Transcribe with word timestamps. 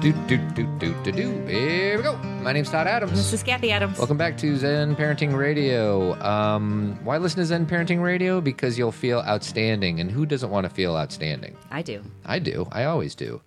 Do 0.00 0.12
do 0.26 0.38
do 0.54 0.64
do 0.78 0.94
do 1.02 1.12
do. 1.12 1.46
Here 1.46 1.98
we 1.98 2.02
go. 2.02 2.16
My 2.16 2.52
name's 2.54 2.70
Todd 2.70 2.86
Adams. 2.86 3.12
This 3.12 3.34
is 3.34 3.42
Cathy 3.42 3.70
Adams. 3.70 3.98
Welcome 3.98 4.16
back 4.16 4.38
to 4.38 4.56
Zen 4.56 4.96
Parenting 4.96 5.36
Radio. 5.36 6.18
Um, 6.22 6.98
why 7.04 7.18
listen 7.18 7.40
to 7.40 7.44
Zen 7.44 7.66
Parenting 7.66 8.02
Radio? 8.02 8.40
Because 8.40 8.78
you'll 8.78 8.92
feel 8.92 9.18
outstanding, 9.20 10.00
and 10.00 10.10
who 10.10 10.24
doesn't 10.24 10.48
want 10.48 10.64
to 10.64 10.70
feel 10.70 10.96
outstanding? 10.96 11.54
I 11.70 11.82
do. 11.82 12.02
I 12.24 12.38
do. 12.38 12.66
I 12.72 12.84
always 12.84 13.14
do. 13.14 13.42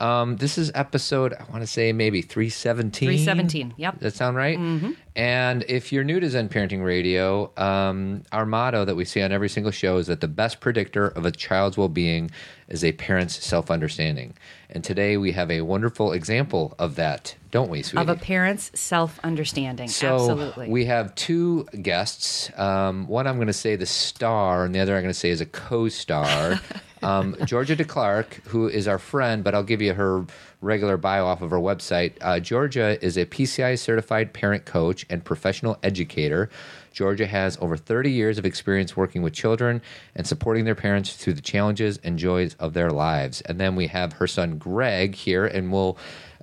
Um, 0.00 0.36
this 0.38 0.56
is 0.56 0.72
episode, 0.74 1.34
I 1.34 1.44
want 1.50 1.60
to 1.62 1.66
say 1.66 1.92
maybe 1.92 2.22
317. 2.22 3.06
317, 3.06 3.74
yep. 3.76 3.98
Does 4.00 4.14
that 4.14 4.16
sound 4.16 4.36
right? 4.38 4.58
Mm-hmm. 4.58 4.92
And 5.16 5.64
if 5.68 5.92
you're 5.92 6.04
new 6.04 6.20
to 6.20 6.30
Zen 6.30 6.48
Parenting 6.48 6.84
Radio, 6.84 7.52
um, 7.56 8.22
our 8.30 8.46
motto 8.46 8.84
that 8.84 8.94
we 8.94 9.04
see 9.04 9.20
on 9.22 9.32
every 9.32 9.48
single 9.48 9.72
show 9.72 9.96
is 9.96 10.06
that 10.06 10.20
the 10.20 10.28
best 10.28 10.60
predictor 10.60 11.08
of 11.08 11.26
a 11.26 11.32
child's 11.32 11.76
well 11.76 11.88
being 11.88 12.30
is 12.68 12.84
a 12.84 12.92
parent's 12.92 13.44
self 13.44 13.70
understanding. 13.70 14.34
And 14.70 14.84
today 14.84 15.16
we 15.16 15.32
have 15.32 15.50
a 15.50 15.62
wonderful 15.62 16.12
example 16.12 16.74
of 16.78 16.94
that, 16.94 17.34
don't 17.50 17.70
we, 17.70 17.82
sweetie? 17.82 18.02
Of 18.02 18.08
a 18.08 18.20
parent's 18.20 18.70
self 18.78 19.18
understanding. 19.24 19.88
So 19.88 20.14
Absolutely. 20.14 20.68
we 20.68 20.84
have 20.84 21.12
two 21.16 21.64
guests. 21.82 22.50
Um, 22.56 23.08
one 23.08 23.26
I'm 23.26 23.36
going 23.36 23.48
to 23.48 23.52
say 23.52 23.74
the 23.74 23.86
star, 23.86 24.64
and 24.64 24.72
the 24.74 24.78
other 24.78 24.94
I'm 24.94 25.02
going 25.02 25.12
to 25.12 25.18
say 25.18 25.30
is 25.30 25.40
a 25.40 25.46
co-star. 25.46 26.60
um, 27.02 27.36
Georgia 27.44 27.76
DeClark, 27.76 28.44
who 28.46 28.68
is 28.68 28.86
our 28.86 28.98
friend, 28.98 29.42
but 29.42 29.54
I'll 29.54 29.62
give 29.62 29.80
you 29.80 29.94
her 29.94 30.26
regular 30.60 30.96
bio 30.96 31.26
off 31.26 31.42
of 31.42 31.50
her 31.50 31.58
website. 31.58 32.12
Uh, 32.20 32.38
Georgia 32.40 33.02
is 33.04 33.16
a 33.16 33.26
PCI 33.26 33.78
certified 33.78 34.32
parent 34.32 34.64
coach 34.64 35.06
and 35.08 35.24
professional 35.24 35.78
educator. 35.82 36.50
Georgia 36.92 37.26
has 37.26 37.56
over 37.60 37.76
30 37.76 38.10
years 38.10 38.38
of 38.38 38.44
experience 38.44 38.96
working 38.96 39.22
with 39.22 39.32
children 39.32 39.80
and 40.14 40.26
supporting 40.26 40.64
their 40.64 40.74
parents 40.74 41.14
through 41.14 41.34
the 41.34 41.40
challenges 41.40 41.98
and 42.02 42.18
joys 42.18 42.54
of 42.54 42.74
their 42.74 42.90
lives. 42.90 43.40
And 43.42 43.60
then 43.60 43.76
we 43.76 43.86
have 43.86 44.14
her 44.14 44.26
son 44.26 44.58
Greg 44.58 45.14
here, 45.14 45.46
and 45.46 45.72
we'll 45.72 45.96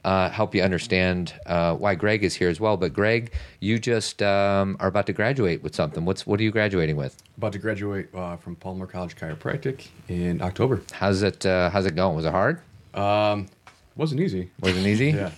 uh, 0.03 0.29
help 0.29 0.53
you 0.55 0.61
understand 0.61 1.33
uh, 1.45 1.75
why 1.75 1.95
Greg 1.95 2.23
is 2.23 2.35
here 2.35 2.49
as 2.49 2.59
well. 2.59 2.77
But 2.77 2.93
Greg, 2.93 3.31
you 3.59 3.79
just 3.79 4.21
um, 4.21 4.77
are 4.79 4.87
about 4.87 5.05
to 5.07 5.13
graduate 5.13 5.63
with 5.63 5.75
something. 5.75 6.05
What's 6.05 6.25
what 6.25 6.39
are 6.39 6.43
you 6.43 6.51
graduating 6.51 6.95
with? 6.95 7.21
About 7.37 7.53
to 7.53 7.59
graduate 7.59 8.13
uh, 8.13 8.37
from 8.37 8.55
Palmer 8.55 8.85
College 8.87 9.15
Chiropractic 9.15 9.87
in 10.07 10.41
October. 10.41 10.81
How's 10.91 11.23
it? 11.23 11.45
Uh, 11.45 11.69
how's 11.69 11.85
it 11.85 11.95
going? 11.95 12.15
Was 12.15 12.25
it 12.25 12.31
hard? 12.31 12.61
Um, 12.93 13.47
wasn't 13.95 14.21
easy. 14.21 14.51
Wasn't 14.61 14.85
easy. 14.85 15.07
Yeah. 15.17 15.31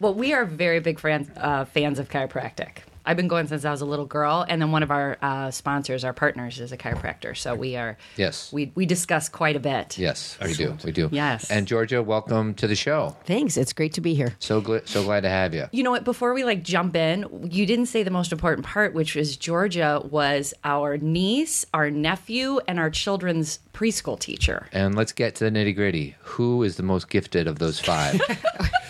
well, 0.00 0.14
we 0.14 0.32
are 0.34 0.44
very 0.44 0.80
big 0.80 1.00
fans, 1.00 1.30
uh, 1.36 1.64
fans 1.64 1.98
of 1.98 2.08
chiropractic. 2.08 2.78
I've 3.06 3.16
been 3.16 3.28
going 3.28 3.46
since 3.46 3.64
I 3.64 3.70
was 3.70 3.80
a 3.82 3.84
little 3.86 4.06
girl, 4.06 4.46
and 4.48 4.62
then 4.62 4.70
one 4.72 4.82
of 4.82 4.90
our 4.90 5.18
uh, 5.20 5.50
sponsors, 5.50 6.04
our 6.04 6.12
partners, 6.14 6.58
is 6.58 6.72
a 6.72 6.76
chiropractor. 6.76 7.36
So 7.36 7.54
we 7.54 7.76
are 7.76 7.96
Yes. 8.16 8.50
we 8.52 8.72
we 8.74 8.86
discuss 8.86 9.28
quite 9.28 9.56
a 9.56 9.60
bit. 9.60 9.98
Yes, 9.98 10.38
we 10.42 10.54
do. 10.54 10.76
We 10.84 10.92
do. 10.92 11.08
Yes. 11.12 11.50
And 11.50 11.66
Georgia, 11.66 12.02
welcome 12.02 12.54
to 12.54 12.66
the 12.66 12.74
show. 12.74 13.16
Thanks. 13.26 13.56
It's 13.56 13.72
great 13.72 13.92
to 13.94 14.00
be 14.00 14.14
here. 14.14 14.34
So 14.38 14.62
gl- 14.62 14.86
so 14.88 15.02
glad 15.04 15.20
to 15.22 15.28
have 15.28 15.52
you. 15.54 15.66
You 15.72 15.82
know 15.82 15.90
what? 15.90 16.04
Before 16.04 16.32
we 16.32 16.44
like 16.44 16.62
jump 16.62 16.96
in, 16.96 17.48
you 17.50 17.66
didn't 17.66 17.86
say 17.86 18.02
the 18.02 18.10
most 18.10 18.32
important 18.32 18.66
part, 18.66 18.94
which 18.94 19.14
was 19.14 19.36
Georgia 19.36 20.00
was 20.04 20.54
our 20.64 20.96
niece, 20.96 21.66
our 21.74 21.90
nephew, 21.90 22.60
and 22.66 22.78
our 22.78 22.90
children's 22.90 23.58
preschool 23.74 24.18
teacher. 24.18 24.68
And 24.72 24.94
let's 24.94 25.12
get 25.12 25.34
to 25.36 25.44
the 25.44 25.50
nitty 25.50 25.74
gritty. 25.74 26.16
Who 26.20 26.62
is 26.62 26.76
the 26.76 26.82
most 26.82 27.10
gifted 27.10 27.46
of 27.46 27.58
those 27.58 27.78
five? 27.80 28.20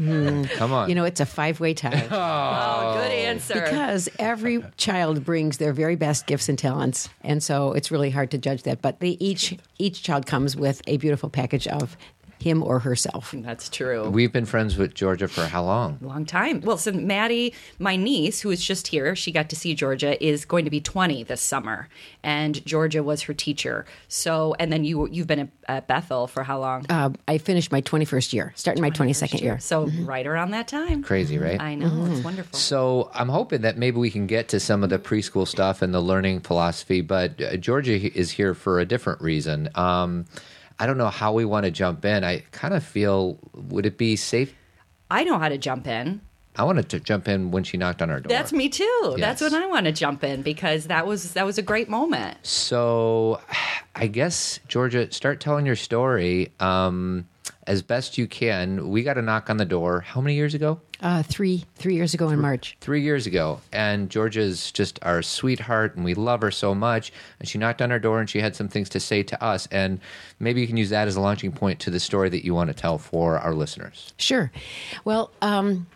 Mm-hmm. 0.00 0.44
Come 0.56 0.72
on. 0.72 0.88
You 0.88 0.94
know, 0.94 1.04
it's 1.04 1.20
a 1.20 1.26
five 1.26 1.60
way 1.60 1.74
tie 1.74 1.90
Oh, 2.10 2.94
good 2.94 3.10
oh. 3.12 3.14
answer. 3.14 3.54
because 3.54 4.08
every 4.18 4.64
child 4.76 5.24
brings 5.24 5.58
their 5.58 5.72
very 5.72 5.96
best 5.96 6.26
gifts 6.26 6.48
and 6.48 6.58
talents, 6.58 7.08
and 7.22 7.42
so 7.42 7.72
it's 7.72 7.90
really 7.90 8.10
hard 8.10 8.30
to 8.30 8.38
judge 8.38 8.62
that. 8.62 8.80
But 8.82 9.00
they 9.00 9.10
each 9.20 9.58
each 9.78 10.02
child 10.02 10.26
comes 10.26 10.56
with 10.56 10.80
a 10.86 10.96
beautiful 10.96 11.28
package 11.28 11.66
of 11.68 11.96
him 12.42 12.62
or 12.62 12.80
herself. 12.80 13.34
That's 13.36 13.68
true. 13.68 14.08
We've 14.08 14.32
been 14.32 14.46
friends 14.46 14.76
with 14.76 14.94
Georgia 14.94 15.28
for 15.28 15.46
how 15.46 15.64
long? 15.64 15.98
long 16.00 16.24
time. 16.24 16.60
Well, 16.60 16.76
so 16.78 16.92
Maddie, 16.92 17.54
my 17.78 17.96
niece, 17.96 18.40
who 18.40 18.50
is 18.50 18.64
just 18.64 18.88
here, 18.88 19.14
she 19.14 19.32
got 19.32 19.48
to 19.50 19.56
see 19.56 19.74
Georgia, 19.74 20.22
is 20.24 20.44
going 20.44 20.64
to 20.64 20.70
be 20.70 20.80
20 20.80 21.24
this 21.24 21.40
summer, 21.40 21.88
and 22.22 22.64
Georgia 22.66 23.02
was 23.02 23.22
her 23.22 23.34
teacher. 23.34 23.86
So, 24.08 24.54
and 24.58 24.72
then 24.72 24.84
you 24.84 25.08
you've 25.08 25.26
been 25.26 25.40
at, 25.40 25.48
at 25.68 25.86
Bethel 25.86 26.26
for 26.26 26.42
how 26.42 26.58
long? 26.60 26.86
Uh, 26.88 27.10
I 27.28 27.38
finished 27.38 27.72
my 27.72 27.80
twenty 27.80 28.04
first 28.04 28.32
year, 28.32 28.52
starting 28.56 28.82
my 28.82 28.90
twenty 28.90 29.12
second 29.12 29.40
year. 29.40 29.58
So 29.60 29.86
right 30.02 30.26
around 30.26 30.50
that 30.52 30.68
time. 30.68 31.02
Crazy, 31.02 31.38
right? 31.38 31.60
I 31.60 31.74
know 31.74 32.06
it's 32.10 32.24
wonderful. 32.24 32.58
So 32.58 33.10
I'm 33.14 33.28
hoping 33.28 33.62
that 33.62 33.78
maybe 33.78 33.98
we 33.98 34.10
can 34.10 34.26
get 34.26 34.48
to 34.48 34.60
some 34.60 34.82
of 34.82 34.90
the 34.90 34.98
preschool 34.98 35.46
stuff 35.46 35.82
and 35.82 35.94
the 35.94 36.00
learning 36.00 36.40
philosophy, 36.40 37.00
but 37.00 37.40
uh, 37.40 37.56
Georgia 37.56 37.94
is 38.16 38.30
here 38.30 38.54
for 38.54 38.80
a 38.80 38.84
different 38.84 39.20
reason. 39.20 39.68
Um, 39.74 40.26
I 40.80 40.86
don't 40.86 40.96
know 40.96 41.10
how 41.10 41.32
we 41.34 41.44
want 41.44 41.64
to 41.66 41.70
jump 41.70 42.04
in. 42.06 42.24
I 42.24 42.40
kind 42.52 42.72
of 42.72 42.82
feel 42.82 43.38
would 43.54 43.84
it 43.84 43.98
be 43.98 44.16
safe? 44.16 44.54
I 45.10 45.24
know 45.24 45.38
how 45.38 45.50
to 45.50 45.58
jump 45.58 45.86
in. 45.86 46.22
I 46.56 46.64
wanted 46.64 46.88
to 46.88 47.00
jump 47.00 47.28
in 47.28 47.50
when 47.52 47.64
she 47.64 47.76
knocked 47.76 48.00
on 48.02 48.10
our 48.10 48.18
door. 48.18 48.28
That's 48.28 48.52
me 48.52 48.68
too. 48.70 49.14
That's 49.18 49.40
Yes. 49.42 49.52
when 49.52 49.62
I 49.62 49.66
want 49.66 49.86
to 49.86 49.92
jump 49.92 50.24
in 50.24 50.42
because 50.42 50.86
that 50.86 51.06
was 51.06 51.34
that 51.34 51.44
was 51.44 51.58
a 51.58 51.62
great 51.62 51.88
moment. 51.88 52.38
So, 52.46 53.40
I 53.94 54.06
guess 54.06 54.58
Georgia, 54.68 55.12
start 55.12 55.40
telling 55.40 55.66
your 55.66 55.76
story 55.76 56.50
um, 56.60 57.26
as 57.66 57.82
best 57.82 58.18
you 58.18 58.26
can. 58.26 58.88
We 58.90 59.02
got 59.02 59.18
a 59.18 59.22
knock 59.22 59.50
on 59.50 59.56
the 59.56 59.64
door. 59.64 60.00
How 60.00 60.20
many 60.20 60.34
years 60.34 60.54
ago? 60.54 60.80
Uh, 61.00 61.22
three 61.22 61.64
three 61.76 61.94
years 61.94 62.12
ago 62.12 62.28
in 62.28 62.38
March. 62.38 62.76
three 62.80 63.00
years 63.00 63.26
ago, 63.26 63.58
and 63.72 64.10
Georgia's 64.10 64.70
just 64.70 64.98
our 65.02 65.22
sweetheart, 65.22 65.96
and 65.96 66.04
we 66.04 66.12
love 66.12 66.42
her 66.42 66.50
so 66.50 66.74
much. 66.74 67.10
And 67.38 67.48
she 67.48 67.56
knocked 67.56 67.80
on 67.80 67.90
our 67.90 67.98
door, 67.98 68.20
and 68.20 68.28
she 68.28 68.40
had 68.40 68.54
some 68.54 68.68
things 68.68 68.90
to 68.90 69.00
say 69.00 69.22
to 69.22 69.42
us, 69.42 69.66
and 69.70 69.98
maybe 70.40 70.60
you 70.60 70.66
can 70.66 70.76
use 70.76 70.90
that 70.90 71.08
as 71.08 71.16
a 71.16 71.20
launching 71.20 71.52
point 71.52 71.80
to 71.80 71.90
the 71.90 72.00
story 72.00 72.28
that 72.28 72.44
you 72.44 72.54
want 72.54 72.68
to 72.68 72.74
tell 72.74 72.98
for 72.98 73.38
our 73.38 73.54
listeners. 73.54 74.12
Sure. 74.18 74.52
Well, 75.06 75.30
um, 75.40 75.86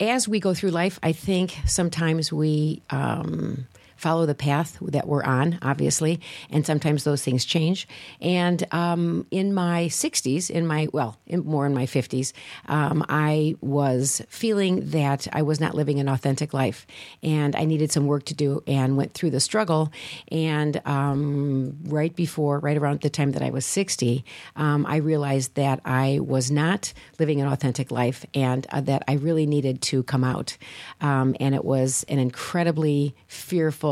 as 0.00 0.26
we 0.26 0.40
go 0.40 0.54
through 0.54 0.70
life, 0.70 0.98
I 1.02 1.12
think 1.12 1.58
sometimes 1.66 2.32
we 2.32 2.82
um, 2.88 3.66
follow 3.96 4.26
the 4.26 4.34
path 4.34 4.78
that 4.82 5.08
we're 5.08 5.24
on, 5.24 5.58
obviously, 5.62 6.20
and 6.50 6.64
sometimes 6.64 7.04
those 7.04 7.22
things 7.22 7.44
change. 7.44 7.88
And 8.20 8.62
um, 8.72 9.26
in 9.30 9.54
my 9.54 9.86
60s, 9.86 10.50
in 10.50 10.66
my, 10.66 10.88
well, 10.92 11.18
in, 11.26 11.44
more 11.44 11.66
in 11.66 11.74
my 11.74 11.86
50s, 11.86 12.32
um, 12.66 13.04
I 13.08 13.56
was 13.60 14.22
feeling 14.28 14.90
that 14.90 15.26
I 15.32 15.42
was 15.42 15.60
not 15.60 15.74
living 15.74 15.98
an 15.98 16.08
authentic 16.08 16.52
life 16.52 16.86
and 17.22 17.56
I 17.56 17.64
needed 17.64 17.90
some 17.90 18.06
work 18.06 18.24
to 18.24 18.34
do 18.34 18.62
and 18.66 18.96
went 18.96 19.14
through 19.14 19.30
the 19.30 19.40
struggle. 19.40 19.92
And 20.30 20.80
um, 20.84 21.78
right 21.84 22.14
before, 22.14 22.58
right 22.58 22.76
around 22.76 23.00
the 23.00 23.10
time 23.10 23.32
that 23.32 23.42
I 23.42 23.50
was 23.50 23.64
60, 23.64 24.24
um, 24.56 24.84
I 24.86 24.96
realized 24.96 25.54
that 25.54 25.80
I 25.84 26.20
was 26.20 26.50
not 26.50 26.92
living 27.18 27.40
an 27.40 27.48
authentic 27.48 27.90
life 27.90 28.26
and 28.34 28.66
uh, 28.70 28.82
that 28.82 29.04
I 29.08 29.14
really 29.14 29.46
needed 29.46 29.80
to 29.82 30.02
come 30.02 30.24
out. 30.24 30.56
Um, 31.00 31.34
and 31.40 31.54
it 31.54 31.64
was 31.64 32.04
an 32.08 32.18
incredibly 32.18 33.14
fearful 33.26 33.85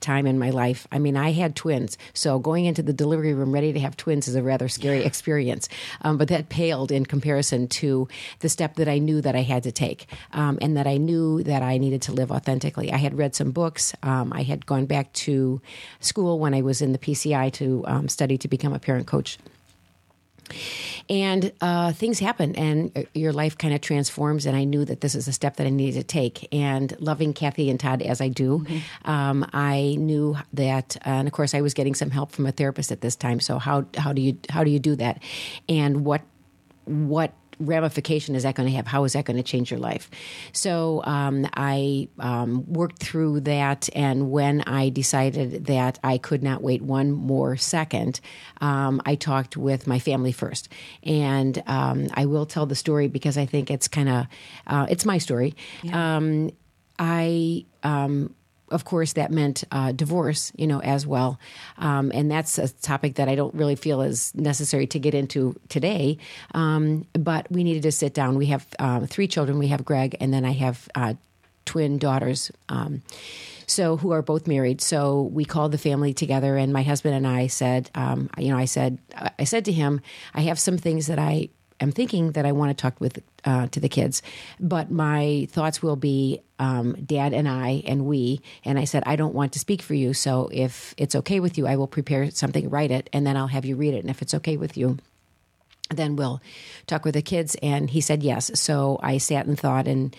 time 0.00 0.26
in 0.26 0.38
my 0.38 0.50
life. 0.50 0.86
I 0.90 0.98
mean, 0.98 1.16
I 1.16 1.32
had 1.32 1.56
twins, 1.56 1.98
so 2.14 2.38
going 2.38 2.64
into 2.64 2.82
the 2.82 2.92
delivery 2.92 3.34
room 3.34 3.52
ready 3.52 3.72
to 3.72 3.80
have 3.80 3.96
twins 3.96 4.28
is 4.28 4.34
a 4.34 4.42
rather 4.42 4.68
scary 4.68 5.04
experience. 5.04 5.68
Um, 6.02 6.16
but 6.16 6.28
that 6.28 6.48
paled 6.48 6.90
in 6.90 7.06
comparison 7.06 7.68
to 7.68 8.08
the 8.40 8.48
step 8.48 8.76
that 8.76 8.88
I 8.88 8.98
knew 8.98 9.20
that 9.20 9.36
I 9.36 9.42
had 9.42 9.62
to 9.64 9.72
take, 9.72 10.06
um, 10.32 10.58
and 10.60 10.76
that 10.76 10.86
I 10.86 10.96
knew 10.96 11.42
that 11.42 11.62
I 11.62 11.78
needed 11.78 12.02
to 12.02 12.12
live 12.12 12.30
authentically. 12.30 12.92
I 12.92 12.96
had 12.96 13.16
read 13.18 13.34
some 13.34 13.50
books. 13.50 13.94
Um, 14.02 14.32
I 14.32 14.42
had 14.42 14.66
gone 14.66 14.86
back 14.86 15.12
to 15.24 15.60
school 16.00 16.38
when 16.38 16.54
I 16.54 16.62
was 16.62 16.80
in 16.82 16.92
the 16.92 16.98
PCI 16.98 17.52
to 17.54 17.84
um, 17.86 18.08
study 18.08 18.38
to 18.38 18.48
become 18.48 18.72
a 18.72 18.78
parent 18.78 19.06
coach 19.06 19.38
and 21.08 21.52
uh, 21.60 21.92
things 21.92 22.18
happen 22.18 22.54
and 22.56 22.96
uh, 22.96 23.02
your 23.14 23.32
life 23.32 23.56
kind 23.58 23.74
of 23.74 23.80
transforms 23.80 24.46
and 24.46 24.56
i 24.56 24.64
knew 24.64 24.84
that 24.84 25.00
this 25.00 25.14
is 25.14 25.28
a 25.28 25.32
step 25.32 25.56
that 25.56 25.66
i 25.66 25.70
needed 25.70 25.98
to 25.98 26.04
take. 26.04 26.48
And 26.52 26.94
loving 27.00 27.32
cathy 27.32 27.70
and 27.70 27.78
todd 27.78 28.02
as 28.02 28.20
i 28.20 28.28
do 28.28 28.66
um, 29.04 29.46
i 29.52 29.96
knew 29.98 30.36
that 30.52 30.96
uh, 31.06 31.10
and 31.10 31.28
of 31.28 31.32
course 31.32 31.54
i 31.54 31.60
was 31.60 31.74
getting 31.74 31.94
some 31.94 32.10
help 32.10 32.32
from 32.32 32.46
a 32.46 32.52
therapist 32.52 32.92
at 32.92 33.00
this 33.00 33.16
time. 33.16 33.40
So 33.40 33.58
how, 33.58 33.86
how 33.96 34.12
do 34.12 34.22
you 34.22 34.38
how 34.48 34.64
do 34.64 34.70
you 34.70 34.78
do 34.78 34.96
that? 34.96 35.22
And 35.68 36.04
what 36.04 36.22
what 36.84 37.32
ramification 37.60 38.34
is 38.34 38.42
that 38.42 38.54
going 38.54 38.68
to 38.68 38.74
have? 38.74 38.86
How 38.86 39.04
is 39.04 39.12
that 39.12 39.24
going 39.24 39.36
to 39.36 39.42
change 39.42 39.70
your 39.70 39.78
life? 39.78 40.10
So 40.52 41.02
um, 41.04 41.46
I 41.54 42.08
um, 42.18 42.64
worked 42.72 43.02
through 43.02 43.40
that, 43.40 43.88
and 43.94 44.30
when 44.30 44.62
I 44.62 44.88
decided 44.88 45.66
that 45.66 45.98
I 46.02 46.18
could 46.18 46.42
not 46.42 46.62
wait 46.62 46.82
one 46.82 47.12
more 47.12 47.56
second, 47.56 48.20
um, 48.60 49.00
I 49.06 49.14
talked 49.14 49.56
with 49.56 49.86
my 49.86 49.98
family 49.98 50.32
first, 50.32 50.68
and 51.02 51.62
um, 51.66 52.08
I 52.14 52.26
will 52.26 52.46
tell 52.46 52.66
the 52.66 52.74
story 52.74 53.08
because 53.08 53.38
I 53.38 53.46
think 53.46 53.70
it's 53.70 53.88
kind 53.88 54.08
of 54.08 54.26
uh, 54.66 54.86
it's 54.88 55.04
my 55.04 55.18
story. 55.18 55.54
Um, 55.92 56.50
I 56.98 57.64
um, 57.82 58.34
of 58.70 58.84
course, 58.84 59.14
that 59.14 59.30
meant 59.30 59.64
uh, 59.70 59.92
divorce, 59.92 60.52
you 60.56 60.66
know, 60.66 60.80
as 60.80 61.06
well. 61.06 61.38
Um, 61.78 62.10
and 62.14 62.30
that's 62.30 62.58
a 62.58 62.68
topic 62.68 63.16
that 63.16 63.28
I 63.28 63.34
don't 63.34 63.54
really 63.54 63.76
feel 63.76 64.00
is 64.02 64.34
necessary 64.34 64.86
to 64.88 64.98
get 64.98 65.14
into 65.14 65.58
today. 65.68 66.18
Um, 66.54 67.06
but 67.12 67.50
we 67.50 67.64
needed 67.64 67.82
to 67.82 67.92
sit 67.92 68.14
down. 68.14 68.36
We 68.36 68.46
have 68.46 68.66
um, 68.78 69.06
three 69.06 69.28
children. 69.28 69.58
We 69.58 69.68
have 69.68 69.84
Greg, 69.84 70.16
and 70.20 70.32
then 70.32 70.44
I 70.44 70.52
have 70.52 70.88
uh, 70.94 71.14
twin 71.64 71.98
daughters. 71.98 72.50
Um, 72.68 73.02
so 73.66 73.96
who 73.96 74.10
are 74.10 74.22
both 74.22 74.48
married. 74.48 74.80
So 74.80 75.22
we 75.22 75.44
called 75.44 75.72
the 75.72 75.78
family 75.78 76.12
together, 76.12 76.56
and 76.56 76.72
my 76.72 76.82
husband 76.82 77.14
and 77.14 77.26
I 77.26 77.46
said, 77.46 77.90
um, 77.94 78.28
you 78.36 78.48
know, 78.48 78.58
I 78.58 78.64
said, 78.64 78.98
I 79.38 79.44
said 79.44 79.64
to 79.66 79.72
him, 79.72 80.00
I 80.34 80.42
have 80.42 80.58
some 80.58 80.76
things 80.76 81.06
that 81.06 81.18
I 81.18 81.50
am 81.80 81.92
thinking 81.92 82.32
that 82.32 82.46
I 82.46 82.52
want 82.52 82.76
to 82.76 82.80
talk 82.80 83.00
with 83.00 83.22
uh, 83.44 83.66
to 83.68 83.80
the 83.80 83.88
kids, 83.88 84.22
but 84.58 84.90
my 84.90 85.48
thoughts 85.50 85.82
will 85.82 85.96
be 85.96 86.42
um, 86.58 86.92
Dad 87.04 87.32
and 87.32 87.48
I 87.48 87.82
and 87.86 88.04
we. 88.04 88.40
And 88.64 88.78
I 88.78 88.84
said 88.84 89.02
I 89.06 89.16
don't 89.16 89.34
want 89.34 89.52
to 89.54 89.58
speak 89.58 89.82
for 89.82 89.94
you, 89.94 90.14
so 90.14 90.48
if 90.52 90.94
it's 90.96 91.14
okay 91.16 91.40
with 91.40 91.58
you, 91.58 91.66
I 91.66 91.76
will 91.76 91.88
prepare 91.88 92.30
something, 92.30 92.68
write 92.68 92.90
it, 92.90 93.08
and 93.12 93.26
then 93.26 93.36
I'll 93.36 93.46
have 93.46 93.64
you 93.64 93.76
read 93.76 93.94
it. 93.94 94.00
And 94.00 94.10
if 94.10 94.22
it's 94.22 94.34
okay 94.34 94.56
with 94.56 94.76
you, 94.76 94.98
then 95.90 96.16
we'll 96.16 96.40
talk 96.86 97.04
with 97.04 97.14
the 97.14 97.22
kids. 97.22 97.56
And 97.62 97.90
he 97.90 98.00
said 98.00 98.22
yes. 98.22 98.50
So 98.58 98.98
I 99.02 99.18
sat 99.18 99.46
and 99.46 99.58
thought 99.58 99.88
and 99.88 100.14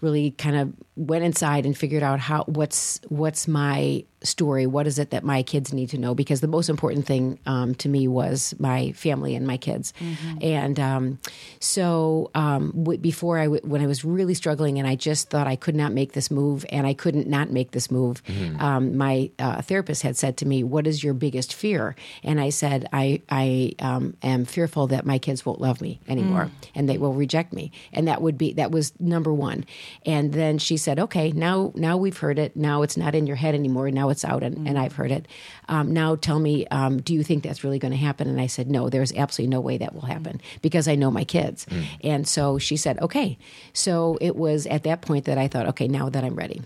really 0.00 0.30
kind 0.32 0.56
of 0.56 0.72
went 1.00 1.24
inside 1.24 1.64
and 1.64 1.76
figured 1.76 2.02
out 2.02 2.20
how 2.20 2.44
what's 2.44 3.00
what's 3.08 3.48
my 3.48 4.04
story? 4.22 4.66
What 4.66 4.86
is 4.86 4.98
it 4.98 5.10
that 5.10 5.24
my 5.24 5.42
kids 5.42 5.72
need 5.72 5.88
to 5.90 5.98
know? 5.98 6.14
Because 6.14 6.42
the 6.42 6.46
most 6.46 6.68
important 6.68 7.06
thing 7.06 7.38
um, 7.46 7.74
to 7.76 7.88
me 7.88 8.06
was 8.06 8.54
my 8.58 8.92
family 8.92 9.34
and 9.34 9.46
my 9.46 9.56
kids. 9.56 9.94
And 10.42 10.78
um, 10.78 11.18
so 11.58 12.30
um, 12.34 12.72
w- 12.76 12.98
before 12.98 13.38
I 13.38 13.44
w- 13.44 13.62
when 13.64 13.80
I 13.80 13.86
was 13.86 14.04
really 14.04 14.34
struggling 14.34 14.78
and 14.78 14.86
I 14.86 14.94
just 14.94 15.30
thought 15.30 15.46
I 15.46 15.56
could 15.56 15.74
not 15.74 15.92
make 15.92 16.12
this 16.12 16.30
move 16.30 16.66
and 16.70 16.86
I 16.86 16.92
couldn't 16.92 17.28
not 17.28 17.50
make 17.50 17.70
this 17.70 17.90
move 17.90 18.22
um, 18.58 18.96
my 18.98 19.30
uh, 19.38 19.62
therapist 19.62 20.02
had 20.02 20.16
said 20.18 20.36
to 20.38 20.46
me 20.46 20.62
what 20.62 20.86
is 20.86 21.02
your 21.02 21.14
biggest 21.14 21.54
fear? 21.54 21.96
And 22.22 22.40
I 22.40 22.50
said 22.50 22.88
I 22.92 23.22
I 23.30 23.72
um, 23.78 24.16
am 24.22 24.44
fearful 24.44 24.86
that 24.88 25.06
my 25.06 25.18
kids 25.18 25.46
won't 25.46 25.62
love 25.62 25.80
me 25.80 25.98
anymore 26.08 26.50
and 26.74 26.88
they 26.88 26.98
will 26.98 27.14
reject 27.14 27.54
me. 27.54 27.72
And 27.92 28.06
that 28.06 28.20
would 28.20 28.36
be 28.36 28.52
that 28.54 28.70
was 28.70 28.92
number 29.00 29.32
one. 29.32 29.64
And 30.04 30.34
then 30.34 30.58
she 30.58 30.76
said 30.76 30.89
okay 30.98 31.32
now 31.32 31.72
now 31.74 31.96
we've 31.96 32.16
heard 32.16 32.38
it. 32.38 32.56
Now 32.56 32.82
it's 32.82 32.96
not 32.96 33.14
in 33.14 33.26
your 33.26 33.36
head 33.36 33.54
anymore. 33.54 33.90
Now 33.90 34.08
it's 34.10 34.24
out 34.24 34.42
and, 34.42 34.66
and 34.66 34.78
I've 34.78 34.94
heard 34.94 35.10
it. 35.10 35.28
Um, 35.68 35.92
now 35.92 36.16
tell 36.16 36.38
me 36.38 36.66
um, 36.68 37.00
do 37.00 37.14
you 37.14 37.22
think 37.22 37.44
that's 37.44 37.62
really 37.62 37.78
going 37.78 37.92
to 37.92 37.98
happen? 37.98 38.28
And 38.28 38.40
I 38.40 38.46
said 38.46 38.68
no 38.68 38.88
there's 38.88 39.12
absolutely 39.12 39.54
no 39.54 39.60
way 39.60 39.78
that 39.78 39.94
will 39.94 40.02
happen 40.02 40.40
because 40.62 40.88
I 40.88 40.94
know 40.94 41.10
my 41.10 41.24
kids. 41.24 41.66
And 42.02 42.26
so 42.26 42.58
she 42.58 42.76
said 42.76 42.98
okay. 43.00 43.38
So 43.72 44.18
it 44.20 44.36
was 44.36 44.66
at 44.66 44.82
that 44.84 45.02
point 45.02 45.26
that 45.26 45.38
I 45.38 45.48
thought 45.48 45.66
okay 45.68 45.88
now 45.88 46.08
that 46.08 46.24
I'm 46.24 46.34
ready. 46.34 46.62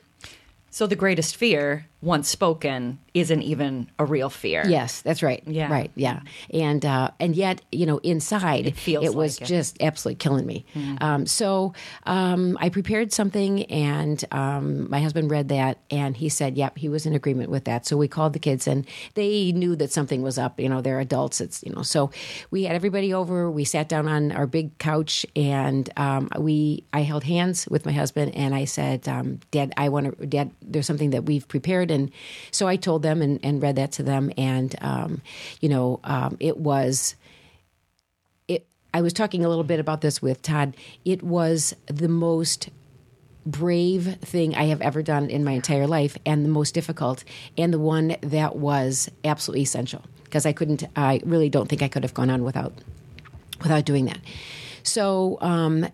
So 0.71 0.89
the 0.89 0.97
greatest 0.97 1.37
fear, 1.37 1.87
once 2.05 2.29
spoken, 2.29 2.99
isn't 3.15 3.43
even 3.43 3.89
a 3.99 4.05
real 4.05 4.29
fear. 4.29 4.65
Yes, 4.67 5.01
that's 5.03 5.23
right. 5.23 5.43
Yeah. 5.47 5.71
right. 5.73 5.91
Yeah, 5.95 6.21
and 6.53 6.85
uh, 6.85 7.11
and 7.19 7.35
yet 7.35 7.63
you 7.73 7.87
know 7.87 7.99
inside 7.99 8.67
It 8.67 8.77
feels 8.77 9.15
was 9.15 9.41
like 9.41 9.49
it. 9.49 9.53
just 9.53 9.81
absolutely 9.81 10.17
killing 10.19 10.47
me. 10.47 10.65
Um, 11.01 11.27
so 11.27 11.73
um, 12.05 12.59
I 12.61 12.69
prepared 12.69 13.13
something, 13.13 13.65
and 13.65 14.23
um, 14.33 14.91
my 14.91 15.01
husband 15.01 15.31
read 15.31 15.49
that, 15.49 15.79
and 15.91 16.17
he 16.17 16.29
said, 16.29 16.57
"Yep, 16.57 16.79
he 16.79 16.89
was 16.89 17.07
in 17.07 17.15
agreement 17.15 17.51
with 17.51 17.65
that." 17.65 17.87
So 17.87 17.97
we 17.97 18.09
called 18.09 18.33
the 18.33 18.39
kids, 18.39 18.67
and 18.67 18.87
they 19.15 19.53
knew 19.53 19.77
that 19.77 19.93
something 19.93 20.23
was 20.23 20.37
up. 20.39 20.61
You 20.61 20.69
know, 20.69 20.81
they're 20.83 21.01
adults. 21.01 21.41
It's 21.41 21.63
you 21.63 21.73
know, 21.73 21.83
so 21.83 22.11
we 22.51 22.65
had 22.65 22.75
everybody 22.77 23.15
over. 23.15 23.51
We 23.51 23.65
sat 23.65 23.89
down 23.89 24.09
on 24.09 24.33
our 24.33 24.47
big 24.47 24.77
couch, 24.79 25.25
and 25.37 25.89
um, 25.97 26.29
we 26.39 26.85
I 26.93 27.01
held 27.03 27.25
hands 27.25 27.67
with 27.69 27.87
my 27.87 27.93
husband, 27.93 28.35
and 28.35 28.55
I 28.55 28.65
said, 28.67 29.09
um, 29.09 29.41
"Dad, 29.51 29.73
I 29.77 29.89
want 29.89 30.19
to, 30.19 30.27
Dad, 30.27 30.51
there's 30.61 30.87
something 30.87 31.11
that 31.11 31.25
we've 31.25 31.47
prepared," 31.49 31.91
and 31.95 32.11
so 32.51 32.67
I 32.69 32.77
told 32.77 33.03
them 33.03 33.23
and, 33.23 33.41
and 33.43 33.63
read 33.63 33.77
that 33.77 33.93
to 33.93 34.03
them, 34.03 34.31
and 34.37 34.75
um, 34.83 35.23
you 35.61 35.69
know, 35.69 36.01
um, 36.05 36.37
it 36.41 36.59
was 36.59 37.15
it. 38.49 38.67
I 38.93 39.01
was 39.01 39.13
talking 39.13 39.45
a 39.45 39.49
little 39.49 39.65
bit 39.65 39.81
about 39.81 40.03
this 40.03 40.21
with 40.21 40.43
Todd. 40.43 40.77
It 41.05 41.23
was 41.23 41.75
the 41.87 42.09
most 42.09 42.69
brave 43.47 44.17
thing 44.21 44.55
I 44.55 44.65
have 44.65 44.81
ever 44.83 45.03
done 45.03 45.31
in 45.31 45.45
my 45.45 45.53
entire 45.53 45.87
life, 45.87 46.19
and 46.27 46.45
the 46.45 46.51
most 46.51 46.75
difficult, 46.75 47.25
and 47.57 47.73
the 47.73 47.79
one 47.79 48.17
that 48.21 48.57
was 48.57 49.11
absolutely 49.25 49.63
essential 49.63 50.03
because 50.25 50.45
I 50.45 50.53
couldn't. 50.53 50.85
I 50.97 51.23
really 51.25 51.49
don't 51.49 51.69
think 51.69 51.83
I 51.83 51.89
could 51.89 52.03
have 52.03 52.15
gone 52.15 52.29
on 52.29 52.45
without 52.45 52.75
without 53.63 53.85
doing 53.85 54.07
that. 54.07 54.19
So 54.83 55.39
um, 55.41 55.87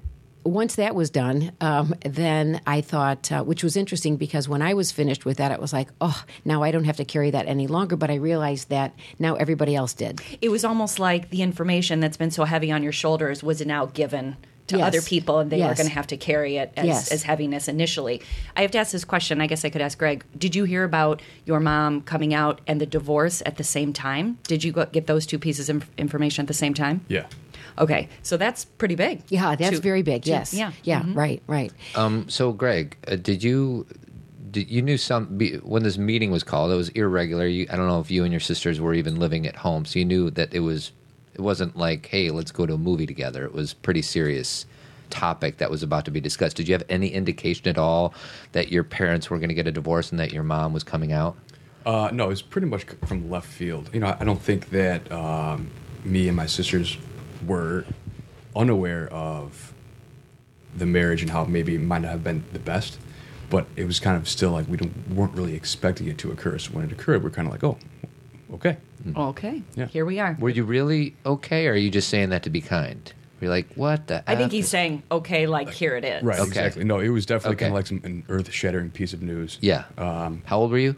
once 0.44 0.76
that 0.76 0.94
was 0.94 1.10
done, 1.10 1.52
um, 1.60 1.94
then 2.04 2.60
I 2.66 2.80
thought, 2.80 3.30
uh, 3.30 3.42
which 3.44 3.62
was 3.62 3.76
interesting 3.76 4.16
because 4.16 4.48
when 4.48 4.62
I 4.62 4.74
was 4.74 4.90
finished 4.92 5.24
with 5.24 5.36
that, 5.38 5.52
it 5.52 5.60
was 5.60 5.72
like, 5.72 5.88
oh, 6.00 6.24
now 6.44 6.62
I 6.62 6.70
don't 6.70 6.84
have 6.84 6.96
to 6.96 7.04
carry 7.04 7.30
that 7.30 7.46
any 7.46 7.66
longer. 7.66 7.96
But 7.96 8.10
I 8.10 8.14
realized 8.14 8.68
that 8.70 8.94
now 9.18 9.34
everybody 9.34 9.74
else 9.76 9.92
did. 9.94 10.20
It 10.40 10.48
was 10.50 10.64
almost 10.64 10.98
like 10.98 11.30
the 11.30 11.42
information 11.42 12.00
that's 12.00 12.16
been 12.16 12.30
so 12.30 12.44
heavy 12.44 12.70
on 12.72 12.82
your 12.82 12.92
shoulders 12.92 13.42
was 13.42 13.64
now 13.64 13.86
given 13.86 14.36
to 14.68 14.78
Yes. 14.78 14.86
other 14.86 15.02
people 15.02 15.40
and 15.40 15.50
they 15.50 15.56
were 15.58 15.64
Yes. 15.66 15.78
going 15.78 15.88
to 15.88 15.94
have 15.94 16.06
to 16.06 16.16
carry 16.16 16.56
it 16.56 16.72
as, 16.76 16.86
Yes. 16.86 17.10
as 17.12 17.22
heaviness 17.24 17.66
initially. 17.66 18.22
I 18.56 18.62
have 18.62 18.70
to 18.70 18.78
ask 18.78 18.92
this 18.92 19.04
question. 19.04 19.40
I 19.40 19.48
guess 19.48 19.64
I 19.64 19.68
could 19.68 19.80
ask 19.82 19.98
Greg. 19.98 20.24
Did 20.38 20.54
you 20.54 20.62
hear 20.64 20.84
about 20.84 21.22
your 21.44 21.58
mom 21.58 22.02
coming 22.02 22.32
out 22.32 22.60
and 22.68 22.80
the 22.80 22.86
divorce 22.86 23.42
at 23.44 23.56
the 23.56 23.64
same 23.64 23.92
time? 23.92 24.38
Did 24.46 24.62
you 24.62 24.72
get 24.92 25.08
those 25.08 25.26
two 25.26 25.40
pieces 25.40 25.68
of 25.68 25.90
information 25.98 26.44
at 26.44 26.46
the 26.48 26.54
same 26.54 26.72
time? 26.72 27.00
Yeah. 27.08 27.24
Okay, 27.78 28.08
so 28.22 28.36
that's 28.36 28.64
pretty 28.64 28.94
big. 28.94 29.22
Yeah, 29.28 29.54
that's 29.56 29.76
To- 29.76 29.82
very 29.82 30.02
big. 30.02 30.22
to- 30.22 30.30
yes. 30.30 30.52
Yeah. 30.54 30.72
Yeah. 30.84 31.04
Right. 31.06 31.42
Right. 31.46 31.72
Um, 31.94 32.28
so, 32.28 32.52
Greg, 32.52 32.96
uh, 33.08 33.16
did 33.16 33.42
you 33.42 33.86
did, 34.50 34.68
you 34.68 34.82
knew 34.82 34.96
some 34.98 35.38
when 35.62 35.82
this 35.82 35.96
meeting 35.98 36.30
was 36.30 36.42
called? 36.42 36.72
It 36.72 36.76
was 36.76 36.88
irregular. 36.90 37.46
You, 37.46 37.66
I 37.70 37.76
don't 37.76 37.86
know 37.86 38.00
if 38.00 38.10
you 38.10 38.24
and 38.24 38.32
your 38.32 38.40
sisters 38.40 38.80
were 38.80 38.94
even 38.94 39.18
living 39.20 39.46
at 39.46 39.56
home, 39.56 39.84
so 39.84 39.98
you 39.98 40.04
knew 40.04 40.30
that 40.32 40.52
it 40.54 40.60
was. 40.60 40.92
It 41.34 41.40
wasn't 41.42 41.76
like, 41.76 42.06
hey, 42.06 42.30
let's 42.30 42.50
go 42.50 42.66
to 42.66 42.74
a 42.74 42.78
movie 42.78 43.06
together. 43.06 43.44
It 43.44 43.54
was 43.54 43.72
pretty 43.72 44.02
serious 44.02 44.66
topic 45.10 45.58
that 45.58 45.70
was 45.70 45.82
about 45.82 46.04
to 46.04 46.10
be 46.10 46.20
discussed. 46.20 46.56
Did 46.56 46.68
you 46.68 46.74
have 46.74 46.82
any 46.88 47.08
indication 47.08 47.68
at 47.68 47.78
all 47.78 48.12
that 48.52 48.70
your 48.70 48.84
parents 48.84 49.30
were 49.30 49.38
going 49.38 49.48
to 49.48 49.54
get 49.54 49.66
a 49.66 49.72
divorce 49.72 50.10
and 50.10 50.18
that 50.20 50.32
your 50.32 50.42
mom 50.42 50.72
was 50.72 50.82
coming 50.84 51.12
out? 51.12 51.36
Uh, 51.86 52.10
no, 52.12 52.26
it 52.26 52.28
was 52.28 52.42
pretty 52.42 52.66
much 52.66 52.84
from 53.06 53.30
left 53.30 53.46
field. 53.46 53.90
You 53.92 54.00
know, 54.00 54.14
I 54.18 54.24
don't 54.24 54.42
think 54.42 54.70
that 54.70 55.10
um, 55.10 55.70
me 56.04 56.28
and 56.28 56.36
my 56.36 56.46
sisters 56.46 56.98
were 57.42 57.84
unaware 58.56 59.08
of 59.08 59.72
the 60.76 60.86
marriage 60.86 61.22
and 61.22 61.30
how 61.30 61.44
maybe 61.44 61.74
it 61.74 61.80
might 61.80 62.02
not 62.02 62.10
have 62.10 62.24
been 62.24 62.44
the 62.52 62.58
best, 62.58 62.98
but 63.48 63.66
it 63.76 63.84
was 63.84 63.98
kind 64.00 64.16
of 64.16 64.28
still 64.28 64.50
like 64.52 64.66
we 64.68 64.76
don't, 64.76 65.08
weren't 65.10 65.34
really 65.34 65.54
expecting 65.54 66.06
it 66.08 66.18
to 66.18 66.30
occur. 66.30 66.58
So 66.58 66.70
when 66.72 66.84
it 66.84 66.92
occurred, 66.92 67.22
we're 67.24 67.30
kind 67.30 67.46
of 67.48 67.52
like, 67.52 67.64
oh, 67.64 67.78
okay. 68.54 68.76
Okay, 69.16 69.62
Yeah. 69.76 69.86
here 69.86 70.04
we 70.04 70.18
are. 70.20 70.36
Were 70.38 70.50
you 70.50 70.62
really 70.64 71.16
okay, 71.24 71.66
or 71.66 71.72
are 71.72 71.76
you 71.76 71.90
just 71.90 72.08
saying 72.10 72.28
that 72.30 72.42
to 72.42 72.50
be 72.50 72.60
kind? 72.60 73.12
You're 73.40 73.48
like, 73.50 73.72
what 73.74 74.08
the? 74.08 74.22
I 74.30 74.36
think 74.36 74.52
he's 74.52 74.68
saying, 74.68 75.02
okay, 75.10 75.46
like 75.46 75.70
here 75.70 75.96
it 75.96 76.04
is. 76.04 76.22
Right, 76.22 76.38
Okay. 76.38 76.48
exactly. 76.48 76.84
No, 76.84 76.98
it 77.00 77.08
was 77.08 77.24
definitely 77.24 77.56
kind 77.56 77.70
of 77.72 77.74
like 77.76 77.86
some, 77.86 78.02
an 78.04 78.24
earth 78.28 78.52
shattering 78.52 78.90
piece 78.90 79.14
of 79.14 79.22
news. 79.22 79.56
Yeah. 79.62 79.84
Um, 79.96 80.42
how 80.44 80.58
old 80.58 80.70
were 80.70 80.78
you? 80.78 80.94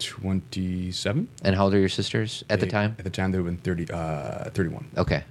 27? 0.00 1.28
And 1.44 1.54
how 1.54 1.64
old 1.64 1.74
are 1.74 1.78
your 1.78 1.88
sisters 1.88 2.42
at 2.50 2.58
the 2.58 2.66
time? 2.66 2.96
At 2.98 3.04
the 3.04 3.10
time, 3.10 3.30
they 3.30 3.38
would 3.38 3.46
have 3.52 3.62
been 3.62 3.86
30, 3.86 3.92
uh, 3.92 4.50
31. 4.50 4.88
Okay. 4.96 5.22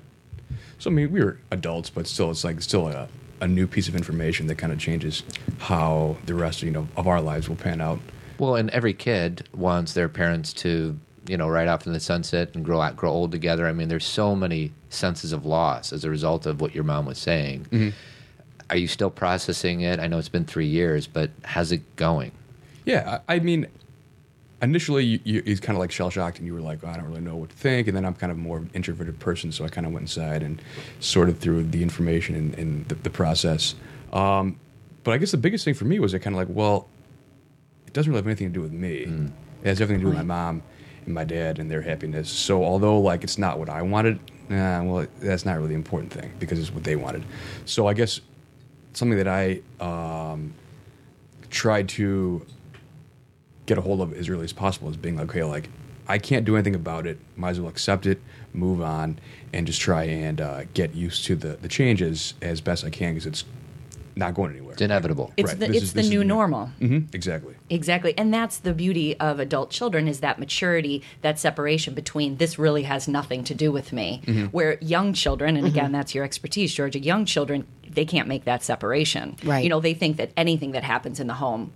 So 0.79 0.89
I 0.89 0.93
mean, 0.93 1.11
we 1.11 1.23
were 1.23 1.37
adults, 1.51 1.89
but 1.89 2.07
still, 2.07 2.31
it's 2.31 2.43
like 2.43 2.61
still 2.61 2.87
a, 2.87 3.07
a 3.41 3.47
new 3.47 3.67
piece 3.67 3.87
of 3.87 3.95
information 3.95 4.47
that 4.47 4.55
kind 4.55 4.73
of 4.73 4.79
changes 4.79 5.23
how 5.59 6.17
the 6.25 6.33
rest, 6.33 6.63
you 6.63 6.71
know, 6.71 6.87
of 6.95 7.07
our 7.07 7.21
lives 7.21 7.47
will 7.47 7.57
pan 7.57 7.81
out. 7.81 7.99
Well, 8.39 8.55
and 8.55 8.69
every 8.69 8.93
kid 8.93 9.47
wants 9.53 9.93
their 9.93 10.07
parents 10.07 10.53
to, 10.53 10.97
you 11.27 11.35
know, 11.35 11.49
ride 11.49 11.67
off 11.67 11.85
in 11.85 11.91
the 11.91 11.99
sunset 11.99 12.55
and 12.55 12.63
grow 12.63 12.79
out, 12.79 12.95
grow 12.95 13.11
old 13.11 13.31
together. 13.31 13.67
I 13.67 13.73
mean, 13.73 13.89
there's 13.89 14.05
so 14.05 14.35
many 14.35 14.71
senses 14.89 15.33
of 15.33 15.45
loss 15.45 15.91
as 15.91 16.05
a 16.05 16.09
result 16.09 16.45
of 16.45 16.61
what 16.61 16.73
your 16.73 16.85
mom 16.85 17.05
was 17.05 17.17
saying. 17.17 17.67
Mm-hmm. 17.71 17.89
Are 18.69 18.77
you 18.77 18.87
still 18.87 19.09
processing 19.09 19.81
it? 19.81 19.99
I 19.99 20.07
know 20.07 20.17
it's 20.17 20.29
been 20.29 20.45
three 20.45 20.67
years, 20.67 21.07
but 21.07 21.31
how's 21.43 21.73
it 21.73 21.97
going? 21.97 22.31
Yeah, 22.85 23.19
I, 23.27 23.35
I 23.35 23.39
mean, 23.39 23.67
initially 24.61 25.05
you, 25.05 25.41
you, 25.45 25.57
kind 25.57 25.75
of 25.75 25.79
like 25.79 25.91
shell 25.91 26.09
shocked, 26.09 26.37
and 26.37 26.47
you 26.47 26.53
were 26.53 26.61
like, 26.61 26.79
oh, 26.83 26.87
I 26.87 26.95
don't 26.95 27.05
really 27.05 27.21
know 27.21 27.35
what 27.35 27.49
to 27.49 27.55
think. 27.55 27.87
And 27.87 27.95
then 27.95 28.05
I'm 28.05 28.13
kind 28.13 28.31
of 28.31 28.37
more 28.37 28.57
of 28.57 28.63
an 28.63 28.71
introverted 28.73 29.19
person, 29.19 29.51
so 29.51 29.65
I 29.65 29.69
kind 29.69 29.87
of 29.87 29.93
went 29.93 30.03
inside 30.03 30.43
and 30.43 30.61
sorted 30.99 31.39
through 31.39 31.63
the 31.63 31.81
information 31.81 32.35
and, 32.35 32.55
and 32.55 32.87
the, 32.87 32.95
the 32.95 33.09
process. 33.09 33.75
Um, 34.13 34.59
but 35.03 35.11
I 35.11 35.17
guess 35.17 35.31
the 35.31 35.37
biggest 35.37 35.65
thing 35.65 35.73
for 35.73 35.85
me 35.85 35.99
was 35.99 36.13
it 36.13 36.19
kind 36.19 36.35
of 36.35 36.37
like, 36.37 36.55
well, 36.55 36.87
it 37.87 37.93
doesn't 37.93 38.11
really 38.11 38.19
have 38.19 38.27
anything 38.27 38.47
to 38.47 38.53
do 38.53 38.61
with 38.61 38.73
me. 38.73 39.31
It 39.63 39.67
has 39.67 39.81
everything 39.81 39.99
to 39.99 40.03
do 40.03 40.09
with 40.09 40.17
my 40.17 40.23
mom 40.23 40.61
and 41.05 41.13
my 41.13 41.23
dad 41.23 41.59
and 41.59 41.71
their 41.71 41.81
happiness. 41.81 42.29
So 42.29 42.63
although 42.63 42.99
like 42.99 43.23
it's 43.23 43.37
not 43.37 43.57
what 43.57 43.69
I 43.69 43.81
wanted, 43.81 44.19
nah, 44.49 44.83
well, 44.83 45.07
that's 45.19 45.45
not 45.45 45.57
really 45.57 45.69
the 45.69 45.75
important 45.75 46.13
thing 46.13 46.31
because 46.39 46.59
it's 46.59 46.71
what 46.71 46.83
they 46.83 46.95
wanted. 46.95 47.23
So 47.65 47.87
I 47.87 47.93
guess 47.93 48.21
something 48.93 49.17
that 49.17 49.27
I 49.27 49.61
um, 49.79 50.53
tried 51.49 51.89
to 51.89 52.45
get 53.69 53.77
a 53.77 53.81
hold 53.81 54.01
of 54.01 54.11
as 54.13 54.27
early 54.27 54.43
as 54.43 54.51
possible 54.51 54.89
is 54.89 54.97
being 54.97 55.15
like, 55.15 55.29
okay, 55.29 55.43
like 55.43 55.69
I 56.07 56.17
can't 56.17 56.43
do 56.43 56.55
anything 56.55 56.73
about 56.75 57.05
it. 57.05 57.19
Might 57.37 57.51
as 57.51 57.59
well 57.61 57.69
accept 57.69 58.07
it, 58.07 58.19
move 58.51 58.81
on, 58.81 59.19
and 59.53 59.67
just 59.67 59.79
try 59.79 60.03
and 60.05 60.41
uh, 60.41 60.63
get 60.73 60.95
used 60.95 61.23
to 61.25 61.35
the, 61.35 61.49
the 61.49 61.67
changes 61.67 62.33
as 62.41 62.61
best 62.61 62.83
I 62.83 62.89
can 62.89 63.13
because 63.13 63.27
it's 63.27 63.45
not 64.15 64.33
going 64.33 64.51
anywhere. 64.51 64.73
It's 64.73 64.81
inevitable. 64.81 65.31
It's 65.37 65.49
Right. 65.49 65.59
the 65.59 65.65
it's 65.67 65.83
is- 65.83 65.93
the 65.93 66.01
new 66.01 66.09
new. 66.09 66.23
normal. 66.23 66.65
hmm 66.79 67.01
Exactly. 67.13 67.53
Exactly. 67.69 68.17
And 68.17 68.33
that's 68.33 68.57
the 68.57 68.73
beauty 68.73 69.17
of 69.19 69.39
adult 69.39 69.69
children 69.69 70.07
is 70.07 70.19
that 70.21 70.39
maturity, 70.39 71.03
that 71.21 71.37
separation 71.37 71.93
between 71.93 72.37
this 72.37 72.57
really 72.57 72.83
has 72.83 73.07
nothing 73.07 73.43
to 73.43 73.53
do 73.53 73.71
with 73.71 73.93
me. 73.93 74.21
Mm-hmm. 74.25 74.45
Where 74.47 74.79
young 74.81 75.13
children, 75.13 75.55
and 75.55 75.67
again, 75.67 75.91
that's 75.91 76.15
your 76.15 76.23
expertise, 76.25 76.73
Georgia, 76.73 76.99
young 76.99 77.23
children, 77.25 77.67
they 77.87 78.03
can't 78.05 78.27
make 78.27 78.45
that 78.45 78.63
separation. 78.63 79.35
Right. 79.43 79.63
You 79.63 79.69
know, 79.69 79.79
they 79.79 79.93
think 79.93 80.17
that 80.17 80.31
anything 80.35 80.71
that 80.71 80.83
happens 80.83 81.19
in 81.19 81.27
the 81.27 81.35
home 81.35 81.71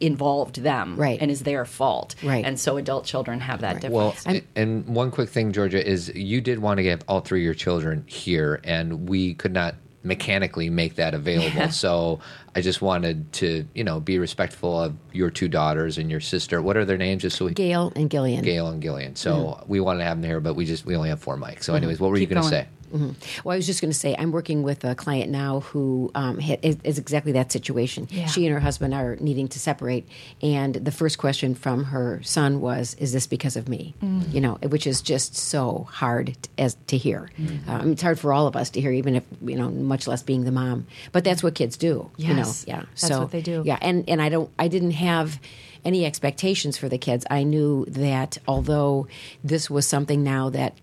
involved 0.00 0.62
them 0.62 0.96
Right. 0.96 1.18
and 1.20 1.30
is 1.30 1.40
their 1.42 1.64
fault. 1.64 2.14
Right. 2.22 2.44
And 2.44 2.58
so 2.60 2.76
adult 2.76 3.04
children 3.04 3.40
have 3.40 3.60
that 3.62 3.88
Well, 3.90 4.10
difference. 4.12 4.44
and 4.54 4.86
one 4.86 5.10
quick 5.10 5.28
thing, 5.28 5.52
Georgia, 5.52 5.84
is 5.86 6.12
you 6.14 6.40
did 6.40 6.58
want 6.58 6.78
to 6.78 6.82
get 6.82 7.02
all 7.08 7.20
three 7.20 7.40
of 7.40 7.44
your 7.44 7.54
children 7.54 8.04
here, 8.06 8.60
and 8.64 9.08
we 9.08 9.34
could 9.34 9.52
not 9.52 9.74
mechanically 10.04 10.70
make 10.70 10.94
that 10.96 11.14
available. 11.14 11.68
So 11.70 12.20
I 12.54 12.60
just 12.60 12.80
wanted 12.80 13.32
to, 13.34 13.66
you 13.74 13.82
know, 13.82 13.98
be 13.98 14.18
respectful 14.20 14.80
of 14.80 14.94
your 15.12 15.30
two 15.30 15.48
daughters 15.48 15.98
and 15.98 16.08
your 16.10 16.20
sister. 16.20 16.62
What 16.62 16.76
are 16.76 16.84
their 16.84 16.96
names? 16.96 17.22
Just 17.22 17.36
so 17.36 17.46
we 17.46 17.52
Gail 17.54 17.92
and 17.96 18.08
Gillian. 18.08 18.44
Gail 18.44 18.68
and 18.68 18.80
Gillian. 18.80 19.16
So 19.16 19.34
Mm-hmm. 19.36 19.68
we 19.68 19.80
wanted 19.80 19.98
to 20.00 20.04
have 20.04 20.20
them 20.20 20.30
here, 20.30 20.38
but 20.40 20.54
we 20.54 20.64
just 20.64 20.86
we 20.86 20.94
only 20.94 21.08
have 21.08 21.20
four 21.20 21.36
mics. 21.36 21.64
So, 21.64 21.74
anyways, 21.74 21.98
what 21.98 22.10
were 22.10 22.16
Keep 22.18 22.30
you 22.30 22.34
going 22.36 22.44
to 22.44 22.50
going. 22.50 22.66
Say? 22.98 23.40
Well, 23.44 23.54
I 23.54 23.56
was 23.56 23.66
just 23.66 23.80
going 23.80 23.90
to 23.90 23.98
say, 23.98 24.14
I'm 24.18 24.32
working 24.32 24.62
with 24.62 24.84
a 24.84 24.94
client 24.94 25.30
now 25.30 25.60
who 25.60 26.10
um, 26.14 26.40
is, 26.40 26.76
is 26.84 26.98
exactly 26.98 27.32
that 27.32 27.52
situation. 27.52 28.08
Yeah. 28.10 28.26
She 28.26 28.46
and 28.46 28.52
her 28.52 28.60
husband 28.60 28.94
are 28.94 29.16
needing 29.16 29.48
to 29.48 29.58
separate, 29.58 30.08
and 30.42 30.74
the 30.74 30.92
first 30.92 31.18
question 31.18 31.54
from 31.54 31.84
her 31.84 32.20
son 32.22 32.60
was, 32.60 32.94
"Is 32.98 33.12
this 33.12 33.26
because 33.26 33.56
of 33.56 33.68
me?" 33.68 33.94
Mm. 34.02 34.32
You 34.32 34.40
know, 34.40 34.54
which 34.62 34.86
is 34.86 35.02
just 35.02 35.36
so 35.36 35.88
hard 35.90 36.36
t- 36.40 36.50
as 36.58 36.76
to 36.88 36.96
hear. 36.96 37.30
Mm-hmm. 37.38 37.70
Um, 37.70 37.92
it's 37.92 38.02
hard 38.02 38.18
for 38.18 38.32
all 38.32 38.46
of 38.46 38.56
us 38.56 38.70
to 38.70 38.80
hear, 38.80 38.92
even 38.92 39.16
if 39.16 39.24
you 39.42 39.56
know, 39.56 39.70
much 39.70 40.06
less 40.06 40.22
being 40.22 40.44
the 40.44 40.52
mom. 40.52 40.86
But 41.12 41.24
that's 41.24 41.42
what 41.42 41.54
kids 41.54 41.76
do. 41.76 42.10
You 42.16 42.28
know, 42.28 42.36
Yes, 42.38 42.64
yeah. 42.66 42.80
that's 42.80 43.08
so 43.08 43.20
what 43.20 43.30
they 43.30 43.42
do. 43.42 43.62
Yeah, 43.64 43.78
and 43.80 44.08
and 44.08 44.20
I 44.22 44.28
don't, 44.28 44.50
I 44.58 44.68
didn't 44.68 44.92
have 44.92 45.40
any 45.84 46.04
expectations 46.04 46.76
for 46.76 46.88
the 46.88 46.98
kids. 46.98 47.24
I 47.30 47.44
knew 47.44 47.84
that 47.86 48.38
although 48.48 49.06
this 49.44 49.70
was 49.70 49.86
something 49.86 50.22
now 50.24 50.50
that 50.50 50.74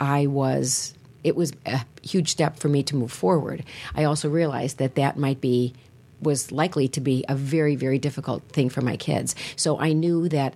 I 0.00 0.26
was, 0.26 0.94
it 1.26 1.34
was 1.34 1.52
a 1.66 1.84
huge 2.02 2.30
step 2.30 2.56
for 2.56 2.68
me 2.68 2.84
to 2.84 2.94
move 2.94 3.10
forward. 3.10 3.64
I 3.96 4.04
also 4.04 4.30
realized 4.30 4.78
that 4.78 4.94
that 4.94 5.18
might 5.18 5.40
be 5.40 5.74
was 6.22 6.50
likely 6.50 6.88
to 6.88 7.00
be 7.00 7.26
a 7.28 7.34
very 7.34 7.76
very 7.76 7.98
difficult 7.98 8.42
thing 8.48 8.70
for 8.70 8.80
my 8.80 8.96
kids. 8.96 9.34
So 9.56 9.78
I 9.78 9.92
knew 9.92 10.28
that 10.30 10.54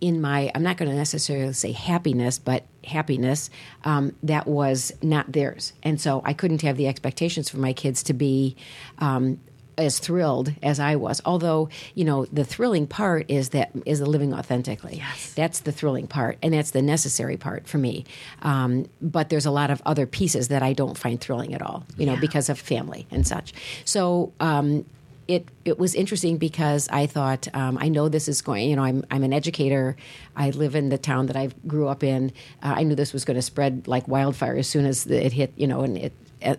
in 0.00 0.22
my 0.22 0.50
I'm 0.54 0.62
not 0.62 0.78
going 0.78 0.90
to 0.90 0.96
necessarily 0.96 1.52
say 1.52 1.72
happiness, 1.72 2.38
but 2.38 2.64
happiness 2.84 3.50
um, 3.84 4.14
that 4.22 4.46
was 4.46 4.92
not 5.02 5.30
theirs, 5.32 5.72
and 5.82 6.00
so 6.00 6.22
I 6.24 6.32
couldn't 6.32 6.62
have 6.62 6.76
the 6.76 6.86
expectations 6.86 7.50
for 7.50 7.58
my 7.58 7.72
kids 7.72 8.02
to 8.04 8.14
be. 8.14 8.56
Um, 8.98 9.40
as 9.78 9.98
thrilled 9.98 10.52
as 10.62 10.80
I 10.80 10.96
was. 10.96 11.20
Although, 11.24 11.68
you 11.94 12.04
know, 12.04 12.26
the 12.26 12.44
thrilling 12.44 12.86
part 12.86 13.30
is 13.30 13.50
that 13.50 13.70
is 13.86 13.98
the 13.98 14.06
living 14.06 14.34
authentically. 14.34 14.96
Yes. 14.96 15.32
That's 15.34 15.60
the 15.60 15.72
thrilling 15.72 16.06
part, 16.06 16.38
and 16.42 16.54
that's 16.54 16.72
the 16.72 16.82
necessary 16.82 17.36
part 17.36 17.66
for 17.66 17.78
me. 17.78 18.04
Um, 18.42 18.86
but 19.00 19.28
there's 19.28 19.46
a 19.46 19.50
lot 19.50 19.70
of 19.70 19.82
other 19.86 20.06
pieces 20.06 20.48
that 20.48 20.62
I 20.62 20.72
don't 20.72 20.96
find 20.96 21.20
thrilling 21.20 21.54
at 21.54 21.62
all, 21.62 21.84
you 21.96 22.06
know, 22.06 22.16
because 22.16 22.48
of 22.48 22.58
family 22.58 23.06
and 23.10 23.26
such. 23.26 23.52
So, 23.84 24.32
um, 24.40 24.84
it 25.28 25.48
it 25.64 25.78
was 25.78 25.94
interesting 25.94 26.36
because 26.36 26.88
I 26.90 27.06
thought 27.06 27.48
um, 27.54 27.78
I 27.78 27.88
know 27.88 28.08
this 28.08 28.28
is 28.28 28.42
going. 28.42 28.68
You 28.68 28.76
know, 28.76 28.82
I'm 28.82 29.04
I'm 29.10 29.22
an 29.22 29.32
educator. 29.32 29.96
I 30.36 30.50
live 30.50 30.74
in 30.74 30.88
the 30.88 30.98
town 30.98 31.26
that 31.26 31.36
I 31.36 31.50
grew 31.66 31.88
up 31.88 32.02
in. 32.02 32.32
Uh, 32.62 32.74
I 32.76 32.82
knew 32.82 32.94
this 32.94 33.12
was 33.12 33.24
going 33.24 33.36
to 33.36 33.42
spread 33.42 33.86
like 33.86 34.08
wildfire 34.08 34.56
as 34.56 34.66
soon 34.66 34.84
as 34.84 35.06
it 35.06 35.32
hit. 35.32 35.52
You 35.56 35.66
know, 35.66 35.82
and 35.82 35.96
it 35.96 36.12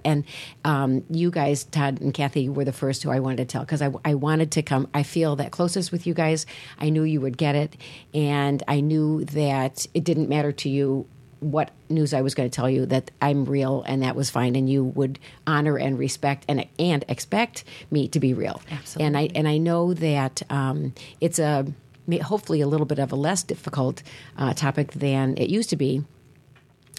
and 0.04 0.24
um, 0.66 1.04
you 1.10 1.32
guys, 1.32 1.64
Todd 1.66 2.02
and 2.02 2.14
Cathy, 2.14 2.50
were 2.50 2.66
the 2.66 2.74
first 2.74 3.04
who 3.04 3.12
I 3.12 3.20
wanted 3.20 3.38
to 3.38 3.46
tell 3.46 3.62
because 3.62 3.82
I, 3.82 3.92
I 4.04 4.16
wanted 4.16 4.52
to 4.52 4.62
come. 4.62 4.88
I 4.94 5.04
feel 5.04 5.36
that 5.38 5.52
closest 5.52 5.92
with 5.92 6.08
you 6.08 6.14
guys. 6.14 6.46
I 6.80 6.90
knew 6.90 7.04
you 7.04 7.22
would 7.22 7.38
get 7.38 7.56
it, 7.56 7.78
and 8.14 8.62
I 8.68 8.80
knew 8.80 9.26
that 9.26 9.86
it 9.94 10.04
didn't 10.04 10.30
matter 10.30 10.52
to 10.52 10.70
you 10.70 11.08
what 11.40 11.72
news 11.90 12.14
I 12.14 12.22
was 12.22 12.36
going 12.36 12.50
to 12.50 12.56
tell 12.56 12.70
you 12.70 12.86
that 12.86 13.12
I'm 13.22 13.44
real 13.44 13.84
and 13.86 14.02
that 14.02 14.16
was 14.16 14.30
fine, 14.30 14.56
and 14.56 14.70
you 14.70 14.84
would 14.84 15.20
honor 15.46 15.78
and 15.78 16.00
respect 16.00 16.46
and 16.48 16.66
and 16.80 17.06
expect 17.08 17.64
me 17.92 18.08
to 18.10 18.20
be 18.20 18.34
real. 18.34 18.62
Absolutely. 18.72 19.06
And 19.06 19.18
I 19.18 19.30
and 19.36 19.48
I 19.48 19.58
know 19.58 19.94
that 19.94 20.42
um, 20.50 20.94
it's 21.22 21.40
a 21.40 21.66
hopefully 22.22 22.62
a 22.62 22.68
little 22.68 22.86
bit 22.86 23.00
of 23.00 23.12
a 23.12 23.16
less 23.16 23.44
difficult 23.44 24.04
uh, 24.38 24.54
topic 24.54 24.92
than 24.94 25.38
it 25.38 25.50
used 25.50 25.70
to 25.70 25.78
be 25.78 26.04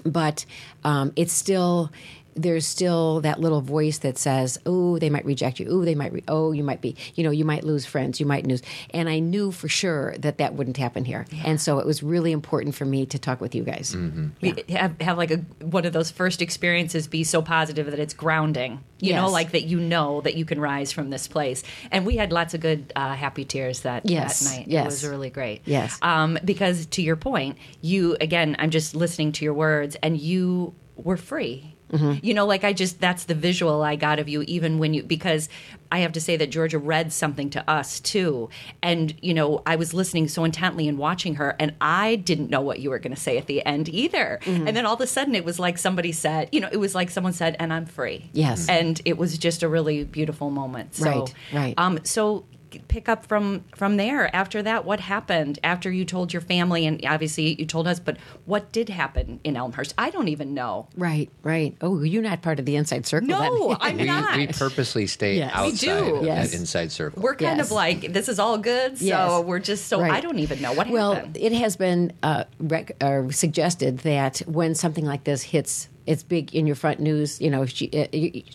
but 0.04 0.44
um, 0.84 1.12
it's 1.16 1.32
still 1.32 1.90
there's 2.36 2.66
still 2.66 3.20
that 3.22 3.40
little 3.40 3.60
voice 3.60 3.98
that 3.98 4.18
says, 4.18 4.58
"Oh, 4.66 4.98
they 4.98 5.10
might 5.10 5.24
reject 5.24 5.58
you. 5.60 5.66
Oh, 5.70 5.84
they 5.84 5.94
might. 5.94 6.12
Re- 6.12 6.24
oh, 6.28 6.52
you 6.52 6.62
might 6.64 6.80
be. 6.80 6.96
You 7.14 7.24
know, 7.24 7.30
you 7.30 7.44
might 7.44 7.64
lose 7.64 7.86
friends. 7.86 8.20
You 8.20 8.26
might 8.26 8.46
lose." 8.46 8.62
And 8.90 9.08
I 9.08 9.18
knew 9.18 9.50
for 9.52 9.68
sure 9.68 10.14
that 10.18 10.38
that 10.38 10.54
wouldn't 10.54 10.76
happen 10.76 11.04
here. 11.04 11.26
And 11.44 11.60
so 11.60 11.78
it 11.78 11.86
was 11.86 12.02
really 12.02 12.32
important 12.32 12.74
for 12.74 12.84
me 12.84 13.06
to 13.06 13.18
talk 13.18 13.40
with 13.40 13.54
you 13.54 13.62
guys. 13.62 13.94
Be- 14.40 14.64
have, 14.70 15.00
have 15.00 15.18
like 15.18 15.30
a 15.30 15.36
one 15.64 15.84
of 15.84 15.92
those 15.92 16.10
first 16.10 16.42
experiences 16.42 17.06
be 17.06 17.24
so 17.24 17.42
positive 17.42 17.90
that 17.90 17.98
it's 17.98 18.14
grounding 18.14 18.82
you 19.00 19.12
know 19.12 19.28
like 19.28 19.50
that 19.52 19.64
you 19.64 19.78
know 19.78 20.20
that 20.22 20.34
you 20.34 20.44
can 20.44 20.58
rise 20.60 20.90
from 20.92 21.10
this 21.10 21.28
place 21.28 21.62
and 21.90 22.06
we 22.06 22.16
had 22.16 22.32
lots 22.32 22.54
of 22.54 22.60
good 22.60 22.90
uh, 22.96 23.12
happy 23.14 23.44
tears 23.44 23.80
that, 23.80 24.08
Yes, 24.08 24.40
that 24.40 24.56
night 24.56 24.68
yes. 24.68 24.82
it 24.82 24.86
was 24.86 25.04
really 25.06 25.30
great 25.30 25.60
Yes. 25.66 25.98
um, 26.00 26.38
because 26.44 26.86
to 26.86 27.02
your 27.02 27.16
point 27.16 27.58
you 27.82 28.16
again 28.20 28.56
i'm 28.58 28.70
just 28.70 28.94
listening 28.94 29.32
to 29.32 29.44
your 29.44 29.52
words 29.52 29.96
and 30.02 30.16
you 30.18 30.74
were 30.96 31.16
free 31.18 31.73
Mm-hmm. 31.94 32.26
you 32.26 32.34
know 32.34 32.44
like 32.46 32.64
i 32.64 32.72
just 32.72 33.00
that's 33.00 33.24
the 33.24 33.34
visual 33.34 33.82
i 33.82 33.94
got 33.94 34.18
of 34.18 34.28
you 34.28 34.42
even 34.48 34.78
when 34.78 34.94
you 34.94 35.02
because 35.04 35.48
i 35.92 35.98
have 36.00 36.10
to 36.12 36.20
say 36.20 36.36
that 36.36 36.48
georgia 36.50 36.78
read 36.78 37.12
something 37.12 37.50
to 37.50 37.70
us 37.70 38.00
too 38.00 38.48
and 38.82 39.14
you 39.22 39.32
know 39.32 39.62
i 39.64 39.76
was 39.76 39.94
listening 39.94 40.26
so 40.26 40.42
intently 40.44 40.88
and 40.88 40.98
watching 40.98 41.36
her 41.36 41.54
and 41.60 41.72
i 41.80 42.16
didn't 42.16 42.50
know 42.50 42.60
what 42.60 42.80
you 42.80 42.90
were 42.90 42.98
going 42.98 43.14
to 43.14 43.20
say 43.20 43.38
at 43.38 43.46
the 43.46 43.64
end 43.64 43.88
either 43.88 44.40
Mm-hmm. 44.44 44.66
and 44.66 44.76
then 44.76 44.86
all 44.86 44.94
of 44.94 45.00
a 45.00 45.06
sudden 45.06 45.34
it 45.36 45.44
was 45.44 45.58
like 45.60 45.78
somebody 45.78 46.10
said 46.10 46.48
you 46.52 46.60
know 46.60 46.68
it 46.72 46.78
was 46.78 46.94
like 46.94 47.10
someone 47.10 47.32
said 47.32 47.54
and 47.60 47.72
i'm 47.72 47.86
free 47.86 48.28
Yes. 48.32 48.68
and 48.68 49.00
it 49.04 49.16
was 49.16 49.38
just 49.38 49.62
a 49.62 49.68
really 49.68 50.02
beautiful 50.04 50.50
moment 50.50 50.94
so, 50.96 51.04
Right, 51.04 51.34
right. 51.52 51.74
um 51.78 52.00
so 52.04 52.44
pick 52.88 53.08
up 53.08 53.26
from 53.26 53.64
from 53.74 53.96
there 53.96 54.34
after 54.34 54.62
that 54.62 54.84
what 54.84 55.00
happened 55.00 55.58
after 55.64 55.90
you 55.90 56.04
told 56.04 56.32
your 56.32 56.42
family 56.42 56.86
and 56.86 57.04
obviously 57.06 57.54
you 57.58 57.66
told 57.66 57.86
us 57.86 57.98
but 58.00 58.16
what 58.44 58.70
did 58.72 58.88
happen 58.88 59.40
in 59.44 59.56
elmhurst 59.56 59.94
i 59.98 60.10
don't 60.10 60.28
even 60.28 60.54
know 60.54 60.86
Right, 60.96 61.30
right. 61.42 61.76
Oh, 61.80 62.02
you're 62.02 62.22
not 62.22 62.42
part 62.42 62.58
of 62.58 62.66
the 62.66 62.76
inside 62.76 63.06
circle. 63.06 63.28
no 63.28 63.68
then. 63.68 63.76
i'm 63.80 63.96
We, 63.98 64.04
not 64.04 64.36
we 64.36 64.46
purposely 64.48 65.06
stay 65.06 65.36
Yes. 65.38 65.52
We 65.54 65.68
outside 65.68 65.86
do. 66.08 66.14
of 66.16 66.24
Yes. 66.24 66.50
that 66.50 66.58
inside 66.58 66.92
circle. 66.92 67.22
we're 67.22 67.34
kind 67.36 67.58
Yes. 67.58 67.66
of 67.66 67.72
like 67.72 68.12
this 68.12 68.28
is 68.28 68.38
all 68.38 68.58
good 68.58 68.98
so 68.98 69.04
Yes. 69.04 69.44
we're 69.44 69.58
just 69.58 69.86
so 69.88 70.00
Right. 70.00 70.12
i 70.12 70.20
don't 70.20 70.38
even 70.38 70.60
know 70.62 70.70
what 70.72 70.86
happened. 70.86 70.92
well, 70.94 71.14
happened 71.14 71.36
it 71.38 71.52
has 71.52 71.76
been 71.76 72.12
uh, 72.22 72.44
rec- 72.58 72.96
uh, 73.02 73.30
suggested 73.30 73.98
that 73.98 74.38
when 74.46 74.74
something 74.74 75.04
like 75.04 75.24
this 75.24 75.42
hits, 75.42 75.88
it's 76.06 76.22
big 76.22 76.54
in 76.54 76.66
your 76.66 76.76
front 76.76 77.00
news. 77.00 77.40
You 77.40 77.50
know, 77.50 77.66
she, 77.66 77.90
uh, 77.92 78.06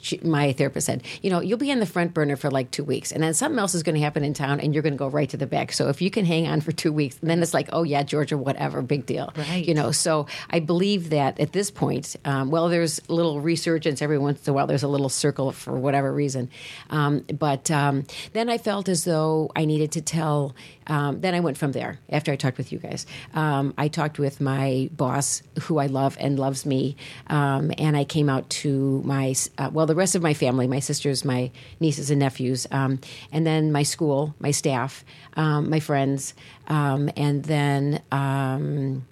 she, 0.01 0.20
my 0.24 0.53
therapist 0.53 0.86
said, 0.86 1.03
you 1.22 1.29
know, 1.29 1.39
you'll 1.41 1.58
be 1.58 1.72
in 1.72 1.79
the 1.79 1.86
front 1.86 2.13
burner 2.13 2.36
for 2.36 2.51
like 2.51 2.72
two 2.72 2.84
weeks, 2.84 3.12
and 3.12 3.24
then 3.24 3.34
something 3.34 3.60
else 3.60 3.75
is 3.75 3.84
going 3.84 3.96
to 3.96 4.01
happen 4.01 4.24
in 4.24 4.34
town, 4.34 4.60
and 4.60 4.74
you're 4.74 4.84
going 4.84 4.94
to 4.94 4.98
go 4.98 5.08
right 5.08 5.29
to 5.29 5.38
the 5.38 5.48
back. 5.48 5.72
So 5.72 5.89
if 5.89 6.01
you 6.01 6.10
can 6.12 6.25
hang 6.25 6.48
on 6.48 6.62
for 6.62 6.72
two 6.72 6.94
weeks, 6.94 7.18
then 7.22 7.41
it's 7.41 7.53
like, 7.53 7.70
oh 7.74 7.84
yeah, 7.84 8.03
Georgia, 8.03 8.38
whatever, 8.38 8.82
big 8.82 9.06
deal, 9.06 9.32
Right. 9.36 9.65
You 9.65 9.74
know, 9.74 9.91
so 9.91 10.27
I 10.50 10.60
believe 10.60 11.10
that 11.12 11.39
at 11.39 11.53
this 11.53 11.72
point, 11.72 12.15
um, 12.25 12.51
well, 12.51 12.70
there's 12.70 13.00
a 13.10 13.13
little 13.13 13.41
resurgence 13.41 14.01
every 14.01 14.18
once 14.18 14.48
in 14.48 14.51
a 14.51 14.53
while. 14.53 14.68
There's 14.68 14.84
a 14.84 14.88
little 14.88 15.10
circle 15.10 15.51
for 15.51 15.74
whatever 15.77 16.13
reason, 16.13 16.50
um, 16.89 17.25
but 17.34 17.72
um, 17.72 18.06
then 18.34 18.50
I 18.50 18.58
felt 18.58 18.89
as 18.89 19.03
though 19.06 19.51
I 19.56 19.65
needed 19.65 19.91
to 19.94 20.01
tell. 20.01 20.56
Um, 20.88 21.22
then 21.22 21.36
I 21.36 21.39
went 21.39 21.58
from 21.58 21.72
there 21.72 22.00
after 22.10 22.32
I 22.32 22.36
talked 22.36 22.58
with 22.58 22.72
you 22.72 22.79
guys. 22.79 23.06
Um, 23.34 23.74
I 23.77 23.88
talked 23.89 24.18
with 24.18 24.41
my 24.41 24.89
boss, 24.91 25.44
who 25.62 25.77
I 25.77 25.86
love 25.86 26.18
and 26.20 26.39
loves 26.39 26.65
me, 26.65 26.96
um, 27.39 27.72
and 27.77 27.96
I 27.96 28.03
came 28.03 28.29
out 28.29 28.50
to 28.50 29.01
my 29.05 29.34
uh, 29.58 29.69
well, 29.72 29.86
the 29.86 29.96
rest 29.96 30.15
of 30.15 30.22
my 30.22 30.34
family, 30.34 30.67
my 30.67 30.79
sisters, 30.79 31.24
my 31.24 31.51
nieces 31.79 32.12
and 32.12 32.19
nephews, 32.19 32.67
um, 32.72 33.00
and 33.31 33.46
then 33.48 33.72
my 33.72 33.84
school, 33.84 34.36
my 34.39 34.51
staff, 34.51 35.05
um, 35.36 35.69
my 35.69 35.79
friends, 35.79 36.34
um, 36.67 37.10
and 37.15 37.43
then. 37.43 38.01
Um, 38.12 39.05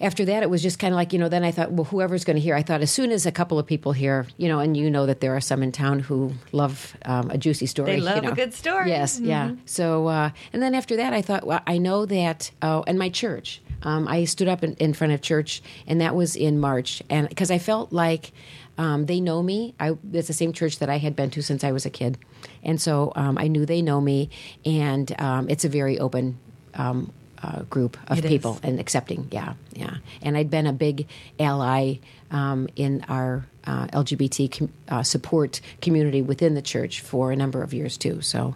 after 0.00 0.24
that, 0.26 0.44
it 0.44 0.48
was 0.48 0.62
just 0.62 0.78
kind 0.78 0.94
of 0.94 0.96
like, 0.96 1.12
you 1.12 1.18
know, 1.18 1.28
then 1.28 1.42
I 1.42 1.50
thought, 1.50 1.72
well, 1.72 1.82
whoever's 1.82 2.22
going 2.22 2.36
to 2.36 2.40
hear, 2.40 2.54
I 2.54 2.62
thought 2.62 2.82
as 2.82 2.90
soon 2.92 3.10
as 3.10 3.26
a 3.26 3.32
couple 3.32 3.58
of 3.58 3.66
people 3.66 3.90
hear, 3.90 4.28
you 4.36 4.46
know, 4.46 4.60
and 4.60 4.76
you 4.76 4.88
know 4.88 5.06
that 5.06 5.18
there 5.20 5.34
are 5.34 5.40
some 5.40 5.60
in 5.60 5.72
town 5.72 5.98
who 5.98 6.34
love 6.52 6.96
um, 7.04 7.32
a 7.32 7.36
juicy 7.36 7.66
story. 7.66 7.96
They 7.96 8.00
love 8.00 8.22
you 8.22 8.30
a 8.30 8.32
good 8.32 8.54
story. 8.54 8.90
Yes, 8.90 9.18
yeah. 9.18 9.56
So, 9.64 10.06
uh, 10.06 10.30
and 10.52 10.62
then 10.62 10.76
after 10.76 10.94
that, 10.94 11.12
I 11.12 11.20
thought, 11.20 11.44
well, 11.44 11.62
I 11.66 11.78
know 11.78 12.06
that, 12.06 12.52
oh, 12.62 12.84
and 12.86 12.96
my 12.96 13.08
church. 13.08 13.60
Um, 13.82 14.08
I 14.08 14.24
stood 14.24 14.48
up 14.48 14.64
in, 14.64 14.74
in 14.74 14.92
front 14.94 15.12
of 15.12 15.20
church, 15.22 15.62
and 15.86 16.00
that 16.00 16.14
was 16.14 16.36
in 16.36 16.58
March, 16.58 17.02
and 17.08 17.28
because 17.28 17.50
I 17.50 17.58
felt 17.58 17.92
like 17.92 18.32
um, 18.76 19.06
they 19.06 19.20
know 19.20 19.42
me. 19.42 19.74
I, 19.78 19.96
it's 20.12 20.28
the 20.28 20.32
same 20.34 20.52
church 20.52 20.78
that 20.78 20.88
I 20.88 20.98
had 20.98 21.16
been 21.16 21.30
to 21.30 21.42
since 21.42 21.64
I 21.64 21.72
was 21.72 21.86
a 21.86 21.90
kid, 21.90 22.18
and 22.62 22.80
so 22.80 23.12
um, 23.16 23.38
I 23.38 23.48
knew 23.48 23.66
they 23.66 23.82
know 23.82 24.00
me, 24.00 24.30
and 24.64 25.12
um, 25.20 25.48
it's 25.48 25.64
a 25.64 25.68
very 25.68 25.98
open 25.98 26.38
um, 26.74 27.12
uh, 27.42 27.62
group 27.62 27.96
of 28.08 28.18
It 28.18 28.24
is. 28.24 28.30
people 28.30 28.58
and 28.62 28.80
accepting. 28.80 29.28
Yeah, 29.30 29.54
yeah. 29.74 29.96
And 30.22 30.36
I'd 30.36 30.50
been 30.50 30.66
a 30.66 30.72
big 30.72 31.06
ally 31.38 31.96
um, 32.30 32.68
in 32.76 33.04
our 33.08 33.46
uh, 33.64 33.86
LGBT 33.88 34.58
com- 34.58 34.72
uh, 34.88 35.02
support 35.02 35.60
community 35.80 36.22
within 36.22 36.54
the 36.54 36.62
church 36.62 37.00
for 37.00 37.32
a 37.32 37.36
number 37.36 37.62
of 37.62 37.72
years 37.74 37.96
too. 37.96 38.22
So, 38.22 38.54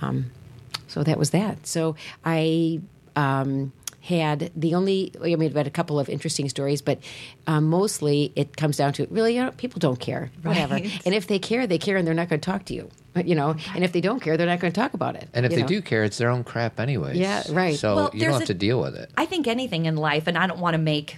um, 0.00 0.30
so 0.88 1.02
that 1.02 1.18
was 1.18 1.30
that. 1.30 1.66
So 1.66 1.96
I. 2.24 2.80
Um, 3.14 3.72
had 4.02 4.50
the 4.56 4.74
only. 4.74 5.12
I 5.20 5.36
mean, 5.36 5.42
I've 5.50 5.54
had 5.54 5.66
a 5.66 5.70
couple 5.70 5.98
of 5.98 6.08
interesting 6.08 6.48
stories, 6.48 6.82
but 6.82 6.98
um, 7.46 7.64
mostly 7.64 8.32
it 8.36 8.56
comes 8.56 8.76
down 8.76 8.92
to 8.94 9.06
really, 9.10 9.36
you 9.36 9.44
know, 9.44 9.52
people 9.52 9.78
don't 9.78 9.98
care, 9.98 10.30
whatever. 10.42 10.74
Right. 10.74 11.00
And 11.06 11.14
if 11.14 11.28
they 11.28 11.38
care, 11.38 11.66
they 11.66 11.78
care, 11.78 11.96
and 11.96 12.06
they're 12.06 12.14
not 12.14 12.28
going 12.28 12.40
to 12.40 12.44
talk 12.44 12.64
to 12.66 12.74
you. 12.74 12.90
But, 13.14 13.26
You 13.26 13.34
know, 13.34 13.54
and 13.74 13.84
if 13.84 13.92
they 13.92 14.00
don't 14.00 14.20
care, 14.20 14.36
they're 14.36 14.46
not 14.46 14.58
going 14.58 14.72
to 14.72 14.80
talk 14.80 14.94
about 14.94 15.16
it. 15.16 15.28
And 15.34 15.44
if 15.44 15.52
they 15.52 15.60
know? 15.60 15.66
do 15.68 15.82
care, 15.82 16.02
it's 16.02 16.16
their 16.16 16.30
own 16.30 16.44
crap 16.44 16.80
anyway. 16.80 17.16
Yeah, 17.16 17.42
right. 17.50 17.78
So 17.78 17.94
Well, 17.94 18.10
you 18.14 18.20
don't 18.20 18.32
have 18.32 18.42
a- 18.42 18.46
to 18.46 18.54
deal 18.54 18.80
with 18.80 18.96
it. 18.96 19.10
I 19.16 19.26
think 19.26 19.46
anything 19.46 19.84
in 19.84 19.96
life, 19.96 20.26
and 20.26 20.36
I 20.38 20.46
don't 20.46 20.60
want 20.60 20.74
to 20.74 20.78
make 20.78 21.16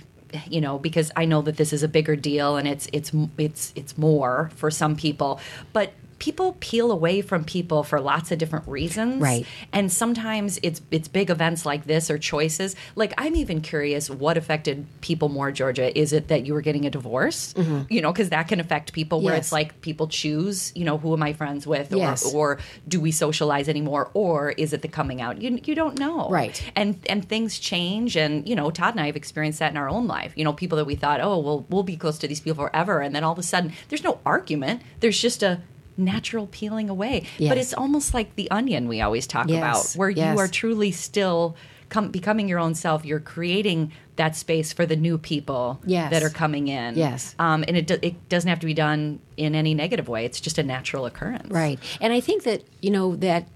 you 0.51 0.61
know 0.61 0.79
because 0.79 1.13
I 1.15 1.25
know 1.27 1.43
that 1.43 1.57
this 1.57 1.73
is 1.73 1.85
a 1.85 1.89
bigger 1.89 2.17
deal 2.17 2.57
and 2.57 2.67
it's 2.67 2.89
it's 2.93 3.13
it's 3.39 3.73
it's 3.77 3.97
more 3.97 4.51
for 4.57 4.71
some 4.71 4.97
people, 4.97 5.41
but 5.73 5.93
people 6.25 6.57
peel 6.61 6.91
away 6.91 7.21
from 7.21 7.45
people 7.45 7.83
for 7.83 8.01
lots 8.01 8.31
of 8.33 8.39
different 8.39 8.67
reasons 8.67 9.21
Right. 9.21 9.45
and 9.75 9.93
sometimes 9.93 10.59
it's 10.63 10.81
it's 10.91 11.07
big 11.07 11.29
events 11.29 11.67
like 11.67 11.83
this 11.85 12.11
or 12.11 12.17
choices 12.17 12.75
like 12.97 13.13
i'm 13.19 13.37
even 13.37 13.61
curious 13.61 14.09
what 14.09 14.37
affected 14.39 14.87
people 15.03 15.29
more 15.29 15.51
georgia 15.53 15.87
is 15.99 16.15
it 16.15 16.29
that 16.29 16.47
you 16.47 16.55
were 16.55 16.63
getting 16.63 16.87
a 16.87 16.91
divorce 16.99 17.53
you 17.91 18.01
know 18.01 18.11
because 18.13 18.31
that 18.31 18.49
can 18.49 18.59
affect 18.59 18.93
people 18.95 19.21
where 19.21 19.35
Mm-hmm. 19.35 19.39
Yes. 19.39 19.47
it's 19.49 19.53
like 19.53 19.81
people 19.83 20.07
choose 20.09 20.73
you 20.75 20.85
know 20.89 20.97
who 20.97 21.13
am 21.13 21.23
i 21.23 21.33
friends 21.35 21.67
with 21.67 21.93
or, 21.93 21.97
Yes. 21.99 22.33
or 22.35 22.59
do 22.89 23.01
we 23.01 23.11
socialize 23.11 23.69
anymore 23.69 24.11
or 24.15 24.53
is 24.53 24.73
it 24.73 24.81
the 24.83 24.89
coming 24.89 25.21
out 25.21 25.43
you, 25.43 25.59
you 25.65 25.75
don't 25.75 25.99
know 25.99 26.29
Right. 26.31 26.57
and 26.77 26.97
and 27.13 27.29
things 27.29 27.59
change 27.59 28.17
and 28.17 28.49
you 28.49 28.55
know 28.57 28.71
todd 28.71 28.95
and 28.95 29.01
i 29.01 29.07
have 29.07 29.17
experienced 29.17 29.59
that 29.59 29.73
in 29.73 29.77
our 29.77 29.89
own 29.91 30.07
life 30.07 30.33
you 30.37 30.45
know 30.45 30.53
people 30.55 30.77
that 30.79 30.87
we 30.87 30.95
thought 30.95 31.21
oh 31.21 31.39
well 31.39 31.67
we'll 31.69 31.83
be 31.95 31.97
close 31.97 32.19
to 32.21 32.29
these 32.29 32.41
people 32.41 32.65
forever 32.65 33.01
and 33.05 33.15
then 33.15 33.23
all 33.25 33.33
of 33.33 33.39
a 33.39 33.43
sudden 33.43 33.73
there's 33.89 34.05
no 34.05 34.21
argument 34.25 34.81
there's 35.01 35.21
just 35.21 35.43
a 35.43 35.61
natural 35.97 36.47
peeling 36.49 36.91
away 36.91 37.25
Yes. 37.39 37.49
but 37.51 37.59
it's 37.59 37.75
almost 37.75 38.15
like 38.15 38.35
the 38.37 38.51
onion 38.51 38.89
we 38.89 39.01
always 39.01 39.27
talk 39.27 39.49
Yes. 39.49 39.59
about 39.59 39.99
where 39.99 40.11
Yes. 40.11 40.35
you 40.35 40.41
are 40.41 40.49
truly 40.49 40.91
still 40.91 41.57
come, 41.89 42.11
becoming 42.11 42.49
your 42.49 42.59
own 42.59 42.75
self 42.75 43.05
you're 43.05 43.21
creating 43.21 43.93
that 44.17 44.35
space 44.37 44.73
for 44.73 44.87
the 44.87 44.97
new 44.97 45.19
people 45.19 45.81
that 45.87 46.23
are 46.23 46.31
coming 46.31 46.69
in 46.69 46.97
Yes. 46.97 47.35
um, 47.39 47.65
and 47.69 47.77
it, 47.77 47.87
do, 47.87 47.97
it 48.03 48.29
doesn't 48.29 48.49
have 48.49 48.61
to 48.61 48.67
be 48.67 48.75
done 48.75 49.21
in 49.37 49.55
any 49.55 49.75
negative 49.75 50.09
way 50.09 50.25
it's 50.25 50.41
just 50.41 50.59
a 50.59 50.63
natural 50.63 51.07
occurrence 51.07 51.51
Right. 51.51 51.79
And 52.01 52.13
I 52.13 52.21
think 52.21 52.43
that, 52.45 52.63
you 52.83 52.91
know, 52.91 53.17
that 53.17 53.49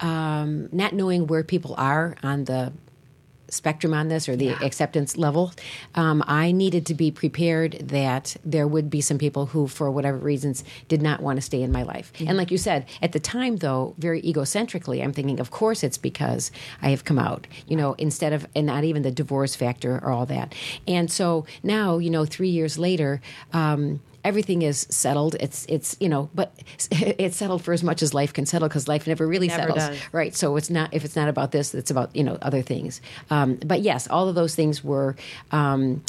um, 0.00 0.68
not 0.72 0.92
knowing 0.92 1.26
where 1.26 1.44
people 1.44 1.74
are 1.78 2.16
on 2.22 2.44
the 2.44 2.72
spectrum 3.52 3.92
on 3.92 4.08
this 4.08 4.28
or 4.28 4.36
the 4.36 4.50
acceptance 4.64 5.16
level, 5.16 5.52
um, 5.94 6.22
I 6.26 6.52
needed 6.52 6.86
to 6.86 6.94
be 6.94 7.10
prepared 7.10 7.72
that 7.88 8.36
there 8.44 8.66
would 8.66 8.88
be 8.88 9.00
some 9.00 9.18
people 9.18 9.46
who, 9.46 9.68
for 9.68 9.90
whatever 9.90 10.16
reasons, 10.16 10.64
did 10.88 11.02
not 11.02 11.20
want 11.20 11.36
to 11.36 11.42
stay 11.42 11.62
in 11.62 11.70
my 11.70 11.82
life. 11.82 12.12
And 12.26 12.36
like 12.36 12.50
you 12.50 12.58
said, 12.58 12.86
at 13.00 13.12
the 13.12 13.20
time, 13.20 13.58
though, 13.58 13.94
very 13.98 14.22
egocentrically, 14.22 15.02
I'm 15.02 15.12
thinking, 15.12 15.38
of 15.40 15.50
course, 15.50 15.82
it's 15.82 15.98
because 15.98 16.50
I 16.80 16.90
have 16.90 17.04
come 17.04 17.18
out, 17.18 17.46
you 17.66 17.76
know, 17.76 17.94
instead 17.94 18.32
of, 18.32 18.46
and 18.54 18.66
not 18.66 18.84
even 18.84 19.02
the 19.02 19.10
divorce 19.10 19.54
factor 19.54 19.96
or 19.96 20.10
all 20.10 20.26
that. 20.26 20.54
And 20.88 21.10
so 21.10 21.46
now, 21.62 21.98
you 21.98 22.10
know, 22.10 22.24
three 22.24 22.48
years 22.48 22.78
later, 22.78 23.20
um, 23.52 24.00
everything 24.24 24.62
is 24.62 24.86
settled. 24.90 25.36
It's 25.40 25.66
it's 25.68 25.96
you 26.00 26.08
know, 26.08 26.30
but 26.34 26.52
it's 26.90 27.36
settled 27.36 27.62
for 27.62 27.72
as 27.72 27.82
much 27.82 28.02
as 28.02 28.14
life 28.14 28.32
can 28.32 28.46
settle 28.46 28.68
because 28.68 28.88
life 28.88 29.06
never 29.06 29.26
really 29.26 29.48
Never 29.48 29.62
settles, 29.62 29.78
does. 29.88 29.98
right? 30.12 30.34
So 30.34 30.56
it's 30.56 30.70
not 30.70 30.92
if 30.92 31.04
it's 31.04 31.16
not 31.16 31.28
about 31.28 31.52
this, 31.52 31.74
it's 31.74 31.90
about 31.90 32.14
you 32.14 32.24
know 32.24 32.38
other 32.42 32.62
things. 32.62 33.00
Um, 33.30 33.56
but 33.64 33.80
yes, 33.82 34.08
all 34.08 34.28
of 34.28 34.34
those 34.34 34.54
things 34.54 34.82
were. 34.84 35.16
Um, 35.50 36.02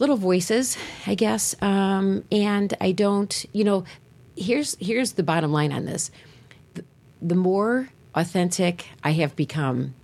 little 0.00 0.16
voices, 0.16 0.76
I 1.06 1.14
guess, 1.14 1.54
um, 1.62 2.24
and 2.32 2.74
I 2.80 2.90
don't, 2.90 3.46
you 3.52 3.62
know, 3.62 3.84
here's 4.36 4.76
here's 4.80 5.12
the 5.12 5.22
bottom 5.22 5.52
line 5.52 5.72
on 5.72 5.84
this: 5.84 6.10
the, 6.74 6.84
the 7.22 7.36
more 7.36 7.88
authentic 8.14 8.86
I 9.04 9.12
have 9.12 9.36
become, 9.36 9.94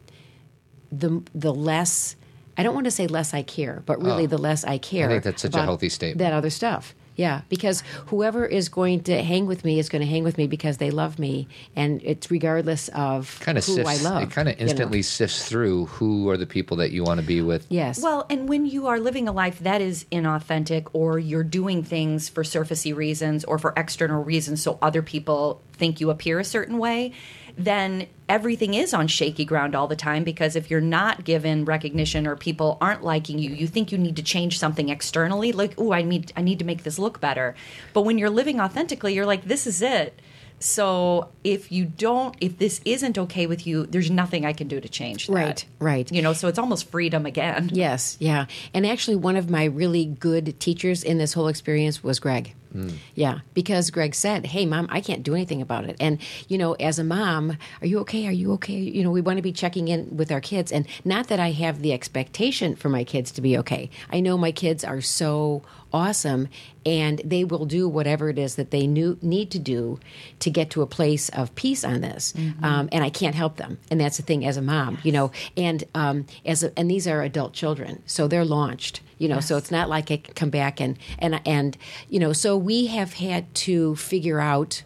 the 0.93 1.21
the 1.35 1.53
less 1.53 2.15
I 2.59 2.63
don't 2.63 2.75
want 2.75 2.85
to 2.87 2.91
say 2.91 3.07
less 3.07 3.35
I 3.35 3.43
care, 3.43 3.83
but 3.87 4.03
really 4.03 4.25
Oh. 4.25 4.29
the 4.29 4.39
less 4.39 4.65
I 4.65 4.79
care. 4.79 5.07
I 5.07 5.13
think 5.13 5.25
that's 5.25 5.43
such 5.43 5.55
a 5.55 5.63
healthy 5.63 5.89
statement. 5.89 6.19
That 6.19 6.33
other 6.33 6.51
stuff. 6.51 6.95
Yeah, 7.17 7.41
because 7.49 7.83
whoever 8.09 8.45
is 8.45 8.69
going 8.69 9.05
to 9.05 9.23
hang 9.23 9.47
with 9.47 9.65
me 9.65 9.79
is 9.79 9.89
going 9.89 10.03
to 10.03 10.07
hang 10.07 10.23
with 10.23 10.37
me 10.37 10.47
because 10.47 10.77
they 10.77 10.91
love 10.91 11.19
me, 11.19 11.49
and 11.75 12.03
it's 12.05 12.31
regardless 12.31 12.89
of 12.89 13.41
Kind 13.41 13.57
of 13.57 13.65
who 13.65 13.73
sifts. 13.77 13.89
I 14.05 14.07
love. 14.07 14.23
it 14.23 14.31
kind 14.31 14.49
of 14.51 14.57
you 14.61 14.67
know. 14.67 14.71
instantly 14.71 15.01
sifts 15.01 15.49
through 15.49 15.87
who 15.87 16.29
are 16.29 16.37
the 16.37 16.45
people 16.45 16.77
that 16.77 16.91
you 16.91 17.05
want 17.05 17.19
to 17.21 17.27
be 17.27 17.41
with. 17.41 17.65
Yes. 17.71 18.03
Well, 18.03 18.27
and 18.29 18.47
when 18.51 18.67
you 18.67 18.87
are 18.89 19.01
living 19.01 19.29
a 19.29 19.33
life 19.33 19.61
that 19.61 19.81
is 19.81 20.05
inauthentic, 20.13 20.89
or 20.93 21.19
you're 21.19 21.43
doing 21.43 21.83
things 21.83 22.29
for 22.29 22.43
surfacey 22.43 22.95
reasons 22.95 23.45
or 23.45 23.59
for 23.59 23.73
external 23.79 24.23
reasons, 24.23 24.63
so 24.63 24.79
other 24.83 25.01
people 25.01 25.63
think 25.73 26.01
you 26.03 26.11
appear 26.11 26.39
a 26.39 26.45
certain 26.45 26.77
way, 26.77 27.13
then 27.57 28.07
everything 28.29 28.75
is 28.75 28.93
on 28.93 29.07
shaky 29.07 29.45
ground 29.45 29.75
all 29.75 29.87
the 29.87 29.97
time. 29.97 30.25
Because 30.25 30.57
if 30.57 30.71
you're 30.71 30.81
not 30.81 31.25
given 31.25 31.65
recognition 31.65 32.27
or 32.27 32.37
people 32.37 32.79
aren't 32.81 33.03
liking 33.03 33.39
you, 33.39 33.51
you 33.51 33.67
think 33.67 33.93
you 33.93 33.99
need 33.99 34.17
to 34.17 34.23
change 34.23 34.59
something 34.59 34.89
externally, 34.89 35.53
like, 35.53 35.75
"Oh, 35.79 35.93
I 35.93 36.03
need 36.03 36.33
I 36.37 36.43
need 36.43 36.59
to 36.59 36.65
make 36.65 36.83
this 36.83 36.99
look 36.99 37.21
better." 37.21 37.55
But 37.93 38.03
when 38.03 38.19
you're 38.19 38.31
living 38.31 38.61
authentically, 38.61 39.15
you're 39.15 39.27
like, 39.27 39.45
"This 39.45 39.67
is 39.67 39.83
it." 39.83 40.21
So 40.59 41.29
if 41.45 41.71
you 41.71 41.85
don't, 41.85 42.35
if 42.41 42.59
this 42.59 42.81
isn't 42.85 43.19
okay 43.19 43.47
with 43.47 43.67
you, 43.67 43.87
there's 43.87 44.11
nothing 44.11 44.47
I 44.47 44.53
can 44.53 44.69
do 44.69 44.81
to 44.81 44.89
change 44.89 45.27
that. 45.27 45.33
Right, 45.35 45.65
right. 45.79 46.13
You 46.13 46.23
know, 46.23 46.33
so 46.33 46.49
it's 46.49 46.59
almost 46.59 46.89
freedom 46.91 47.27
again. 47.27 47.71
Yes, 47.73 48.17
yeah. 48.21 48.47
And 48.73 48.87
actually, 48.87 49.17
one 49.17 49.37
of 49.37 49.51
my 49.51 49.65
really 49.65 50.07
good 50.07 50.59
teachers 50.59 51.05
in 51.05 51.19
this 51.19 51.35
whole 51.35 51.49
experience 51.49 52.03
was 52.03 52.19
Greg. 52.19 52.55
Mm. 52.77 52.93
Yeah, 53.15 53.39
because 53.55 53.91
Greg 53.91 54.15
said, 54.15 54.47
"Hey, 54.47 54.67
mom, 54.67 54.87
I 54.91 55.01
can't 55.01 55.23
do 55.23 55.35
anything 55.35 55.63
about 55.63 55.87
it." 55.87 55.97
And 55.99 56.19
you 56.49 56.59
know, 56.59 56.75
as 56.75 56.99
a 56.99 57.05
mom, 57.05 57.57
are 57.81 57.87
you 57.87 57.99
okay? 58.01 58.27
Are 58.27 58.33
you 58.33 58.53
okay? 58.53 58.75
You 58.75 59.03
know, 59.03 59.11
we 59.11 59.23
want 59.23 59.39
to 59.39 59.43
be 59.43 59.53
checking 59.53 59.89
in 59.89 60.17
with 60.17 60.31
our 60.31 60.41
kids, 60.41 60.71
and 60.71 60.87
not 61.05 61.29
that 61.29 61.41
I 61.41 61.53
have 61.53 61.81
the 61.81 61.93
expectation 61.93 62.77
for 62.77 62.89
my 62.89 63.03
kids 63.03 63.33
to 63.33 63.41
be 63.41 63.57
okay. 63.59 63.89
I 64.11 64.21
know 64.21 64.37
my 64.37 64.53
kids 64.53 64.85
are 64.85 65.01
so 65.01 65.63
awesome, 65.93 66.49
and 66.85 67.21
they 67.25 67.45
will 67.45 67.65
do 67.67 67.89
whatever 67.89 68.29
it 68.29 68.39
is 68.39 68.57
that 68.57 68.71
they 68.71 68.87
knew, 68.87 69.19
need 69.23 69.51
to 69.53 69.59
do 69.59 69.99
to 70.41 70.51
get 70.51 70.71
to 70.71 70.83
a 70.83 70.87
place 70.87 71.29
of 71.31 71.55
peace 71.55 71.85
on 71.85 72.01
this. 72.01 72.35
Um, 72.63 72.89
and 72.93 73.03
I 73.05 73.11
can't 73.11 73.35
help 73.35 73.57
them, 73.57 73.79
and 73.91 74.01
that's 74.01 74.17
the 74.17 74.23
thing 74.23 74.45
as 74.45 74.57
a 74.57 74.63
mom, 74.63 74.99
you 75.03 75.13
know. 75.13 75.33
And 75.57 75.85
um, 75.95 76.27
as 76.45 76.63
a, 76.63 76.79
and 76.79 76.91
these 76.91 77.07
are 77.07 77.23
adult 77.23 77.53
children, 77.53 78.03
so 78.07 78.29
they're 78.29 78.45
launched 78.45 79.01
you 79.19 79.29
know 79.29 79.41
so 79.41 79.57
it's 79.57 79.71
not 79.71 79.89
like 79.89 80.11
i 80.11 80.17
can 80.19 80.35
come 80.35 80.51
back 80.51 80.81
and 80.81 80.99
and 81.19 81.41
and 81.47 81.77
you 82.09 82.21
know 82.21 82.33
so 82.33 82.57
we 82.57 82.87
have 82.87 83.15
had 83.15 83.53
to 83.55 83.97
figure 83.97 84.41
out 84.41 84.83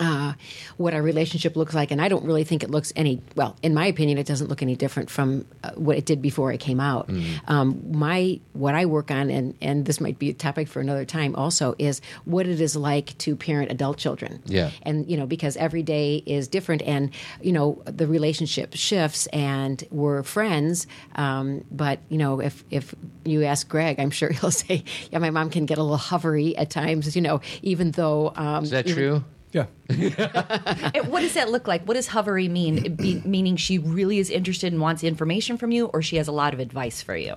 uh, 0.00 0.32
what 0.78 0.94
our 0.94 1.02
relationship 1.02 1.54
looks 1.54 1.74
like, 1.74 1.90
and 1.90 2.00
I 2.00 2.08
don't 2.08 2.24
really 2.24 2.44
think 2.44 2.62
it 2.62 2.70
looks 2.70 2.92
any 2.96 3.20
well. 3.36 3.56
In 3.62 3.74
my 3.74 3.86
opinion, 3.86 4.16
it 4.18 4.26
doesn't 4.26 4.48
look 4.48 4.62
any 4.62 4.74
different 4.74 5.10
from 5.10 5.44
uh, 5.62 5.72
what 5.74 5.98
it 5.98 6.06
did 6.06 6.22
before 6.22 6.50
it 6.50 6.58
came 6.60 6.80
out. 6.80 7.10
Um, 7.46 7.80
my 7.92 8.40
what 8.54 8.74
I 8.74 8.86
work 8.86 9.10
on, 9.10 9.30
and 9.30 9.54
and 9.60 9.84
this 9.84 10.00
might 10.00 10.18
be 10.18 10.30
a 10.30 10.32
topic 10.34 10.68
for 10.68 10.80
another 10.80 11.04
time, 11.04 11.36
also 11.36 11.74
is 11.78 12.00
what 12.24 12.46
it 12.46 12.60
is 12.60 12.74
like 12.74 13.16
to 13.18 13.36
parent 13.36 13.70
adult 13.70 13.98
children. 13.98 14.42
Yeah. 14.46 14.70
and 14.82 15.08
you 15.10 15.16
know 15.18 15.26
because 15.26 15.56
every 15.58 15.82
day 15.82 16.22
is 16.24 16.48
different, 16.48 16.82
and 16.82 17.10
you 17.42 17.52
know 17.52 17.82
the 17.84 18.06
relationship 18.06 18.74
shifts, 18.74 19.26
and 19.26 19.84
we're 19.90 20.22
friends. 20.22 20.86
Um, 21.16 21.64
but 21.70 22.00
you 22.08 22.16
know 22.18 22.40
if 22.40 22.64
if 22.70 22.94
you 23.24 23.44
ask 23.44 23.68
Greg, 23.68 24.00
I'm 24.00 24.10
sure 24.10 24.30
he'll 24.40 24.50
say, 24.50 24.84
yeah, 25.10 25.18
my 25.18 25.30
mom 25.30 25.50
can 25.50 25.66
get 25.66 25.76
a 25.76 25.82
little 25.82 25.98
hovery 25.98 26.54
at 26.56 26.70
times. 26.70 27.14
You 27.14 27.20
know, 27.22 27.40
even 27.62 27.90
though 27.90 28.32
um, 28.36 28.64
Is 28.64 28.70
that 28.70 28.86
even- 28.86 28.96
true? 28.96 29.24
Yeah. 29.52 29.66
What 31.08 31.20
does 31.20 31.34
that 31.34 31.50
look 31.50 31.68
like? 31.68 31.84
What 31.84 31.94
does 31.94 32.08
hovery 32.08 32.48
mean? 32.50 32.94
Be, 32.96 33.20
meaning 33.24 33.56
she 33.56 33.78
really 33.78 34.18
is 34.18 34.30
interested 34.30 34.72
and 34.72 34.80
wants 34.80 35.04
information 35.04 35.58
from 35.58 35.70
you, 35.72 35.86
or 35.86 36.00
she 36.02 36.16
has 36.16 36.26
a 36.28 36.32
lot 36.32 36.54
of 36.54 36.60
advice 36.60 37.02
for 37.02 37.14
you? 37.16 37.36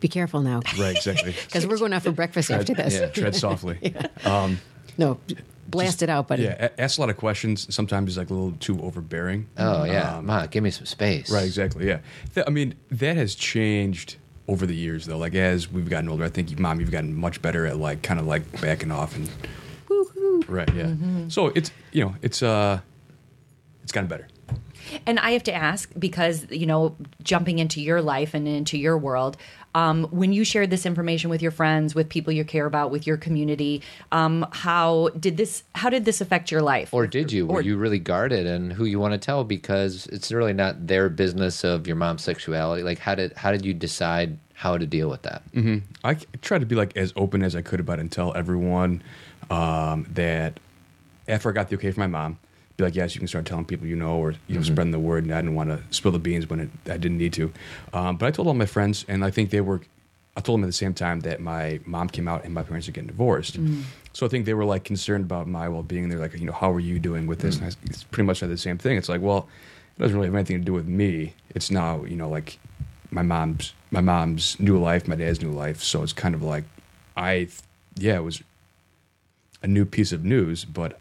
Be 0.00 0.08
careful 0.08 0.40
now. 0.42 0.60
Right. 0.78 0.96
Exactly. 0.96 1.34
Because 1.46 1.66
we're 1.66 1.78
going 1.78 1.92
out 1.92 2.02
for 2.02 2.12
breakfast 2.12 2.50
after 2.50 2.74
this. 2.74 2.94
Yeah. 2.94 3.06
Tread 3.08 3.34
softly. 3.36 3.94
No, 4.98 5.18
blast 5.68 6.02
it 6.02 6.10
out, 6.10 6.28
buddy. 6.28 6.42
Yeah. 6.42 6.68
Ask 6.76 6.98
a 6.98 7.00
lot 7.00 7.08
of 7.08 7.16
questions. 7.16 7.74
Sometimes 7.74 8.10
it's 8.10 8.18
like 8.18 8.28
a 8.28 8.34
little 8.34 8.52
too 8.60 8.78
overbearing. 8.82 9.48
Oh 9.56 9.84
yeah, 9.84 10.18
Um, 10.18 10.26
Ma, 10.26 10.44
give 10.46 10.62
me 10.62 10.70
some 10.70 10.84
space. 10.84 11.30
Right, 11.30 11.44
exactly. 11.46 11.86
Yeah, 11.88 12.00
Th- 12.34 12.46
I 12.46 12.50
mean 12.50 12.74
that 12.90 13.16
has 13.16 13.34
changed 13.34 14.16
over 14.48 14.66
the 14.66 14.74
years, 14.74 15.06
though. 15.06 15.16
Like 15.16 15.34
as 15.34 15.72
we've 15.72 15.88
gotten 15.88 16.10
older, 16.10 16.24
I 16.24 16.28
think, 16.28 16.58
mom, 16.58 16.78
you've 16.80 16.90
gotten 16.90 17.14
much 17.14 17.40
better 17.40 17.64
at 17.64 17.78
like 17.78 18.02
kind 18.02 18.20
of 18.20 18.26
like 18.26 18.60
backing 18.60 18.90
off 18.90 19.16
and. 19.16 19.30
Right. 20.52 20.72
Yeah. 20.74 20.84
Mm-hmm. 20.84 21.28
So 21.28 21.48
it's 21.48 21.70
you 21.92 22.04
know 22.04 22.14
it's 22.22 22.42
uh 22.42 22.80
it's 23.82 23.92
gotten 23.92 24.08
better. 24.08 24.28
And 25.06 25.18
I 25.20 25.30
have 25.30 25.44
to 25.44 25.54
ask 25.54 25.90
because 25.98 26.46
you 26.50 26.66
know, 26.66 26.96
jumping 27.22 27.58
into 27.58 27.80
your 27.80 28.02
life 28.02 28.34
and 28.34 28.46
into 28.48 28.76
your 28.76 28.98
world, 28.98 29.36
um, 29.74 30.04
when 30.10 30.32
you 30.32 30.44
shared 30.44 30.70
this 30.70 30.84
information 30.84 31.30
with 31.30 31.40
your 31.40 31.52
friends, 31.52 31.94
with 31.94 32.08
people 32.08 32.32
you 32.32 32.44
care 32.44 32.66
about, 32.66 32.90
with 32.90 33.06
your 33.06 33.16
community, 33.16 33.80
um, 34.10 34.46
how 34.50 35.08
did 35.18 35.36
this? 35.36 35.62
How 35.74 35.88
did 35.88 36.04
this 36.04 36.20
affect 36.20 36.50
your 36.50 36.62
life? 36.62 36.92
Or 36.92 37.06
did 37.06 37.32
you? 37.32 37.46
Were 37.46 37.60
Or- 37.60 37.62
you 37.62 37.76
really 37.76 38.00
guarded 38.00 38.46
and 38.46 38.72
who 38.72 38.84
you 38.84 38.98
want 38.98 39.12
to 39.12 39.18
tell 39.18 39.44
because 39.44 40.06
it's 40.06 40.30
really 40.32 40.52
not 40.52 40.86
their 40.88 41.08
business 41.08 41.64
of 41.64 41.86
your 41.86 41.96
mom's 41.96 42.22
sexuality. 42.22 42.82
Like 42.82 42.98
how 42.98 43.14
did 43.14 43.32
how 43.34 43.52
did 43.52 43.64
you 43.64 43.72
decide 43.72 44.36
how 44.54 44.78
to 44.78 44.86
deal 44.86 45.08
with 45.08 45.22
that? 45.22 45.42
I 46.04 46.14
tried 46.40 46.60
to 46.60 46.66
be 46.66 46.74
like 46.74 46.96
as 46.96 47.12
open 47.16 47.42
as 47.42 47.56
I 47.56 47.62
could 47.62 47.80
about 47.80 47.98
it 47.98 48.02
and 48.02 48.12
tell 48.12 48.34
everyone 48.34 49.02
um, 49.50 50.06
that 50.14 50.60
after 51.28 51.48
I 51.48 51.52
got 51.52 51.68
the 51.68 51.76
okay 51.76 51.90
from 51.90 52.00
my 52.00 52.06
mom, 52.06 52.38
be 52.76 52.84
like, 52.84 52.94
yes, 52.94 53.14
you 53.14 53.18
can 53.18 53.28
start 53.28 53.44
telling 53.44 53.64
people 53.64 53.86
you 53.86 53.96
know, 53.96 54.16
or 54.16 54.34
you 54.48 54.56
know, 54.56 54.62
spreading 54.62 54.92
the 54.92 54.98
word. 54.98 55.24
And 55.24 55.32
I 55.34 55.40
didn't 55.40 55.54
want 55.54 55.70
to 55.70 55.82
spill 55.94 56.12
the 56.12 56.18
beans 56.18 56.48
when 56.48 56.60
it, 56.60 56.70
I 56.86 56.96
didn't 56.96 57.18
need 57.18 57.32
to. 57.34 57.52
Um, 57.92 58.16
but 58.16 58.26
I 58.26 58.30
told 58.30 58.48
all 58.48 58.54
my 58.54 58.66
friends, 58.66 59.04
and 59.08 59.24
I 59.24 59.30
think 59.30 59.50
they 59.50 59.60
were. 59.60 59.80
I 60.34 60.40
told 60.40 60.58
them 60.58 60.64
at 60.64 60.68
the 60.68 60.72
same 60.72 60.94
time 60.94 61.20
that 61.20 61.40
my 61.40 61.80
mom 61.84 62.08
came 62.08 62.26
out 62.26 62.44
and 62.44 62.54
my 62.54 62.62
parents 62.62 62.88
are 62.88 62.92
getting 62.92 63.08
divorced. 63.08 63.58
So 64.14 64.24
I 64.24 64.30
think 64.30 64.46
they 64.46 64.54
were 64.54 64.64
like 64.64 64.82
concerned 64.82 65.24
about 65.24 65.46
my 65.46 65.68
well 65.68 65.82
being. 65.82 66.08
They're 66.08 66.18
like, 66.18 66.32
you 66.32 66.46
know, 66.46 66.52
how 66.52 66.72
are 66.72 66.80
you 66.80 66.98
doing 66.98 67.26
with 67.26 67.40
this? 67.40 67.56
And 67.58 67.66
I, 67.66 67.70
it's 67.84 68.04
pretty 68.04 68.26
much 68.26 68.38
said 68.38 68.48
the 68.48 68.56
same 68.56 68.78
thing. 68.78 68.96
It's 68.96 69.10
like, 69.10 69.20
well, 69.20 69.46
it 69.94 70.00
doesn't 70.00 70.16
really 70.16 70.28
have 70.28 70.34
anything 70.34 70.58
to 70.58 70.64
do 70.64 70.72
with 70.72 70.86
me. 70.86 71.34
It's 71.54 71.70
now, 71.70 72.04
you 72.04 72.16
know, 72.16 72.30
like 72.30 72.58
my 73.12 73.22
mom's 73.22 73.74
my 73.90 74.00
mom's 74.00 74.58
new 74.58 74.78
life, 74.78 75.06
my 75.06 75.14
dad's 75.16 75.40
new 75.42 75.52
life. 75.52 75.82
So 75.82 76.02
it's 76.02 76.12
kind 76.12 76.34
of 76.34 76.42
like 76.42 76.64
I, 77.16 77.48
yeah, 77.96 78.16
it 78.16 78.24
was 78.24 78.42
a 79.62 79.66
new 79.66 79.84
piece 79.84 80.12
of 80.12 80.24
news, 80.24 80.64
but 80.64 80.98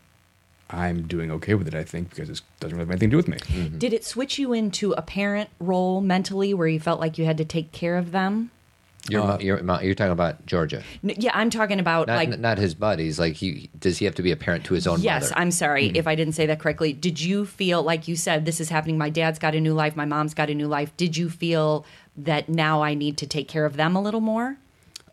I'm 0.70 1.04
doing 1.08 1.32
okay 1.32 1.54
with 1.54 1.68
it. 1.68 1.74
I 1.76 1.84
think 1.84 2.10
because 2.10 2.30
it 2.30 2.42
doesn't 2.60 2.78
really 2.78 2.86
have 2.88 2.92
anything 2.92 3.10
to 3.10 3.14
do 3.14 3.18
with 3.18 3.28
me. 3.28 3.78
Did 3.78 3.94
it 3.94 4.06
switch 4.06 4.38
you 4.38 4.54
into 4.54 4.92
a 4.94 5.02
parent 5.02 5.50
role 5.60 6.02
mentally 6.02 6.54
where 6.54 6.68
you 6.68 6.80
felt 6.80 7.00
like 7.00 7.18
you 7.18 7.26
had 7.26 7.38
to 7.38 7.46
take 7.46 7.72
care 7.72 7.98
of 7.98 8.12
them? 8.12 8.52
You're, 9.10 9.22
Uh, 9.24 9.38
you're, 9.40 9.58
you're 9.82 9.96
talking 9.96 10.12
about 10.12 10.46
Georgia, 10.46 10.84
N- 11.04 11.16
Yeah, 11.18 11.32
I'm 11.34 11.50
talking 11.50 11.80
about 11.80 12.06
not 12.06 12.16
like 12.18 12.38
not 12.40 12.60
his 12.60 12.76
buddies. 12.76 13.18
Like 13.20 13.34
he 13.34 13.68
does 13.80 13.98
he 13.98 14.06
have 14.06 14.14
to 14.16 14.22
be 14.22 14.32
a 14.32 14.36
parent 14.36 14.64
to 14.66 14.76
his 14.76 14.86
own 14.86 15.02
Yes, 15.02 15.24
mother? 15.24 15.34
I'm 15.38 15.50
sorry 15.50 15.88
Mm-hmm. 15.88 15.96
if 15.96 16.06
I 16.08 16.14
didn't 16.14 16.34
say 16.36 16.46
that 16.46 16.60
correctly. 16.60 16.94
Did 16.94 17.20
you 17.20 17.48
feel 17.48 17.82
like 17.82 18.08
you 18.08 18.16
said 18.16 18.46
this 18.46 18.62
is 18.62 18.70
happening? 18.70 19.00
My 19.00 19.10
dad's 19.10 19.40
got 19.40 19.56
a 19.56 19.60
new 19.60 19.74
life. 19.74 19.96
My 19.96 20.06
mom's 20.06 20.36
got 20.36 20.52
a 20.52 20.54
new 20.54 20.68
life. 20.68 20.96
Did 20.98 21.18
you 21.18 21.32
feel 21.32 21.84
that 22.18 22.50
now 22.50 22.82
I 22.84 22.94
need 22.94 23.18
to 23.18 23.28
take 23.28 23.48
care 23.48 23.66
of 23.66 23.76
them 23.78 23.96
a 23.96 24.02
little 24.02 24.22
more? 24.22 24.58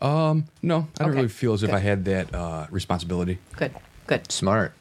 Um, 0.01 0.45
No, 0.63 0.87
I 0.99 1.03
don't 1.05 1.09
Okay. 1.11 1.17
really 1.17 1.29
feel 1.29 1.55
as 1.55 1.63
if 1.63 1.71
Good. 1.71 1.77
I 1.77 1.81
had 1.81 2.05
that 2.05 2.35
uh, 2.35 2.67
responsibility. 2.71 3.39
Good, 3.57 3.75
good. 4.07 4.31
Smart. 4.31 4.73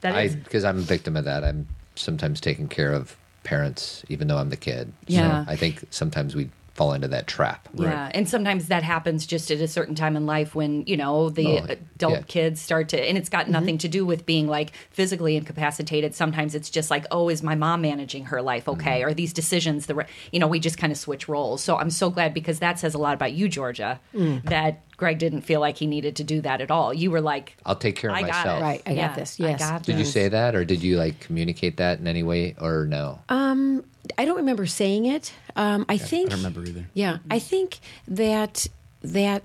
That 0.00 0.14
I 0.14 0.22
is 0.22 0.36
because 0.36 0.64
I'm 0.64 0.78
a 0.78 0.82
victim 0.82 1.16
of 1.16 1.24
that. 1.24 1.44
I'm 1.44 1.66
sometimes 1.94 2.40
taking 2.40 2.68
care 2.68 2.92
of 2.92 3.16
parents, 3.44 4.04
even 4.08 4.26
though 4.28 4.38
I'm 4.38 4.50
the 4.50 4.56
kid. 4.56 4.92
Yeah. 5.06 5.44
So 5.44 5.50
I 5.52 5.56
think 5.56 5.84
sometimes 5.90 6.34
we 6.34 6.50
fall 6.76 6.92
into 6.92 7.08
that 7.08 7.26
trap. 7.26 7.68
Yeah, 7.74 8.10
and 8.14 8.28
sometimes 8.28 8.68
that 8.68 8.82
happens 8.82 9.26
just 9.26 9.50
at 9.50 9.60
a 9.60 9.66
certain 9.68 9.94
time 9.94 10.14
in 10.16 10.26
life 10.26 10.54
when 10.54 10.84
you 10.86 10.96
know 10.96 11.30
the 11.30 11.46
Oh, 11.46 11.64
adult 11.94 12.12
yeah. 12.12 12.22
kids 12.22 12.60
start 12.60 12.90
to, 12.90 13.00
and 13.00 13.16
it's 13.16 13.28
got 13.28 13.44
mm-hmm. 13.44 13.52
nothing 13.52 13.78
to 13.78 13.88
do 13.88 14.04
with 14.04 14.26
being 14.26 14.46
like 14.46 14.72
physically 14.90 15.36
incapacitated. 15.36 16.14
Sometimes 16.14 16.54
it's 16.54 16.68
just 16.70 16.90
like, 16.90 17.06
oh, 17.10 17.28
is 17.28 17.42
my 17.42 17.54
mom 17.54 17.80
managing 17.80 18.26
her 18.26 18.42
life 18.42 18.68
okay? 18.68 19.00
Mm-hmm. 19.00 19.08
Are 19.08 19.14
these 19.14 19.32
decisions 19.32 19.86
the 19.86 19.94
right? 19.94 20.08
You 20.32 20.38
know, 20.38 20.46
we 20.48 20.60
just 20.60 20.76
kind 20.78 20.92
of 20.92 20.98
switch 20.98 21.28
roles. 21.28 21.62
So 21.62 21.76
I'm 21.76 21.90
so 21.90 22.10
glad 22.10 22.34
because 22.34 22.58
that 22.58 22.78
says 22.78 22.94
a 22.94 22.98
lot 22.98 23.14
about 23.14 23.32
you, 23.32 23.48
Georgia, 23.48 23.98
mm. 24.14 24.42
that 24.44 24.82
Greg 24.96 25.18
didn't 25.18 25.42
feel 25.42 25.60
like 25.60 25.76
he 25.76 25.86
needed 25.86 26.16
to 26.16 26.24
do 26.24 26.40
that 26.42 26.60
at 26.60 26.70
all. 26.70 26.92
You 26.92 27.10
were 27.10 27.20
like, 27.20 27.56
I'll 27.66 27.76
take 27.76 27.96
care 27.96 28.10
of 28.10 28.16
I 28.16 28.22
got 28.22 28.28
myself. 28.28 28.60
it. 28.60 28.62
Right, 28.62 28.82
I 28.86 28.90
got 28.90 28.96
Yeah, 28.96 29.14
this, 29.14 29.40
I 29.40 29.48
yes. 29.48 29.58
got 29.60 29.82
Did 29.82 29.98
you 29.98 30.04
say 30.04 30.28
that, 30.28 30.54
or 30.54 30.64
did 30.64 30.82
you 30.82 30.96
like 30.96 31.20
communicate 31.20 31.76
that 31.78 31.98
in 31.98 32.06
any 32.06 32.22
way, 32.22 32.54
or 32.60 32.86
no? 32.86 33.20
Um, 33.28 33.84
I 34.18 34.24
don't 34.24 34.36
remember 34.36 34.66
saying 34.66 35.06
it. 35.06 35.32
Um, 35.54 35.86
I 35.88 35.98
think 35.98 36.28
I 36.28 36.30
don't 36.30 36.38
remember 36.38 36.64
either. 36.64 36.86
Yeah, 36.94 37.18
I 37.30 37.38
think 37.38 37.78
that 38.08 38.66
that 39.02 39.42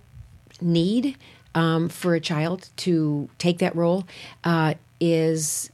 need 0.62 1.18
um, 1.56 1.90
for 1.90 2.16
a 2.16 2.20
child 2.20 2.70
to 2.78 3.30
take 3.38 3.60
that 3.60 3.76
role 3.76 4.06
uh, 4.44 4.76
is 5.00 5.70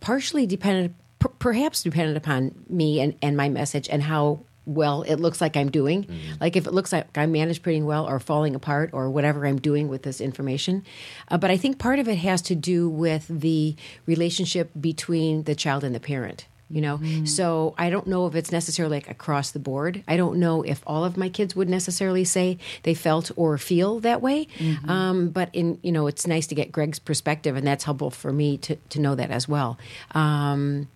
partially 0.00 0.46
dependent, 0.46 0.94
per- 1.18 1.28
perhaps 1.28 1.82
dependent 1.82 2.16
upon 2.16 2.54
me 2.68 3.00
and, 3.00 3.14
and 3.22 3.36
my 3.36 3.48
message 3.48 3.88
and 3.90 4.02
how 4.02 4.40
well 4.66 5.02
it 5.02 5.16
looks 5.16 5.40
like 5.40 5.56
I'm 5.56 5.70
doing. 5.70 6.06
Like 6.40 6.56
if 6.56 6.66
it 6.66 6.72
looks 6.72 6.92
like 6.92 7.16
I'm 7.16 7.32
managed 7.32 7.62
pretty 7.62 7.82
well 7.82 8.08
or 8.08 8.20
falling 8.20 8.54
apart 8.54 8.90
or 8.92 9.10
whatever 9.10 9.46
I'm 9.46 9.58
doing 9.60 9.88
with 9.88 10.02
this 10.02 10.20
information. 10.20 10.84
Uh, 11.28 11.38
but 11.38 11.50
I 11.50 11.56
think 11.56 11.78
part 11.78 11.98
of 11.98 12.08
it 12.08 12.18
has 12.18 12.40
to 12.42 12.54
do 12.54 12.88
with 12.88 13.26
the 13.28 13.74
relationship 14.06 14.70
between 14.80 15.44
the 15.44 15.54
child 15.54 15.82
and 15.82 15.94
the 15.94 16.00
parent 16.00 16.46
you 16.70 16.80
know? 16.80 17.00
So 17.24 17.74
i 17.76 17.90
don't 17.90 18.06
know 18.06 18.26
if 18.26 18.34
it's 18.34 18.52
necessarily 18.52 18.96
like 18.98 19.10
across 19.10 19.50
the 19.50 19.58
board. 19.58 20.02
I 20.06 20.16
don't 20.16 20.38
know 20.38 20.62
if 20.62 20.82
all 20.86 21.04
of 21.04 21.16
my 21.16 21.28
kids 21.28 21.56
would 21.56 21.68
necessarily 21.68 22.24
say 22.24 22.58
they 22.82 22.94
felt 22.94 23.30
or 23.36 23.58
feel 23.58 24.00
that 24.00 24.22
way. 24.22 24.46
Um, 24.88 25.28
but 25.30 25.50
in 25.52 25.78
you 25.82 25.92
know 25.92 26.06
it's 26.06 26.26
nice 26.26 26.46
to 26.48 26.54
get 26.54 26.72
greg's 26.72 26.98
perspective 26.98 27.56
and 27.56 27.66
that's 27.66 27.84
helpful 27.84 28.10
for 28.10 28.32
me 28.32 28.56
to, 28.58 28.76
to 28.76 29.00
know 29.00 29.14
that 29.14 29.30
as 29.30 29.48
well. 29.48 29.78
Um, 30.14 30.88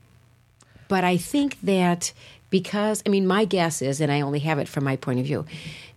but 0.89 1.03
i 1.03 1.17
think 1.17 1.59
that 1.63 2.13
because 2.51 3.03
i 3.07 3.09
mean 3.09 3.27
my 3.27 3.45
guess 3.47 3.81
is 3.81 4.01
and 4.03 4.13
i 4.13 4.21
only 4.21 4.41
have 4.41 4.59
it 4.59 4.69
from 4.69 4.85
my 4.85 4.97
point 4.97 5.19
of 5.19 5.25
view 5.25 5.45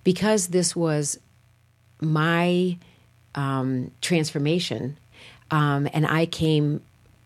because 0.04 0.48
this 0.48 0.76
was 0.76 1.20
my 2.00 2.78
um, 3.36 3.92
transformation, 4.02 4.98
um, 5.52 5.88
and 5.94 6.06
I 6.06 6.26
came, 6.26 6.82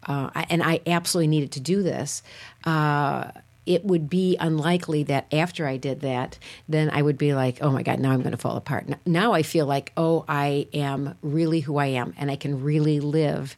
uh, 0.07 0.29
and 0.49 0.63
I 0.63 0.81
absolutely 0.87 1.27
needed 1.27 1.51
to 1.53 1.59
do 1.59 1.83
this. 1.83 2.23
Uh, 2.63 3.31
it 3.65 3.85
would 3.85 4.09
be 4.09 4.35
unlikely 4.39 5.03
that 5.03 5.31
after 5.31 5.67
I 5.67 5.77
did 5.77 6.01
that, 6.01 6.39
then 6.67 6.89
I 6.89 7.01
would 7.01 7.17
be 7.17 7.33
like, 7.33 7.59
oh 7.61 7.69
my 7.69 7.83
God, 7.83 7.99
now 7.99 8.11
I'm 8.11 8.21
going 8.21 8.31
to 8.31 8.37
fall 8.37 8.57
apart. 8.57 8.87
Now 9.05 9.33
I 9.33 9.43
feel 9.43 9.65
like, 9.65 9.91
oh, 9.95 10.25
I 10.27 10.67
am 10.73 11.15
really 11.21 11.59
who 11.59 11.77
I 11.77 11.87
am, 11.87 12.13
and 12.17 12.31
I 12.31 12.35
can 12.35 12.63
really 12.63 12.99
live 12.99 13.55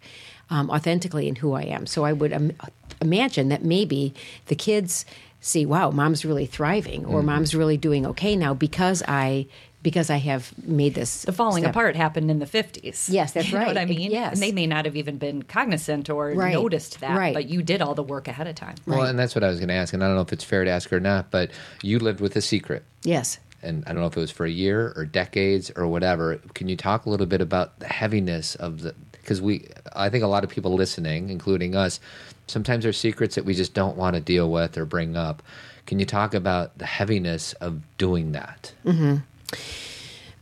um, 0.49 0.69
authentically 0.69 1.27
in 1.27 1.35
who 1.35 1.53
I 1.53 1.63
am. 1.63 1.85
So 1.85 2.03
I 2.03 2.11
would 2.11 2.33
Im- 2.33 2.57
imagine 3.01 3.49
that 3.49 3.63
maybe 3.63 4.13
the 4.47 4.55
kids 4.55 5.05
see, 5.39 5.65
wow, 5.65 5.89
mom's 5.91 6.25
really 6.25 6.45
thriving, 6.45 7.05
or 7.05 7.21
mom's 7.23 7.55
really 7.55 7.77
doing 7.77 8.05
okay 8.05 8.35
now 8.35 8.53
because 8.53 9.03
I 9.07 9.47
because 9.83 10.09
I 10.09 10.15
have 10.17 10.51
made 10.65 10.95
this 10.95 11.23
the 11.23 11.33
falling 11.33 11.63
step. 11.63 11.71
apart 11.75 11.95
happened 11.95 12.31
in 12.31 12.39
the 12.39 12.45
50s. 12.45 13.09
Yes, 13.09 13.33
that's 13.33 13.47
You 13.51 13.59
know 13.59 13.65
what 13.65 13.75
right. 13.75 13.77
I 13.77 13.85
mean? 13.85 14.09
Yes. 14.11 14.33
And 14.33 14.41
they 14.41 14.51
may 14.51 14.65
not 14.65 14.85
have 14.85 14.95
even 14.95 15.17
been 15.17 15.43
cognizant 15.43 16.09
or 16.09 16.31
Right. 16.31 16.53
noticed 16.53 17.01
that, 17.01 17.17
Right. 17.17 17.33
but 17.33 17.49
you 17.49 17.61
did 17.61 17.81
all 17.81 17.93
the 17.93 18.01
work 18.03 18.27
ahead 18.27 18.47
of 18.47 18.55
time. 18.55 18.75
Well, 18.87 19.03
and 19.03 19.19
that's 19.19 19.35
what 19.35 19.43
I 19.43 19.49
was 19.49 19.59
going 19.59 19.67
to 19.69 19.75
ask, 19.75 19.93
and 19.93 20.03
I 20.03 20.07
don't 20.07 20.15
know 20.15 20.21
if 20.21 20.33
it's 20.33 20.43
fair 20.43 20.63
to 20.63 20.71
ask 20.71 20.91
or 20.91 20.99
not, 20.99 21.29
but 21.31 21.51
you 21.83 21.99
lived 21.99 22.21
with 22.21 22.35
a 22.35 22.41
secret. 22.41 22.83
Yes. 23.03 23.37
and 23.61 23.83
I 23.85 23.91
don't 23.93 24.01
know 24.01 24.07
if 24.07 24.17
it 24.17 24.19
was 24.19 24.31
for 24.31 24.45
a 24.45 24.49
year 24.51 24.91
or 24.97 25.05
decades 25.05 25.71
or 25.77 25.87
whatever. 25.87 26.37
Can 26.53 26.67
you 26.67 26.75
talk 26.75 27.05
a 27.05 27.09
little 27.09 27.25
bit 27.25 27.39
about 27.39 27.79
the 27.79 27.87
heaviness 27.87 28.55
of 28.55 28.81
the? 28.81 28.93
Because 29.13 29.41
we, 29.41 29.67
I 29.93 30.09
think 30.09 30.21
a 30.21 30.27
lot 30.27 30.43
of 30.43 30.49
people 30.49 30.73
listening, 30.73 31.29
including 31.29 31.73
us, 31.73 32.01
sometimes 32.47 32.83
there's 32.83 32.97
secrets 32.97 33.35
that 33.35 33.45
we 33.45 33.53
just 33.53 33.73
don't 33.73 33.95
want 33.95 34.15
to 34.15 34.19
deal 34.21 34.51
with 34.51 34.77
or 34.77 34.83
bring 34.85 35.15
up. 35.15 35.41
Can 35.85 35.97
you 35.97 36.05
talk 36.05 36.33
about 36.33 36.77
the 36.77 36.85
heaviness 36.85 37.53
of 37.53 37.79
doing 37.97 38.33
that? 38.33 38.73
Mm-hmm. 38.85 39.15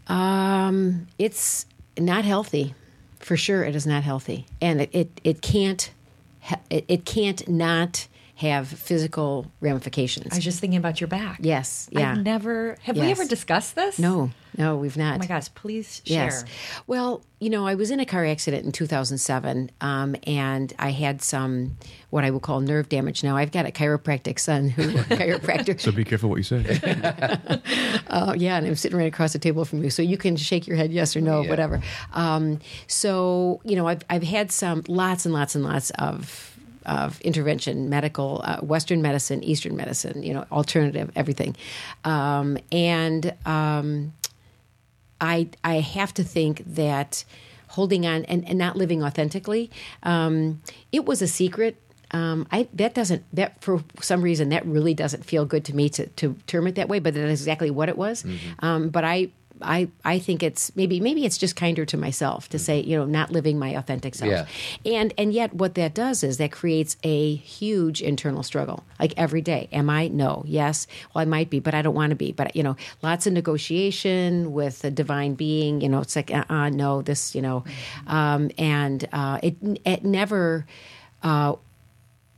Um, 0.08 1.08
it's 1.18 1.66
not 1.98 2.26
healthy, 2.26 2.74
for 3.20 3.38
sure. 3.38 3.64
It 3.64 3.76
is 3.76 3.88
not 3.88 4.04
healthy, 4.04 4.46
and 4.62 4.82
it 4.82 4.90
it, 4.94 5.22
it 5.24 5.42
can't 5.42 5.92
it, 6.70 6.86
it 6.88 7.06
can't 7.06 7.48
not 7.48 8.08
have 8.42 8.68
physical 8.68 9.46
ramifications. 9.62 10.34
I 10.34 10.36
was 10.36 10.44
just 10.44 10.60
thinking 10.60 10.78
about 10.78 11.00
your 11.02 11.08
back. 11.08 11.40
yes, 11.42 11.90
yeah. 11.92 12.12
I've 12.12 12.24
never. 12.24 12.78
Have 12.84 12.98
we 12.98 13.10
ever 13.12 13.26
discussed 13.26 13.76
this? 13.76 13.98
no, 13.98 14.30
no, 14.58 14.76
we've 14.78 14.98
not. 14.98 15.16
Oh 15.16 15.20
my 15.20 15.28
gosh! 15.28 15.48
Please 15.56 16.02
share. 16.06 16.26
Yes. 16.26 16.44
Well, 16.86 17.24
you 17.40 17.50
know, 17.50 17.66
I 17.66 17.76
was 17.76 17.90
in 17.92 18.00
a 18.00 18.06
car 18.06 18.26
accident 18.26 18.66
in 18.66 18.72
2007, 18.72 19.72
um, 19.82 20.16
and 20.28 20.74
I 20.78 20.92
had 20.92 21.22
some 21.22 21.78
what 22.10 22.24
I 22.26 22.30
would 22.32 22.42
call 22.42 22.60
nerve 22.60 22.90
damage. 22.90 23.24
Now 23.24 23.38
I've 23.38 23.52
got 23.52 23.66
a 23.66 23.72
chiropractic 23.72 24.40
son 24.40 24.70
who 24.70 24.84
chiropractor. 25.16 25.80
So 25.80 25.92
be 25.92 26.04
careful 26.04 26.30
what 26.30 26.36
you 26.38 26.44
say. 26.44 26.80
Oh, 28.10 28.34
yeah, 28.38 28.58
and 28.58 28.68
I'm 28.68 28.76
sitting 28.76 28.98
right 28.98 29.08
across 29.08 29.34
the 29.34 29.40
table 29.40 29.64
from 29.66 29.84
you, 29.84 29.90
so 29.90 30.02
you 30.02 30.18
can 30.18 30.36
shake 30.36 30.68
your 30.68 30.76
head 30.78 30.92
yes 30.92 31.16
or 31.16 31.22
no, 31.22 31.42
Yeah. 31.42 31.50
whatever. 31.50 31.82
Um, 32.14 32.60
so 32.88 33.62
you 33.64 33.76
know, 33.76 33.88
I've 33.88 34.04
I've 34.10 34.24
had 34.24 34.52
some 34.52 34.84
lots 34.88 35.26
and 35.26 35.34
lots 35.34 35.56
and 35.56 35.64
lots 35.64 35.92
of 35.92 36.51
of 36.86 37.20
intervention, 37.22 37.90
medical, 37.90 38.42
uh, 38.44 38.58
Western 38.62 39.02
medicine, 39.02 39.44
Eastern 39.44 39.76
medicine, 39.76 40.24
you 40.24 40.34
know, 40.34 40.46
alternative, 40.52 41.12
everything, 41.16 41.56
um, 42.04 42.58
and 42.72 43.34
um, 43.46 44.14
I 45.20 45.50
I 45.64 45.76
have 45.76 46.14
to 46.16 46.24
think 46.24 46.64
that 46.66 47.24
holding 47.70 48.06
on 48.06 48.26
and, 48.26 48.48
and 48.48 48.58
not 48.58 48.76
living 48.76 49.04
authentically, 49.04 49.72
um, 50.04 50.62
it 50.92 51.06
was 51.06 51.22
a 51.22 51.28
secret. 51.28 51.78
Um, 52.12 52.46
I 52.52 52.68
that 52.74 52.94
doesn't 52.94 53.24
that 53.34 53.62
for 53.64 53.84
some 54.02 54.22
reason 54.22 54.50
that 54.50 54.66
really 54.66 54.94
doesn't 54.94 55.24
feel 55.24 55.46
good 55.46 55.64
to 55.66 55.76
me 55.76 55.88
to, 55.90 56.08
to 56.08 56.36
term 56.46 56.68
it 56.68 56.76
that 56.76 56.90
way, 56.90 57.00
but 57.00 57.14
that 57.14 57.24
is 57.30 57.42
exactly 57.42 57.72
what 57.72 57.88
it 57.90 57.98
was. 57.98 58.26
Um, 58.60 58.90
but 58.90 59.04
I. 59.04 59.32
I, 59.64 59.90
I 60.04 60.20
think 60.20 60.44
it's 60.44 60.76
maybe 60.76 61.00
maybe 61.00 61.26
it's 61.26 61.38
just 61.38 61.56
kinder 61.56 61.86
to 61.86 61.98
myself 61.98 62.50
to 62.50 62.60
say 62.60 62.80
you 62.82 62.98
know 62.98 63.06
not 63.06 63.32
living 63.32 63.60
my 63.60 63.70
authentic 63.70 64.16
self. 64.16 64.32
Yeah. 64.32 64.46
and 64.86 65.14
and 65.18 65.34
yet 65.34 65.54
what 65.54 65.76
that 65.76 65.94
does 65.94 66.24
is 66.24 66.38
that 66.38 66.52
creates 66.52 66.98
a 67.04 67.36
huge 67.36 68.02
internal 68.02 68.44
struggle. 68.44 68.84
Like 69.00 69.14
every 69.18 69.42
day 69.42 69.70
am 69.72 69.90
i? 69.90 70.08
No. 70.08 70.44
Yes. 70.48 70.88
Well 71.14 71.22
i 71.22 71.26
might 71.26 71.50
be 71.50 71.60
but 71.60 71.74
i 71.74 71.82
don't 71.82 71.96
want 71.96 72.12
to 72.12 72.16
be. 72.16 72.32
But 72.32 72.56
you 72.56 72.64
know 72.64 72.76
lots 73.02 73.28
of 73.28 73.34
negotiation 73.34 74.54
with 74.54 74.80
the 74.80 74.92
divine 74.92 75.36
being 75.36 75.82
you 75.82 75.90
know 75.90 76.00
it's 76.00 76.16
like 76.16 76.32
uh, 76.32 76.46
uh 76.50 76.70
no 76.70 77.02
this 77.02 77.36
you 77.36 77.42
know. 77.42 77.64
Um, 78.08 78.52
and 78.58 79.08
uh, 79.12 79.40
it 79.44 79.56
it 79.86 80.04
never 80.04 80.66
uh, 81.24 81.56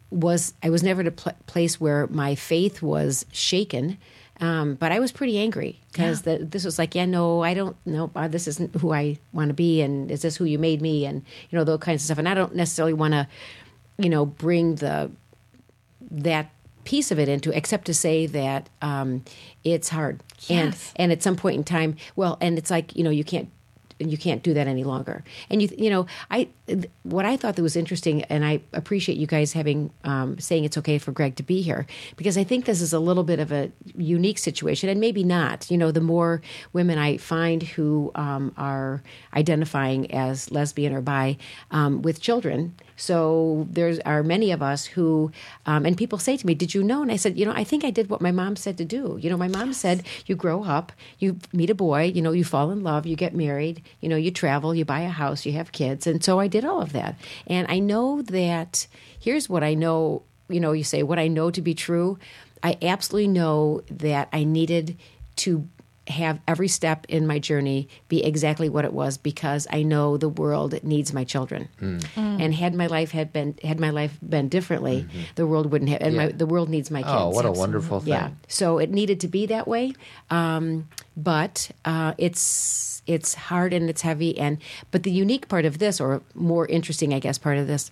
was 0.09 0.53
I 0.62 0.69
was 0.69 0.83
never 0.83 1.01
at 1.01 1.07
a 1.07 1.12
pl- 1.12 1.38
place 1.47 1.79
where 1.79 2.07
my 2.07 2.36
faith 2.36 2.81
was 2.81 3.25
shaken, 3.31 3.97
um, 4.43 4.75
but 4.75 4.91
I 4.91 4.99
was 4.99 5.12
pretty 5.12 5.38
angry 5.39 5.79
because 5.91 6.21
this 6.23 6.63
was 6.65 6.77
like, 6.77 6.95
yeah, 6.95 7.06
no, 7.06 7.43
I 7.43 7.53
don't, 7.53 7.75
know. 7.86 8.12
uh, 8.15 8.27
this 8.27 8.47
isn't 8.47 8.75
who 8.82 8.91
I 8.93 9.17
want 9.32 9.49
to 9.49 9.53
be, 9.53 9.82
and 9.82 10.12
is 10.12 10.21
this 10.21 10.36
who 10.36 10.45
you 10.45 10.60
made 10.60 10.82
me, 10.82 11.06
and 11.06 11.23
you 11.49 11.58
know 11.58 11.63
those 11.63 11.79
kinds 11.79 12.01
of 12.01 12.06
stuff, 12.06 12.17
and 12.19 12.27
I 12.27 12.34
don't 12.34 12.56
necessarily 12.56 12.93
want 12.93 13.13
to. 13.13 13.27
you 13.99 14.10
know, 14.10 14.25
bring 14.25 14.75
the 14.75 15.12
that 16.12 16.49
piece 16.84 17.12
of 17.12 17.19
it 17.19 17.29
into 17.29 17.56
except 17.56 17.86
to 17.86 17.93
say 17.93 18.25
that 18.25 18.69
um, 18.82 19.23
it's 19.63 19.89
hard 19.89 20.21
and 20.49 20.71
Yes. 20.73 20.93
and 20.97 21.12
at 21.12 21.23
some 21.23 21.36
point 21.38 21.56
in 21.58 21.63
time 21.63 21.95
well 22.17 22.38
and 22.41 22.58
it's 22.58 22.69
like 22.69 22.93
you 22.97 23.03
know 23.06 23.10
you 23.10 23.23
can't 23.23 23.49
you 23.99 24.17
can't 24.17 24.43
do 24.43 24.53
that 24.53 24.67
any 24.67 24.84
longer. 24.84 25.23
And 25.49 25.62
you 25.62 25.69
you 25.77 25.89
know 25.89 26.06
i 26.32 26.47
what 27.03 27.25
i 27.25 27.36
thought 27.36 27.56
that 27.56 27.62
was 27.62 27.75
interesting 27.75 28.23
and 28.23 28.45
i 28.45 28.62
appreciate 28.71 29.17
you 29.17 29.27
guys 29.27 29.53
having 29.53 29.91
um, 30.03 30.39
saying 30.39 30.63
it's 30.63 30.77
okay 30.77 30.97
for 30.97 31.12
greg 31.12 31.36
to 31.36 31.43
be 31.43 31.62
here 31.62 31.86
because 32.15 32.38
i 32.38 32.43
think 32.43 32.65
this 32.65 32.82
is 32.82 32.93
a 32.93 32.99
little 32.99 33.23
bit 33.23 33.39
of 33.39 33.51
a 33.51 33.71
unique 33.95 34.38
situation 34.38 34.89
and 34.89 34.99
maybe 34.99 35.23
not. 35.23 35.69
You 35.69 35.77
know 35.77 35.91
the 35.91 36.01
more 36.01 36.41
women 36.73 36.97
i 36.97 37.17
find 37.17 37.63
who 37.63 38.12
um, 38.15 38.53
are 38.58 39.01
identifying 39.36 40.12
as 40.12 40.51
lesbian 40.51 40.93
or 40.93 41.01
bi 41.01 41.38
um, 41.71 42.01
with 42.01 42.21
children 42.21 42.75
so 42.95 43.67
there 43.69 43.97
are 44.06 44.23
many 44.23 44.51
of 44.51 44.62
us 44.62 44.86
who, 44.86 45.32
um, 45.65 45.86
and 45.86 45.97
people 45.97 46.17
say 46.17 46.38
to 46.38 46.45
me, 46.45 46.53
"Did 46.53 46.73
you 46.73 46.84
know?" 46.84 47.01
And 47.01 47.12
I 47.12 47.15
said, 47.15 47.38
"You 47.38 47.45
know, 47.45 47.53
I 47.53 47.63
think 47.63 47.84
I 47.84 47.89
did 47.89 48.10
what 48.10 48.21
my 48.21 48.32
mom 48.32 48.56
said 48.56 48.77
to 48.77 48.86
do. 48.86 49.17
You 49.21 49.29
know, 49.29 49.38
my 49.38 49.47
mom 49.47 49.73
said 49.73 50.03
you 50.25 50.36
grow 50.36 50.63
up, 50.63 50.91
you 51.19 51.38
meet 51.51 51.69
a 51.69 51.75
boy, 51.75 52.12
you 52.15 52.21
know, 52.21 52.32
you 52.32 52.43
fall 52.43 52.71
in 52.71 52.84
love, 52.84 53.06
you 53.06 53.15
get 53.15 53.36
married, 53.36 53.82
you 54.01 54.10
know, 54.10 54.15
you 54.15 54.32
travel, 54.32 54.75
you 54.75 54.86
buy 54.86 55.01
a 55.01 55.10
house, 55.10 55.45
you 55.45 55.53
have 55.53 55.71
kids, 55.71 56.08
and 56.08 56.23
so 56.23 56.39
I 56.39 56.47
did 56.47 56.65
all 56.65 56.82
of 56.82 56.93
that. 56.93 57.15
And 57.47 57.67
I 57.69 57.79
know 57.79 58.21
that. 58.23 58.88
Here's 59.19 59.47
what 59.47 59.63
I 59.63 59.73
know. 59.73 60.23
You 60.49 60.60
know, 60.60 60.73
you 60.73 60.84
say 60.84 61.01
what 61.01 61.17
I 61.17 61.29
know 61.29 61.49
to 61.49 61.62
be 61.62 61.73
true. 61.73 62.17
I 62.62 62.77
absolutely 62.82 63.29
know 63.29 63.82
that 63.89 64.27
I 64.34 64.43
needed 64.43 64.97
to 65.38 65.67
have 66.08 66.39
every 66.48 66.68
step 66.68 67.06
in 67.08 67.26
my 67.26 67.39
journey 67.39 67.88
be 68.10 68.24
exactly 68.24 68.68
what 68.68 68.84
it 68.84 68.92
was 68.94 69.18
because 69.18 69.68
I 69.72 69.84
know 69.84 70.18
the 70.18 70.30
world 70.30 70.82
needs 70.84 71.13
my 71.13 71.24
children. 71.24 71.70
And 72.16 72.54
had 72.54 72.76
my 72.76 72.88
life 72.88 73.12
had 73.12 73.32
been 73.32 73.56
had 73.63 73.80
my 73.80 73.89
life 73.89 74.18
been 74.22 74.50
differently, 74.50 75.08
the 75.36 75.48
world 75.48 75.72
wouldn't 75.72 75.89
have. 75.89 76.02
And 76.02 76.18
my, 76.18 76.28
the 76.28 76.46
world 76.46 76.70
needs 76.70 76.92
my 76.92 77.02
kids. 77.02 77.13
Oh, 77.13 77.30
what 77.30 77.46
a 77.46 77.52
wonderful 77.52 78.02
thing. 78.02 78.10
Yeah. 78.13 78.32
So 78.48 78.80
it 78.80 78.89
needed 78.92 79.20
to 79.22 79.28
be 79.28 79.46
that 79.48 79.68
way. 79.68 79.94
Um, 80.30 80.89
but 81.16 81.72
uh, 81.86 82.13
it's 82.18 83.02
it's 83.06 83.34
hard 83.36 83.74
and 83.74 83.89
it's 83.89 84.02
heavy 84.02 84.38
and 84.38 84.58
but 84.92 85.04
the 85.04 85.12
unique 85.12 85.48
part 85.50 85.66
of 85.66 85.78
this 85.80 86.00
or 86.00 86.22
more 86.34 86.66
interesting 86.68 87.13
I 87.13 87.20
guess 87.20 87.38
part 87.38 87.58
of 87.58 87.68
this 87.68 87.92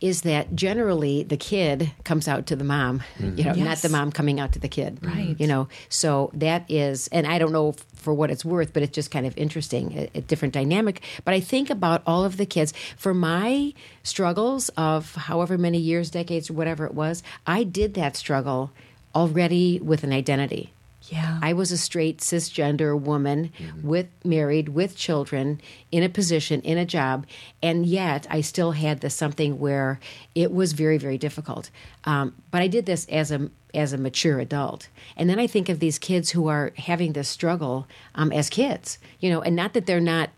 is 0.00 0.22
that 0.22 0.54
generally 0.54 1.22
the 1.22 1.36
kid 1.36 1.92
comes 2.04 2.28
out 2.28 2.46
to 2.46 2.56
the 2.56 2.64
mom, 2.64 3.02
you 3.18 3.44
know, 3.44 3.52
not 3.54 3.78
the 3.78 3.88
mom 3.88 4.12
coming 4.12 4.40
out 4.40 4.52
to 4.52 4.58
the 4.58 4.68
kid. 4.68 4.98
Right. 5.02 5.36
You 5.38 5.46
know, 5.46 5.68
so 5.88 6.30
that 6.34 6.64
is, 6.70 7.08
and 7.08 7.26
I 7.26 7.38
don't 7.38 7.52
know 7.52 7.74
for 7.94 8.14
what 8.14 8.30
it's 8.30 8.44
worth, 8.44 8.72
but 8.72 8.82
it's 8.82 8.94
just 8.94 9.10
kind 9.10 9.26
of 9.26 9.36
interesting, 9.36 9.92
a, 9.98 10.18
a 10.18 10.20
different 10.20 10.54
dynamic. 10.54 11.02
But 11.24 11.34
I 11.34 11.40
think 11.40 11.70
about 11.70 12.02
all 12.06 12.24
of 12.24 12.36
the 12.36 12.46
kids. 12.46 12.72
For 12.96 13.12
my 13.14 13.74
struggles 14.02 14.68
of 14.76 15.14
however 15.14 15.58
many 15.58 15.78
years, 15.78 16.10
decades, 16.10 16.50
or 16.50 16.52
whatever 16.52 16.86
it 16.86 16.94
was, 16.94 17.22
I 17.46 17.64
did 17.64 17.94
that 17.94 18.16
struggle 18.16 18.70
already 19.14 19.80
with 19.80 20.04
an 20.04 20.12
identity. 20.12 20.72
Yeah. 21.08 21.38
I 21.42 21.52
was 21.52 21.72
a 21.72 21.78
straight 21.78 22.18
cisgender 22.18 22.98
woman 22.98 23.52
with 23.82 24.08
married 24.24 24.70
with 24.70 24.96
children 24.96 25.60
in 25.92 26.02
a 26.02 26.08
position 26.08 26.60
in 26.62 26.78
a 26.78 26.84
job, 26.84 27.26
and 27.62 27.86
yet 27.86 28.26
I 28.30 28.40
still 28.40 28.72
had 28.72 29.00
this 29.00 29.14
something 29.14 29.58
where 29.58 30.00
it 30.34 30.52
was 30.52 30.72
very 30.72 30.98
very 30.98 31.18
difficult. 31.18 31.70
Um, 32.04 32.34
but 32.50 32.62
I 32.62 32.68
did 32.68 32.86
this 32.86 33.06
as 33.06 33.30
a 33.30 33.50
as 33.74 33.92
a 33.92 33.98
mature 33.98 34.40
adult, 34.40 34.88
and 35.16 35.28
then 35.28 35.38
I 35.38 35.46
think 35.46 35.68
of 35.68 35.80
these 35.80 35.98
kids 35.98 36.30
who 36.30 36.48
are 36.48 36.72
having 36.76 37.12
this 37.12 37.28
struggle 37.28 37.86
um, 38.14 38.32
as 38.32 38.48
kids, 38.50 38.98
you 39.20 39.30
know, 39.30 39.42
and 39.42 39.54
not 39.54 39.74
that 39.74 39.86
they're 39.86 40.00
not 40.00 40.30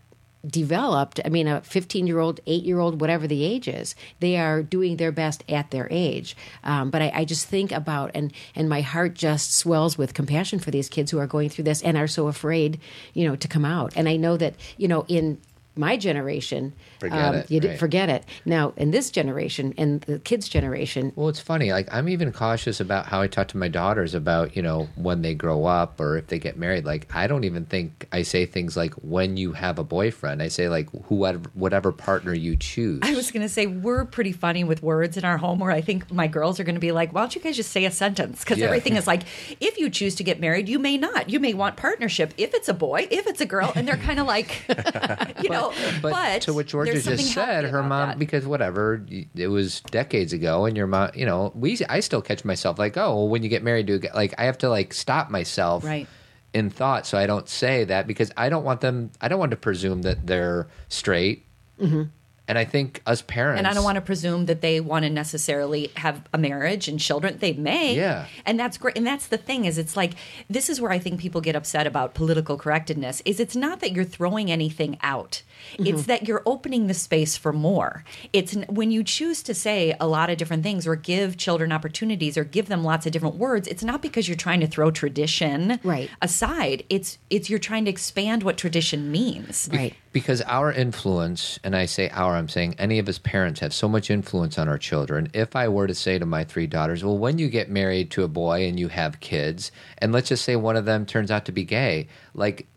developed. 0.45 1.19
I 1.25 1.29
mean, 1.29 1.47
a 1.47 1.61
15 1.61 2.07
year 2.07 2.19
old, 2.19 2.39
8 2.45 2.63
year 2.63 2.79
old, 2.79 3.01
whatever 3.01 3.27
the 3.27 3.43
age 3.43 3.67
is, 3.67 3.95
they 4.19 4.37
are 4.37 4.63
doing 4.63 4.97
their 4.97 5.11
best 5.11 5.43
at 5.49 5.71
their 5.71 5.87
age. 5.91 6.35
Um, 6.63 6.89
but 6.89 7.01
I, 7.01 7.11
I 7.13 7.25
just 7.25 7.47
think 7.47 7.71
about, 7.71 8.11
and, 8.13 8.31
and 8.55 8.69
my 8.69 8.81
heart 8.81 9.15
just 9.15 9.53
swells 9.53 9.97
with 9.97 10.13
compassion 10.13 10.59
for 10.59 10.71
these 10.71 10.89
kids 10.89 11.11
who 11.11 11.19
are 11.19 11.27
going 11.27 11.49
through 11.49 11.65
this 11.65 11.81
and 11.81 11.97
are 11.97 12.07
so 12.07 12.27
afraid, 12.27 12.79
you 13.13 13.27
know, 13.27 13.35
to 13.35 13.47
come 13.47 13.65
out. 13.65 13.93
And 13.95 14.07
I 14.07 14.15
know 14.15 14.37
that, 14.37 14.55
you 14.77 14.87
know, 14.87 15.05
in 15.07 15.39
my 15.75 15.97
generation, 15.97 16.73
um, 17.03 17.35
it, 17.35 17.51
you 17.51 17.59
did 17.59 17.69
right. 17.69 17.79
forget 17.79 18.09
it. 18.09 18.25
Now, 18.45 18.73
in 18.77 18.91
this 18.91 19.11
generation 19.11 19.73
and 19.77 20.01
the 20.01 20.19
kids' 20.19 20.49
generation, 20.49 21.11
Well, 21.15 21.29
it's 21.29 21.39
funny. 21.39 21.71
Like 21.71 21.87
I'm 21.91 22.09
even 22.09 22.31
cautious 22.31 22.79
about 22.79 23.05
how 23.07 23.21
I 23.21 23.27
talk 23.27 23.47
to 23.49 23.57
my 23.57 23.67
daughters 23.67 24.13
about 24.13 24.55
you 24.55 24.61
know 24.61 24.89
when 24.95 25.21
they 25.21 25.33
grow 25.33 25.65
up 25.65 25.99
or 25.99 26.17
if 26.17 26.27
they 26.27 26.39
get 26.39 26.57
married. 26.57 26.85
Like 26.85 27.07
I 27.13 27.27
don't 27.27 27.43
even 27.43 27.65
think 27.65 28.07
I 28.11 28.21
say 28.23 28.45
things 28.45 28.75
like 28.75 28.93
when 28.95 29.37
you 29.37 29.53
have 29.53 29.79
a 29.79 29.83
boyfriend. 29.83 30.41
I 30.41 30.47
say 30.47 30.69
like 30.69 30.89
whoever 31.05 31.49
whatever 31.53 31.91
partner 31.91 32.33
you 32.33 32.55
choose. 32.55 32.99
I 33.03 33.15
was 33.15 33.31
going 33.31 33.43
to 33.43 33.49
say 33.49 33.65
we're 33.67 34.05
pretty 34.05 34.31
funny 34.31 34.63
with 34.63 34.81
words 34.83 35.17
in 35.17 35.25
our 35.25 35.37
home. 35.37 35.59
Where 35.59 35.71
I 35.71 35.81
think 35.81 36.11
my 36.11 36.27
girls 36.27 36.59
are 36.59 36.63
going 36.63 36.75
to 36.75 36.81
be 36.81 36.91
like, 36.91 37.13
"Why 37.13 37.21
don't 37.21 37.35
you 37.35 37.41
guys 37.41 37.55
just 37.55 37.71
say 37.71 37.85
a 37.85 37.91
sentence?" 37.91 38.43
Because 38.43 38.57
Yeah. 38.57 38.65
everything 38.65 38.95
is 38.95 39.07
like, 39.13 39.23
if 39.59 39.77
you 39.77 39.89
choose 39.89 40.15
to 40.15 40.23
get 40.23 40.39
married, 40.39 40.69
you 40.69 40.79
may 40.79 40.97
not. 40.97 41.29
You 41.29 41.39
may 41.39 41.53
want 41.53 41.77
partnership. 41.77 42.33
If 42.37 42.53
it's 42.53 42.69
a 42.69 42.73
boy, 42.73 43.07
if 43.09 43.27
it's 43.27 43.41
a 43.41 43.45
girl, 43.45 43.71
and 43.75 43.87
they're 43.87 43.97
kind 43.97 44.19
of 44.19 44.27
like, 44.27 44.63
you 45.43 45.49
know. 45.49 45.73
But, 46.01 46.11
but, 46.11 46.41
to 46.43 46.53
what 46.53 46.73
Georgia 46.93 47.09
there's 47.09 47.19
something 47.19 47.25
just 47.25 47.33
said, 47.33 47.65
her 47.65 47.83
mom 47.83 48.09
that. 48.09 48.19
because 48.19 48.45
whatever 48.45 49.05
it 49.35 49.47
was 49.47 49.81
decades 49.81 50.33
ago, 50.33 50.65
and 50.65 50.75
your 50.77 50.87
mom, 50.87 51.11
you 51.15 51.25
know, 51.25 51.51
we 51.55 51.77
I 51.89 51.99
still 52.01 52.21
catch 52.21 52.43
myself 52.45 52.77
like, 52.79 52.97
oh, 52.97 53.15
well, 53.15 53.27
when 53.29 53.43
you 53.43 53.49
get 53.49 53.63
married 53.63 53.87
to 53.87 53.95
a 53.95 54.15
like 54.15 54.33
I 54.37 54.45
have 54.45 54.57
to 54.59 54.69
like 54.69 54.93
stop 54.93 55.29
myself 55.29 55.83
Right. 55.83 56.07
in 56.53 56.69
thought 56.69 57.05
so 57.07 57.17
I 57.17 57.25
don't 57.27 57.47
say 57.47 57.83
that 57.85 58.07
because 58.07 58.31
I 58.37 58.49
don't 58.49 58.63
want 58.63 58.81
them. 58.81 59.11
I 59.21 59.27
don't 59.27 59.39
want 59.39 59.51
to 59.51 59.57
presume 59.57 60.01
that 60.03 60.25
they're 60.27 60.67
straight. 60.87 61.45
Mm-hmm. 61.79 62.03
And 62.49 62.57
I 62.57 62.65
think 62.65 63.01
us 63.05 63.21
parents, 63.21 63.49
Mm-hmm. 63.49 63.57
And 63.59 63.67
I 63.67 63.73
don't 63.73 63.83
want 63.85 63.95
to 63.95 64.01
presume 64.01 64.47
that 64.47 64.59
they 64.61 64.81
want 64.81 65.03
to 65.05 65.09
necessarily 65.09 65.91
have 65.95 66.21
a 66.33 66.37
marriage 66.37 66.87
and 66.89 66.99
children. 66.99 67.37
They 67.39 67.53
may. 67.53 67.95
Yeah. 67.95 68.25
And 68.45 68.59
that's 68.59 68.77
great. 68.77 68.97
And 68.97 69.07
that's 69.07 69.27
the 69.27 69.37
thing 69.37 69.63
is 69.65 69.77
it's 69.77 69.95
like 69.95 70.13
this 70.49 70.69
is 70.69 70.81
where 70.81 70.91
I 70.91 70.99
think 70.99 71.19
people 71.21 71.39
get 71.39 71.55
upset 71.55 71.87
about 71.87 72.13
political 72.15 72.57
correctness 72.57 73.21
is 73.23 73.39
it's 73.39 73.55
not 73.55 73.79
that 73.79 73.91
you're 73.93 74.03
throwing 74.03 74.51
anything 74.51 74.97
out. 75.01 75.43
It's 75.77 76.05
that 76.05 76.27
you're 76.27 76.41
opening 76.45 76.87
the 76.87 76.93
space 76.93 77.37
for 77.37 77.51
more. 77.53 78.03
It's 78.33 78.53
when 78.67 78.91
you 78.91 79.03
choose 79.03 79.43
to 79.43 79.53
say 79.53 79.95
a 79.99 80.07
lot 80.07 80.29
of 80.29 80.37
different 80.37 80.63
things 80.63 80.87
or 80.87 80.95
give 80.95 81.37
children 81.37 81.71
opportunities 81.71 82.37
or 82.37 82.43
give 82.43 82.67
them 82.67 82.83
lots 82.83 83.05
of 83.05 83.11
different 83.11 83.35
words, 83.35 83.67
it's 83.67 83.83
not 83.83 84.01
because 84.01 84.27
you're 84.27 84.37
trying 84.37 84.61
to 84.61 84.67
throw 84.67 84.89
tradition 84.91 85.79
Right. 85.83 86.09
aside. 86.21 86.83
It's 86.89 87.17
it's 87.29 87.49
you're 87.49 87.59
trying 87.59 87.85
to 87.85 87.91
expand 87.91 88.43
what 88.43 88.57
tradition 88.57 89.11
means. 89.11 89.69
right? 89.71 89.93
Because 90.11 90.41
our 90.43 90.71
influence, 90.71 91.59
and 91.63 91.75
I 91.75 91.85
say 91.85 92.09
our, 92.09 92.35
I'm 92.35 92.49
saying 92.49 92.75
any 92.79 92.99
of 92.99 93.07
us 93.07 93.19
parents 93.19 93.59
have 93.59 93.73
so 93.73 93.87
much 93.87 94.09
influence 94.09 94.57
on 94.57 94.67
our 94.67 94.77
children. 94.77 95.29
If 95.33 95.55
I 95.55 95.67
were 95.67 95.87
to 95.87 95.95
say 95.95 96.17
to 96.17 96.25
my 96.25 96.43
three 96.43 96.67
daughters, 96.67 97.03
well, 97.03 97.17
when 97.17 97.37
you 97.37 97.49
get 97.49 97.69
married 97.69 98.11
to 98.11 98.23
a 98.23 98.27
boy 98.27 98.67
and 98.67 98.79
you 98.79 98.87
have 98.87 99.19
kids, 99.19 99.71
and 99.99 100.11
let's 100.11 100.29
just 100.29 100.43
say 100.43 100.55
one 100.55 100.75
of 100.75 100.85
them 100.85 101.05
turns 101.05 101.29
out 101.31 101.45
to 101.45 101.51
be 101.51 101.63
gay, 101.63 102.07
like 102.33 102.67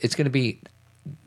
it's 0.00 0.14
going 0.14 0.26
to 0.26 0.30
be 0.30 0.60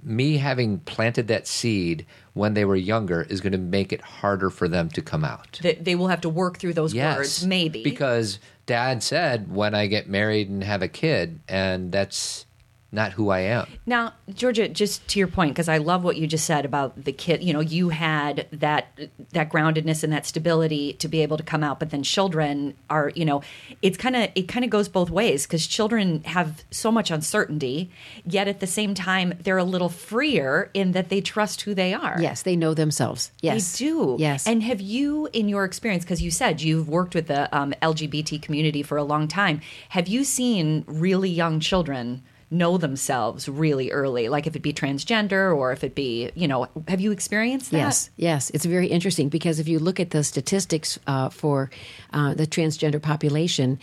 me 0.04 0.38
having 0.38 0.80
planted 0.80 1.28
that 1.30 1.48
seed 1.48 2.06
when 2.34 2.54
they 2.54 2.66
were 2.66 2.76
younger 2.76 3.22
is 3.24 3.42
going 3.42 3.54
to 3.54 3.58
make 3.58 3.92
it 3.94 4.02
harder 4.02 4.50
for 4.50 4.68
them 4.68 4.90
to 4.90 5.02
come 5.02 5.24
out. 5.24 5.60
That 5.64 5.84
they 5.86 5.96
will 5.96 6.10
have 6.10 6.22
to 6.22 6.30
work 6.30 6.58
through 6.58 6.74
those 6.74 6.94
Yes, 6.94 7.18
words, 7.18 7.46
maybe. 7.46 7.82
because 7.84 8.40
dad 8.66 9.02
said 9.02 9.52
when 9.52 9.74
I 9.74 9.88
get 9.88 10.08
married 10.08 10.50
and 10.50 10.64
have 10.64 10.82
a 10.82 10.88
kid, 10.90 11.40
and 11.48 11.92
that's 11.92 12.46
not 12.92 13.12
who 13.14 13.30
I 13.30 13.42
am. 13.42 13.68
Now, 13.86 14.14
Georgia, 14.34 14.68
just 14.68 15.08
to 15.10 15.20
your 15.20 15.28
point, 15.28 15.54
because 15.54 15.70
I 15.70 15.78
love 15.78 16.04
what 16.04 16.18
you 16.18 16.26
just 16.26 16.46
said 16.46 16.66
about 16.66 17.04
the 17.04 17.12
kid. 17.12 17.44
You 17.44 17.54
know, 17.54 17.60
you 17.60 17.90
had 17.90 18.48
that 18.52 18.98
that 19.32 19.52
groundedness 19.52 20.04
and 20.04 20.12
that 20.12 20.26
stability 20.26 20.94
to 20.94 21.08
be 21.08 21.22
able 21.22 21.38
to 21.38 21.44
come 21.44 21.64
out, 21.64 21.80
but 21.80 21.92
then 21.92 22.02
children 22.02 22.76
are, 22.90 23.12
you 23.16 23.26
know, 23.26 23.44
it's 23.82 23.98
kind 23.98 24.16
of 24.16 24.30
it 24.34 24.48
kind 24.48 24.66
of 24.66 24.72
goes 24.72 24.90
both 24.90 25.10
ways 25.10 25.46
because 25.46 25.68
children 25.68 26.24
have 26.24 26.64
so 26.72 26.92
much 26.92 27.12
uncertainty, 27.12 27.92
yet 28.26 28.48
at 28.48 28.60
the 28.60 28.68
same 28.68 28.94
time 28.96 29.34
they're 29.40 29.58
a 29.58 29.64
little 29.64 29.90
freer 29.90 30.72
in 30.74 30.94
that 30.94 31.10
they 31.10 31.22
trust 31.22 31.62
who 31.62 31.76
they 31.76 31.94
are. 31.94 32.18
Yes, 32.20 32.42
they 32.42 32.56
know 32.56 32.74
themselves. 32.74 33.32
Yes, 33.42 33.78
They 33.78 33.86
do. 33.86 34.16
Yes, 34.20 34.48
And 34.48 34.64
have 34.64 34.82
you, 34.82 35.30
in 35.34 35.48
your 35.48 35.64
experience, 35.64 36.04
because 36.04 36.22
you 36.22 36.32
said 36.32 36.62
you've 36.62 36.90
worked 36.90 37.14
with 37.14 37.28
the 37.28 37.56
um, 37.56 37.74
LGBT 37.82 38.42
community 38.42 38.82
for 38.82 38.98
a 38.98 39.04
long 39.04 39.28
time, 39.28 39.62
have 39.90 40.08
you 40.08 40.24
seen 40.24 40.84
really 40.88 41.30
young 41.30 41.60
children 41.60 42.24
know 42.52 42.78
themselves 42.78 43.48
really 43.48 43.92
early? 43.92 44.30
Like 44.30 44.48
if 44.48 44.56
it 44.56 44.62
be 44.62 44.74
transgender 44.74 45.56
or 45.56 45.72
if 45.72 45.84
it 45.84 45.96
be, 45.96 46.32
you 46.36 46.48
know, 46.48 46.68
have 46.88 47.02
you 47.02 47.12
experienced 47.12 47.72
that? 47.72 47.78
Yes, 47.78 48.10
yes, 48.16 48.50
it's 48.52 48.66
very 48.66 48.88
interesting 48.88 49.30
because 49.30 49.60
if 49.60 49.68
you 49.68 49.80
look 49.80 50.00
at 50.00 50.12
the 50.12 50.24
statistics 50.24 51.00
uh, 51.08 51.30
for 51.30 51.70
uh, 52.14 52.34
the 52.34 52.48
transgender 52.48 53.02
population, 53.02 53.80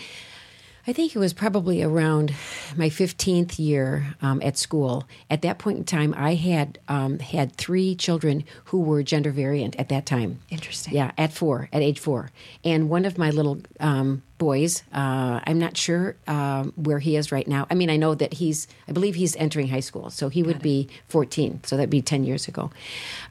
I 0.89 0.93
think 0.93 1.17
it 1.17 1.19
was 1.19 1.33
probably 1.33 1.83
around 1.83 2.33
my 2.77 2.89
15th 2.89 3.59
year 3.59 4.15
um, 4.23 4.41
at 4.41 4.57
school. 4.57 5.09
At 5.29 5.43
that 5.43 5.59
point 5.59 5.79
in 5.79 5.85
time, 5.85 6.15
I 6.17 6.37
had 6.37 6.79
um, 6.87 7.19
had 7.19 7.57
three 7.57 7.97
children 7.97 8.45
who 8.67 8.83
were 8.83 9.03
gender 9.03 9.33
variant 9.33 9.75
at 9.77 9.89
that 9.89 10.07
time. 10.07 10.39
Interesting. 10.49 10.95
Yeah, 10.95 11.11
at 11.19 11.33
four, 11.33 11.69
at 11.73 11.83
age 11.83 11.99
four, 11.99 12.31
and 12.63 12.89
one 12.89 13.05
of 13.05 13.19
my 13.19 13.31
little 13.31 13.61
um, 13.81 14.23
boys. 14.39 14.83
Uh, 14.93 15.41
I'm 15.47 15.59
not 15.59 15.77
sure 15.77 16.17
um, 16.27 16.73
where 16.77 16.99
he 16.99 17.17
is 17.17 17.33
right 17.33 17.47
now. 17.47 17.67
I 17.71 17.75
mean, 17.75 17.91
I 17.91 17.97
know 17.97 18.15
that 18.15 18.35
he's, 18.35 18.69
I 18.89 18.93
believe 18.93 19.15
he's 19.15 19.35
entering 19.37 19.69
high 19.69 19.81
school, 19.81 20.11
so 20.11 20.29
he 20.29 20.43
would 20.43 20.61
be 20.61 20.89
14. 21.09 21.61
So 21.65 21.77
that'd 21.77 21.91
be 21.91 22.03
10 22.03 22.25
years 22.25 22.49
ago. 22.49 22.71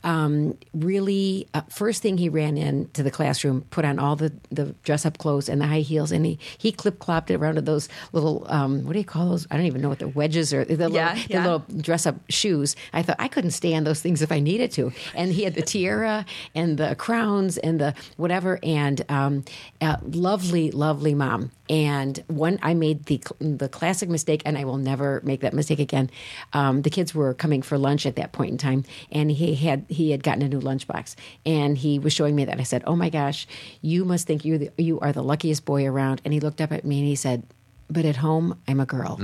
Um, 0.03 0.57
really, 0.73 1.47
uh, 1.53 1.61
first 1.69 2.01
thing 2.01 2.17
he 2.17 2.29
ran 2.29 2.57
into 2.57 3.03
the 3.03 3.11
classroom, 3.11 3.65
put 3.69 3.85
on 3.85 3.99
all 3.99 4.15
the, 4.15 4.33
the 4.49 4.75
dress 4.83 5.05
up 5.05 5.17
clothes 5.17 5.49
and 5.49 5.61
the 5.61 5.67
high 5.67 5.79
heels, 5.79 6.11
and 6.11 6.25
he, 6.25 6.39
he 6.57 6.71
clip 6.71 6.99
clopped 6.99 7.29
it 7.29 7.35
around 7.35 7.55
to 7.55 7.61
those 7.61 7.89
little, 8.11 8.45
um, 8.49 8.85
what 8.85 8.93
do 8.93 8.99
you 8.99 9.05
call 9.05 9.29
those? 9.29 9.47
I 9.51 9.57
don't 9.57 9.65
even 9.65 9.81
know 9.81 9.89
what 9.89 9.99
the 9.99 10.07
wedges 10.07 10.53
are, 10.53 10.65
the, 10.65 10.75
little, 10.75 10.91
Yeah, 11.29 11.43
the 11.43 11.49
little 11.51 11.81
dress 11.81 12.05
up 12.05 12.15
shoes. 12.29 12.75
I 12.93 13.01
thought 13.01 13.17
I 13.19 13.27
couldn't 13.27 13.51
stand 13.51 13.85
those 13.85 14.01
things 14.01 14.21
if 14.21 14.31
I 14.31 14.39
needed 14.39 14.71
to. 14.73 14.91
And 15.13 15.31
he 15.31 15.43
had 15.43 15.55
the 15.55 15.61
tiara 15.61 16.25
and 16.53 16.77
the 16.77 16.95
crowns 16.95 17.57
and 17.57 17.79
the 17.79 17.93
whatever. 18.17 18.59
And 18.63 19.03
um, 19.09 19.45
uh, 19.81 19.97
lovely, 20.03 20.71
lovely 20.95 21.13
mom. 21.13 21.51
And 21.69 22.23
one, 22.27 22.57
I 22.61 22.73
made 22.73 23.05
the 23.05 23.21
the 23.39 23.67
classic 23.67 24.07
mistake, 24.07 24.41
and 24.45 24.57
I 24.57 24.63
will 24.63 24.77
never 24.77 25.19
make 25.25 25.41
that 25.41 25.53
mistake 25.53 25.79
again. 25.79 26.09
Um, 26.53 26.83
the 26.83 26.89
kids 26.89 27.13
were 27.13 27.33
coming 27.33 27.61
for 27.61 27.77
lunch 27.77 28.05
at 28.05 28.15
that 28.15 28.31
point 28.31 28.51
in 28.51 28.57
time, 28.57 28.85
and 29.11 29.29
he 29.29 29.55
had 29.55 29.85
he 29.89 30.11
had 30.11 30.23
gotten 30.23 30.41
a 30.43 30.47
new 30.47 30.61
lunchbox, 30.61 31.15
and 31.45 31.77
he 31.77 31.99
was 31.99 32.13
showing 32.13 32.33
me 32.35 32.45
that. 32.45 32.61
I 32.61 32.63
said, 32.63 32.83
"Oh 32.87 32.95
my 32.95 33.09
gosh, 33.09 33.45
you 33.81 34.05
must 34.05 34.25
think 34.25 34.45
you 34.45 34.71
you 34.77 34.99
are 35.01 35.11
the 35.11 35.23
luckiest 35.23 35.65
boy 35.65 35.85
around." 35.85 36.21
And 36.23 36.33
he 36.33 36.39
looked 36.39 36.61
up 36.61 36.71
at 36.71 36.85
me 36.85 36.99
and 36.99 37.07
he 37.07 37.15
said, 37.15 37.43
"But 37.89 38.05
at 38.05 38.17
home, 38.17 38.59
I'm 38.67 38.79
a 38.79 38.85
girl." 38.85 39.19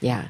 Yeah, 0.00 0.22
Wow. 0.22 0.28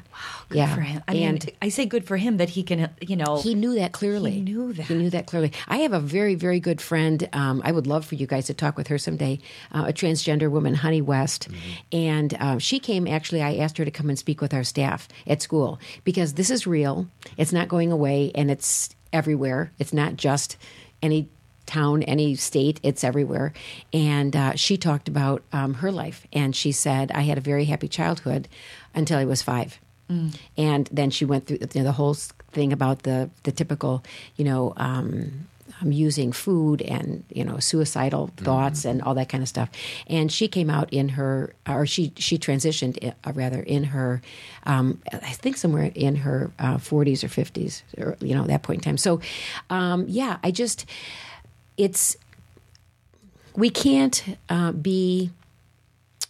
Good 0.49 0.57
yeah. 0.57 0.75
for 0.75 0.81
him. 0.81 1.01
I 1.07 1.15
and 1.15 1.45
mean, 1.45 1.55
I 1.61 1.69
say 1.69 1.85
good 1.85 2.05
for 2.05 2.17
him 2.17 2.37
that 2.37 2.49
he 2.49 2.63
can, 2.63 2.89
you 2.99 3.15
know, 3.15 3.37
he 3.41 3.53
knew 3.55 3.75
that 3.75 3.93
clearly. 3.93 4.31
He 4.31 4.41
knew 4.41 4.73
that. 4.73 4.85
He 4.85 4.95
knew 4.95 5.09
that 5.11 5.27
clearly. 5.27 5.53
I 5.69 5.77
have 5.77 5.93
a 5.93 5.99
very, 6.01 6.35
very 6.35 6.59
good 6.59 6.81
friend. 6.81 7.27
Um, 7.31 7.61
I 7.63 7.71
would 7.71 7.87
love 7.87 8.05
for 8.05 8.15
you 8.15 8.27
guys 8.27 8.47
to 8.47 8.53
talk 8.53 8.75
with 8.75 8.87
her 8.87 8.97
someday. 8.97 9.39
Uh, 9.71 9.85
a 9.87 9.93
transgender 9.93 10.51
woman, 10.51 10.73
Honey 10.75 11.01
West, 11.01 11.47
and 11.93 12.35
um, 12.39 12.59
she 12.59 12.79
came. 12.79 13.07
Actually, 13.07 13.41
I 13.41 13.55
asked 13.55 13.77
her 13.77 13.85
to 13.85 13.91
come 13.91 14.09
and 14.09 14.19
speak 14.19 14.41
with 14.41 14.53
our 14.53 14.63
staff 14.65 15.07
at 15.25 15.41
school 15.41 15.79
because 16.03 16.33
this 16.33 16.49
is 16.49 16.67
real. 16.67 17.07
It's 17.37 17.53
not 17.53 17.69
going 17.69 17.91
away, 17.91 18.31
and 18.35 18.51
it's 18.51 18.89
everywhere. 19.13 19.71
It's 19.79 19.93
not 19.93 20.17
just 20.17 20.57
any 21.01 21.29
town, 21.71 22.03
any 22.03 22.35
state, 22.35 22.79
it's 22.83 23.03
everywhere. 23.03 23.53
And 23.93 24.35
uh, 24.35 24.55
she 24.55 24.77
talked 24.77 25.07
about 25.07 25.41
um, 25.51 25.75
her 25.75 25.91
life, 25.91 26.27
and 26.33 26.55
she 26.55 26.71
said, 26.71 27.11
"I 27.11 27.21
had 27.21 27.37
a 27.37 27.41
very 27.41 27.65
happy 27.65 27.87
childhood 27.87 28.47
until 28.93 29.17
I 29.17 29.25
was 29.25 29.41
five. 29.41 29.79
And 30.57 30.89
then 30.91 31.09
she 31.09 31.25
went 31.25 31.47
through 31.47 31.59
you 31.61 31.67
know, 31.75 31.83
the 31.83 31.93
whole 31.93 32.15
thing 32.51 32.73
about 32.73 33.03
the 33.03 33.29
the 33.43 33.51
typical, 33.51 34.03
you 34.35 34.45
know. 34.45 34.73
Um, 34.77 35.47
um, 35.81 35.91
using 35.91 36.33
food 36.33 36.81
and 36.81 37.23
you 37.33 37.45
know 37.45 37.57
suicidal 37.59 38.29
thoughts 38.37 38.85
and 38.85 39.01
all 39.01 39.15
that 39.15 39.29
kind 39.29 39.41
of 39.41 39.47
stuff, 39.47 39.69
and 40.05 40.31
she 40.31 40.47
came 40.47 40.69
out 40.69 40.91
in 40.91 41.09
her, 41.09 41.53
or 41.67 41.85
she 41.85 42.11
she 42.17 42.37
transitioned 42.37 43.13
uh, 43.23 43.31
rather 43.33 43.61
in 43.61 43.85
her, 43.85 44.21
um, 44.65 45.01
I 45.13 45.31
think 45.31 45.57
somewhere 45.57 45.91
in 45.95 46.17
her 46.17 46.51
uh, 46.59 46.77
forties 46.77 47.23
or 47.23 47.29
fifties, 47.29 47.83
or 47.97 48.17
you 48.19 48.35
know 48.35 48.43
that 48.43 48.63
point 48.63 48.79
in 48.79 48.83
time. 48.83 48.97
So, 48.97 49.21
um, 49.69 50.05
yeah, 50.09 50.37
I 50.43 50.51
just 50.51 50.85
it's 51.81 52.15
we 53.55 53.69
can't 53.69 54.37
uh, 54.49 54.71
be 54.71 55.31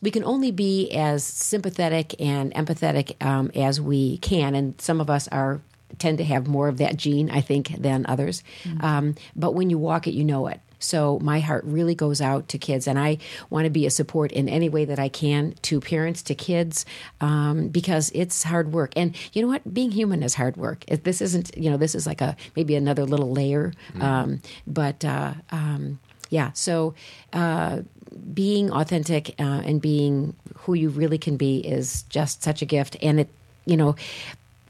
we 0.01 0.09
can 0.09 0.23
only 0.23 0.51
be 0.51 0.89
as 0.91 1.23
sympathetic 1.23 2.19
and 2.19 2.53
empathetic 2.55 3.23
um, 3.23 3.51
as 3.53 3.79
we 3.79 4.17
can, 4.17 4.55
and 4.55 4.79
some 4.81 4.99
of 5.01 5.09
us 5.09 5.27
are 5.27 5.61
tend 5.99 6.17
to 6.17 6.23
have 6.23 6.47
more 6.47 6.69
of 6.69 6.77
that 6.77 6.95
gene, 6.95 7.29
I 7.29 7.41
think, 7.41 7.67
than 7.77 8.05
others. 8.07 8.43
Um, 8.79 9.15
but 9.35 9.53
when 9.53 9.69
you 9.69 9.77
walk 9.77 10.07
it, 10.07 10.13
you 10.13 10.23
know 10.23 10.47
it. 10.47 10.59
So 10.81 11.19
my 11.19 11.39
heart 11.39 11.63
really 11.65 11.95
goes 11.95 12.21
out 12.21 12.47
to 12.49 12.57
kids, 12.57 12.87
and 12.87 12.99
I 12.99 13.17
want 13.49 13.65
to 13.65 13.69
be 13.69 13.85
a 13.85 13.91
support 13.91 14.31
in 14.31 14.49
any 14.49 14.69
way 14.69 14.85
that 14.85 14.99
I 14.99 15.09
can 15.09 15.55
to 15.63 15.79
parents, 15.79 16.21
to 16.23 16.35
kids, 16.35 16.85
um, 17.21 17.69
because 17.69 18.11
it's 18.13 18.43
hard 18.43 18.73
work. 18.73 18.93
And 18.95 19.15
you 19.33 19.41
know 19.41 19.47
what? 19.47 19.73
Being 19.73 19.91
human 19.91 20.23
is 20.23 20.35
hard 20.35 20.57
work. 20.57 20.85
This 20.85 21.21
isn't, 21.21 21.55
you 21.57 21.69
know, 21.69 21.77
this 21.77 21.95
is 21.95 22.05
like 22.05 22.21
a 22.21 22.35
maybe 22.55 22.75
another 22.75 23.05
little 23.05 23.31
layer, 23.31 23.73
um, 23.99 24.41
but. 24.67 25.05
Uh, 25.05 25.33
um, 25.51 25.99
yeah, 26.31 26.51
so 26.53 26.95
uh, 27.33 27.81
being 28.33 28.71
authentic 28.71 29.35
uh, 29.37 29.61
and 29.65 29.81
being 29.81 30.33
who 30.59 30.73
you 30.73 30.89
really 30.89 31.17
can 31.17 31.37
be 31.37 31.59
is 31.59 32.03
just 32.03 32.41
such 32.41 32.61
a 32.61 32.65
gift. 32.65 32.95
And 33.01 33.19
it, 33.19 33.29
you 33.65 33.77
know, 33.77 33.95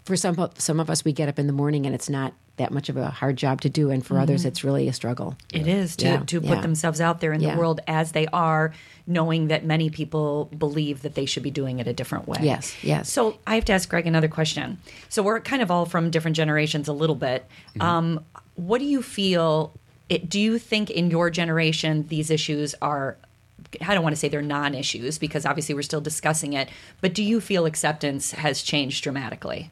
for 0.03 0.15
some 0.17 0.49
some 0.57 0.79
of 0.79 0.89
us, 0.89 1.05
we 1.05 1.13
get 1.13 1.29
up 1.29 1.39
in 1.39 1.47
the 1.47 1.53
morning 1.53 1.85
and 1.85 1.93
it's 1.95 2.09
not 2.09 2.33
that 2.61 2.71
much 2.71 2.87
of 2.89 2.95
a 2.97 3.09
hard 3.09 3.35
job 3.35 3.61
to 3.61 3.69
do, 3.69 3.89
and 3.91 4.05
for 4.05 4.17
others, 4.19 4.45
it's 4.45 4.63
really 4.63 4.87
a 4.87 4.93
struggle. 4.93 5.35
It 5.53 5.67
is 5.67 5.95
to, 5.97 6.05
Yeah, 6.05 6.23
to 6.27 6.39
put 6.41 6.49
yeah. 6.49 6.61
themselves 6.61 7.01
out 7.01 7.19
there 7.19 7.33
in 7.33 7.41
Yeah. 7.41 7.53
the 7.53 7.59
world 7.59 7.81
as 7.87 8.13
they 8.13 8.27
are, 8.27 8.73
knowing 9.05 9.47
that 9.47 9.65
many 9.65 9.89
people 9.89 10.45
believe 10.57 11.01
that 11.01 11.15
they 11.15 11.25
should 11.25 11.43
be 11.43 11.51
doing 11.51 11.79
it 11.79 11.87
a 11.87 11.93
different 11.93 12.27
way. 12.27 12.39
Yes, 12.41 12.75
yes. 12.83 13.09
So 13.09 13.37
I 13.45 13.55
have 13.55 13.65
to 13.65 13.73
ask 13.73 13.89
Greg 13.89 14.07
another 14.07 14.27
question. 14.27 14.77
So 15.09 15.21
we're 15.21 15.39
kind 15.41 15.61
of 15.61 15.69
all 15.69 15.85
from 15.85 16.09
different 16.11 16.37
generations 16.37 16.87
a 16.87 16.93
little 16.93 17.15
bit. 17.15 17.45
Mm-hmm. 17.75 17.81
Um, 17.81 18.25
what 18.55 18.79
do 18.79 18.85
you 18.85 19.01
feel? 19.01 19.73
It, 20.07 20.29
do 20.29 20.39
you 20.39 20.57
think 20.59 20.89
in 20.89 21.09
your 21.09 21.29
generation 21.29 22.05
these 22.07 22.29
issues 22.29 22.75
are? 22.81 23.17
I 23.79 23.93
don't 23.93 24.03
want 24.03 24.13
to 24.13 24.19
say 24.19 24.27
they're 24.27 24.41
non-issues 24.41 25.17
because 25.17 25.45
obviously 25.45 25.73
we're 25.75 25.81
still 25.81 26.01
discussing 26.01 26.53
it. 26.53 26.67
But 26.99 27.13
do 27.13 27.23
you 27.23 27.39
feel 27.39 27.65
acceptance 27.65 28.31
has 28.31 28.61
changed 28.61 29.01
dramatically? 29.03 29.71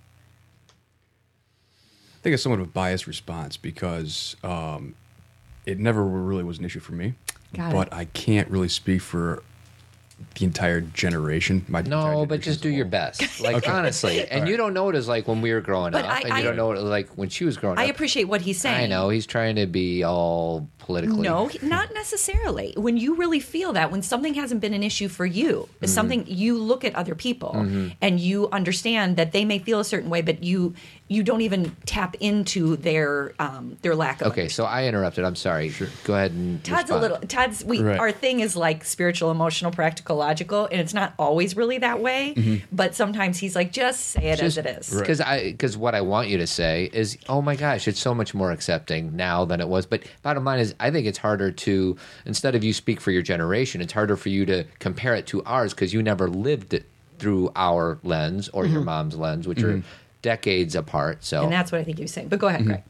I 2.19 2.21
think 2.21 2.33
it's 2.33 2.43
somewhat 2.43 2.59
of 2.59 2.67
a 2.67 2.69
biased 2.71 3.07
response 3.07 3.55
because 3.55 4.35
um, 4.43 4.95
it 5.65 5.79
never 5.79 6.03
really 6.03 6.43
was 6.43 6.59
an 6.59 6.65
issue 6.65 6.81
for 6.81 6.91
me. 6.91 7.13
Got 7.55 7.69
it. 7.71 7.73
but 7.75 7.93
I 7.93 8.05
can't 8.05 8.49
really 8.49 8.67
speak 8.67 9.01
for 9.01 9.41
the 10.35 10.43
entire 10.45 10.81
generation. 10.81 11.65
My 11.69 11.79
entire 11.79 12.13
No, 12.13 12.25
but 12.25 12.41
just 12.41 12.61
do 12.61 12.67
a 12.69 12.73
your 12.73 12.85
best. 12.85 13.23
Like 13.41 13.67
honestly, 13.69 14.27
and 14.29 14.49
you 14.49 14.57
don't 14.57 14.73
know 14.73 14.83
what 14.83 14.93
it 14.95 14.97
was 14.97 15.07
like 15.07 15.29
when 15.29 15.41
we 15.41 15.53
were 15.53 15.61
growing 15.61 15.93
But 15.93 16.03
up, 16.03 16.11
I- 16.11 16.19
and 16.19 16.27
you 16.29 16.33
I- 16.35 16.41
don't 16.41 16.57
know 16.57 16.67
what 16.67 16.77
it 16.77 16.81
was 16.81 16.89
like 16.89 17.07
when 17.17 17.29
she 17.29 17.45
was 17.45 17.55
growing 17.55 17.79
I 17.79 17.83
up. 17.83 17.87
I 17.87 17.91
appreciate 17.91 18.25
what 18.25 18.41
he's 18.41 18.59
saying. 18.59 18.83
I 18.83 18.85
know 18.87 19.07
he's 19.07 19.25
trying 19.25 19.55
to 19.55 19.65
be 19.65 20.03
all 20.03 20.67
politically. 20.79 21.21
No, 21.21 21.49
not 21.63 21.93
necessarily. 21.93 22.73
When 22.75 22.97
you 22.97 23.15
really 23.15 23.39
feel 23.39 23.71
that, 23.73 23.91
when 23.91 24.01
something 24.01 24.33
hasn't 24.33 24.59
been 24.59 24.73
an 24.73 24.83
issue 24.83 25.07
for 25.07 25.25
you, 25.25 25.69
Mm-hmm. 25.75 25.85
something 25.87 26.25
you 26.27 26.57
look 26.57 26.83
at 26.83 26.93
other 26.95 27.15
people 27.15 27.53
and 28.01 28.19
you 28.19 28.49
understand 28.51 29.15
that 29.15 29.31
they 29.31 29.45
may 29.45 29.57
feel 29.59 29.79
a 29.79 29.85
certain 29.85 30.09
way, 30.09 30.21
but 30.21 30.43
you 30.43 30.75
you 31.11 31.23
don't 31.23 31.41
even 31.41 31.75
tap 31.87 32.15
into 32.19 32.77
their 32.77 33.33
um, 33.39 33.77
their 33.81 33.95
lack 33.95 34.21
of. 34.21 34.31
Okay, 34.31 34.47
so 34.47 34.63
I 34.63 34.85
interrupted. 34.85 35.25
I'm 35.25 35.35
sorry. 35.35 35.69
Sure. 35.69 35.87
Go 36.03 36.13
ahead 36.13 36.31
and 36.31 36.63
Todd's 36.63 36.83
respond. 36.83 36.99
a 36.99 37.01
little. 37.01 37.27
Todd's. 37.27 37.65
We 37.65 37.79
Right. 37.79 37.99
our 37.99 38.11
thing 38.11 38.41
is 38.41 38.55
like 38.55 38.85
spiritual, 38.85 39.31
emotional, 39.31 39.71
practical, 39.71 40.17
logical, 40.17 40.67
and 40.71 40.79
it's 40.79 40.93
not 40.93 41.13
always 41.17 41.57
really 41.57 41.79
that 41.79 41.99
way. 41.99 42.35
Mm-hmm. 42.37 42.65
But 42.71 42.93
sometimes 42.93 43.39
he's 43.39 43.55
like, 43.55 43.71
just 43.71 44.07
say 44.11 44.29
it 44.29 44.39
as 44.39 44.57
it 44.57 44.67
is. 44.67 44.93
because 44.93 45.19
I 45.19 45.51
because 45.51 45.75
what 45.75 45.95
I 45.95 46.01
want 46.01 46.27
you 46.27 46.37
to 46.37 46.47
say 46.47 46.91
is, 46.93 47.17
oh 47.27 47.41
my 47.41 47.55
gosh, 47.55 47.87
it's 47.87 47.99
so 47.99 48.13
much 48.13 48.35
more 48.35 48.51
accepting 48.51 49.15
now 49.15 49.45
than 49.45 49.61
it 49.61 49.67
was. 49.67 49.87
But 49.87 50.03
bottom 50.21 50.43
line 50.43 50.59
is, 50.59 50.75
I 50.79 50.91
think 50.91 51.07
it's 51.07 51.17
harder 51.17 51.51
to 51.51 51.97
instead 52.25 52.53
of 52.53 52.63
you 52.63 52.71
speak 52.71 53.01
for 53.01 53.09
your 53.09 53.23
generation, 53.23 53.81
it's 53.81 53.93
harder 53.93 54.15
for 54.15 54.29
you 54.29 54.45
to 54.45 54.63
compare 54.77 55.15
it 55.15 55.25
to 55.27 55.43
ours 55.45 55.73
because 55.73 55.91
you 55.91 56.03
never 56.03 56.29
lived 56.29 56.75
it 56.75 56.85
through 57.17 57.51
our 57.55 57.99
lens 58.03 58.49
or 58.49 58.65
your 58.65 58.77
mm-hmm. 58.77 58.85
mom's 58.85 59.17
lens, 59.17 59.47
which 59.47 59.63
are 59.63 59.77
mm-hmm. 59.77 59.87
Decades 60.21 60.75
apart. 60.75 61.23
So 61.23 61.43
And 61.43 61.51
that's 61.51 61.71
what 61.71 61.81
I 61.81 61.83
think 61.83 61.97
he 61.97 62.03
was 62.03 62.11
saying. 62.11 62.27
But 62.27 62.39
go 62.39 62.47
ahead, 62.47 62.61
mm-hmm. 62.61 62.69
Greg. 62.69 62.83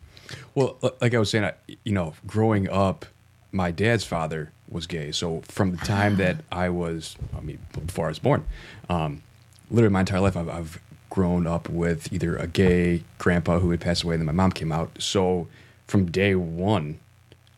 Well, 0.55 0.77
like 1.01 1.13
I 1.13 1.19
was 1.19 1.29
saying, 1.29 1.45
I, 1.45 1.53
you 1.83 1.93
know, 1.93 2.13
growing 2.27 2.69
up, 2.69 3.05
my 3.51 3.71
dad's 3.71 4.03
father 4.03 4.51
was 4.69 4.85
gay. 4.85 5.11
So 5.11 5.41
from 5.45 5.71
the 5.71 5.77
time 5.77 6.17
that 6.17 6.37
ah. 6.51 6.59
I 6.59 6.69
was, 6.69 7.15
I 7.35 7.41
mean, 7.41 7.59
before 7.73 8.05
I 8.05 8.09
was 8.09 8.19
born, 8.19 8.45
um, 8.89 9.23
literally 9.71 9.91
my 9.91 10.01
entire 10.01 10.19
life, 10.19 10.37
I've, 10.37 10.49
I've 10.49 10.79
grown 11.09 11.47
up 11.47 11.67
with 11.69 12.13
either 12.13 12.37
a 12.37 12.47
gay 12.47 13.03
grandpa 13.17 13.59
who 13.59 13.71
had 13.71 13.81
passed 13.81 14.03
away, 14.03 14.15
and 14.15 14.21
then 14.21 14.27
my 14.27 14.43
mom 14.43 14.51
came 14.51 14.71
out. 14.71 15.01
So 15.01 15.47
from 15.87 16.11
day 16.11 16.35
one, 16.35 16.99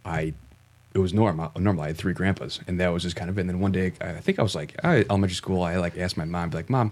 I 0.06 0.34
it 0.94 1.00
was 1.00 1.14
normal. 1.14 1.52
Uh, 1.56 1.60
normal. 1.60 1.84
I 1.84 1.88
had 1.88 1.98
three 1.98 2.14
grandpas, 2.14 2.60
and 2.68 2.80
that 2.80 2.90
was 2.90 3.04
just 3.04 3.16
kind 3.16 3.30
of 3.30 3.38
it. 3.38 3.42
And 3.42 3.50
then 3.50 3.60
one 3.60 3.72
day, 3.72 3.94
I 4.02 4.14
think 4.14 4.40
I 4.40 4.42
was 4.42 4.56
like, 4.56 4.76
I, 4.84 5.06
elementary 5.10 5.36
school. 5.36 5.64
I 5.64 5.78
like 5.78 5.98
asked 5.98 6.18
my 6.18 6.26
mom, 6.26 6.50
be 6.50 6.58
like, 6.58 6.70
"Mom, 6.70 6.92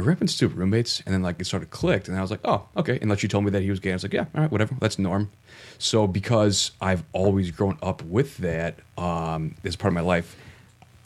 are 0.00 0.04
grandpas 0.04 0.32
still 0.32 0.48
roommates?" 0.48 1.02
And 1.06 1.14
then 1.14 1.22
like 1.22 1.40
it 1.40 1.46
sort 1.46 1.62
of 1.62 1.70
clicked, 1.70 2.08
and 2.08 2.16
I 2.16 2.22
was 2.22 2.30
like, 2.30 2.40
"Oh, 2.44 2.66
okay." 2.76 2.98
Unless 3.00 3.22
you 3.22 3.28
told 3.28 3.44
me 3.44 3.50
that 3.50 3.62
he 3.62 3.70
was 3.70 3.80
gay. 3.80 3.90
I 3.90 3.94
was 3.94 4.02
like, 4.02 4.12
"Yeah, 4.12 4.26
all 4.34 4.42
right, 4.42 4.50
whatever. 4.50 4.74
That's 4.80 4.98
norm." 4.98 5.30
So 5.78 6.06
because 6.06 6.72
I've 6.80 7.04
always 7.12 7.50
grown 7.50 7.78
up 7.82 8.02
with 8.02 8.36
that 8.38 8.76
um, 8.98 9.54
as 9.64 9.76
part 9.76 9.92
of 9.92 9.94
my 9.94 10.00
life, 10.00 10.36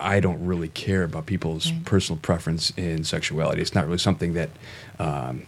I 0.01 0.21
don't 0.21 0.45
really 0.45 0.69
care 0.69 1.05
about 1.05 1.27
people's 1.27 1.71
personal 1.85 2.19
preference 2.21 2.71
in 2.77 3.05
sexuality. 3.05 3.63
It's 3.63 3.75
not 3.75 3.87
really 3.87 3.99
something 3.99 4.35
that 4.35 4.51
um, 4.99 5.47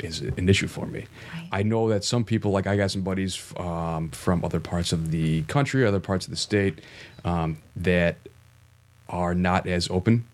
is 0.00 0.20
an 0.20 0.48
issue 0.48 0.66
for 0.66 0.86
me. 0.86 1.06
Right. 1.34 1.48
I 1.52 1.62
know 1.62 1.88
that 1.90 2.04
some 2.04 2.24
people, 2.24 2.50
like 2.50 2.66
I 2.66 2.76
got 2.76 2.90
some 2.90 3.02
buddies 3.02 3.52
um, 3.56 4.10
from 4.10 4.44
other 4.44 4.60
parts 4.60 4.92
of 4.92 5.10
the 5.10 5.42
country, 5.42 5.86
other 5.86 6.00
parts 6.00 6.26
of 6.26 6.30
the 6.30 6.36
state, 6.36 6.80
um, 7.24 7.58
that 7.76 8.16
are 9.08 9.34
not 9.34 9.66
as 9.66 9.88
open. 9.90 10.24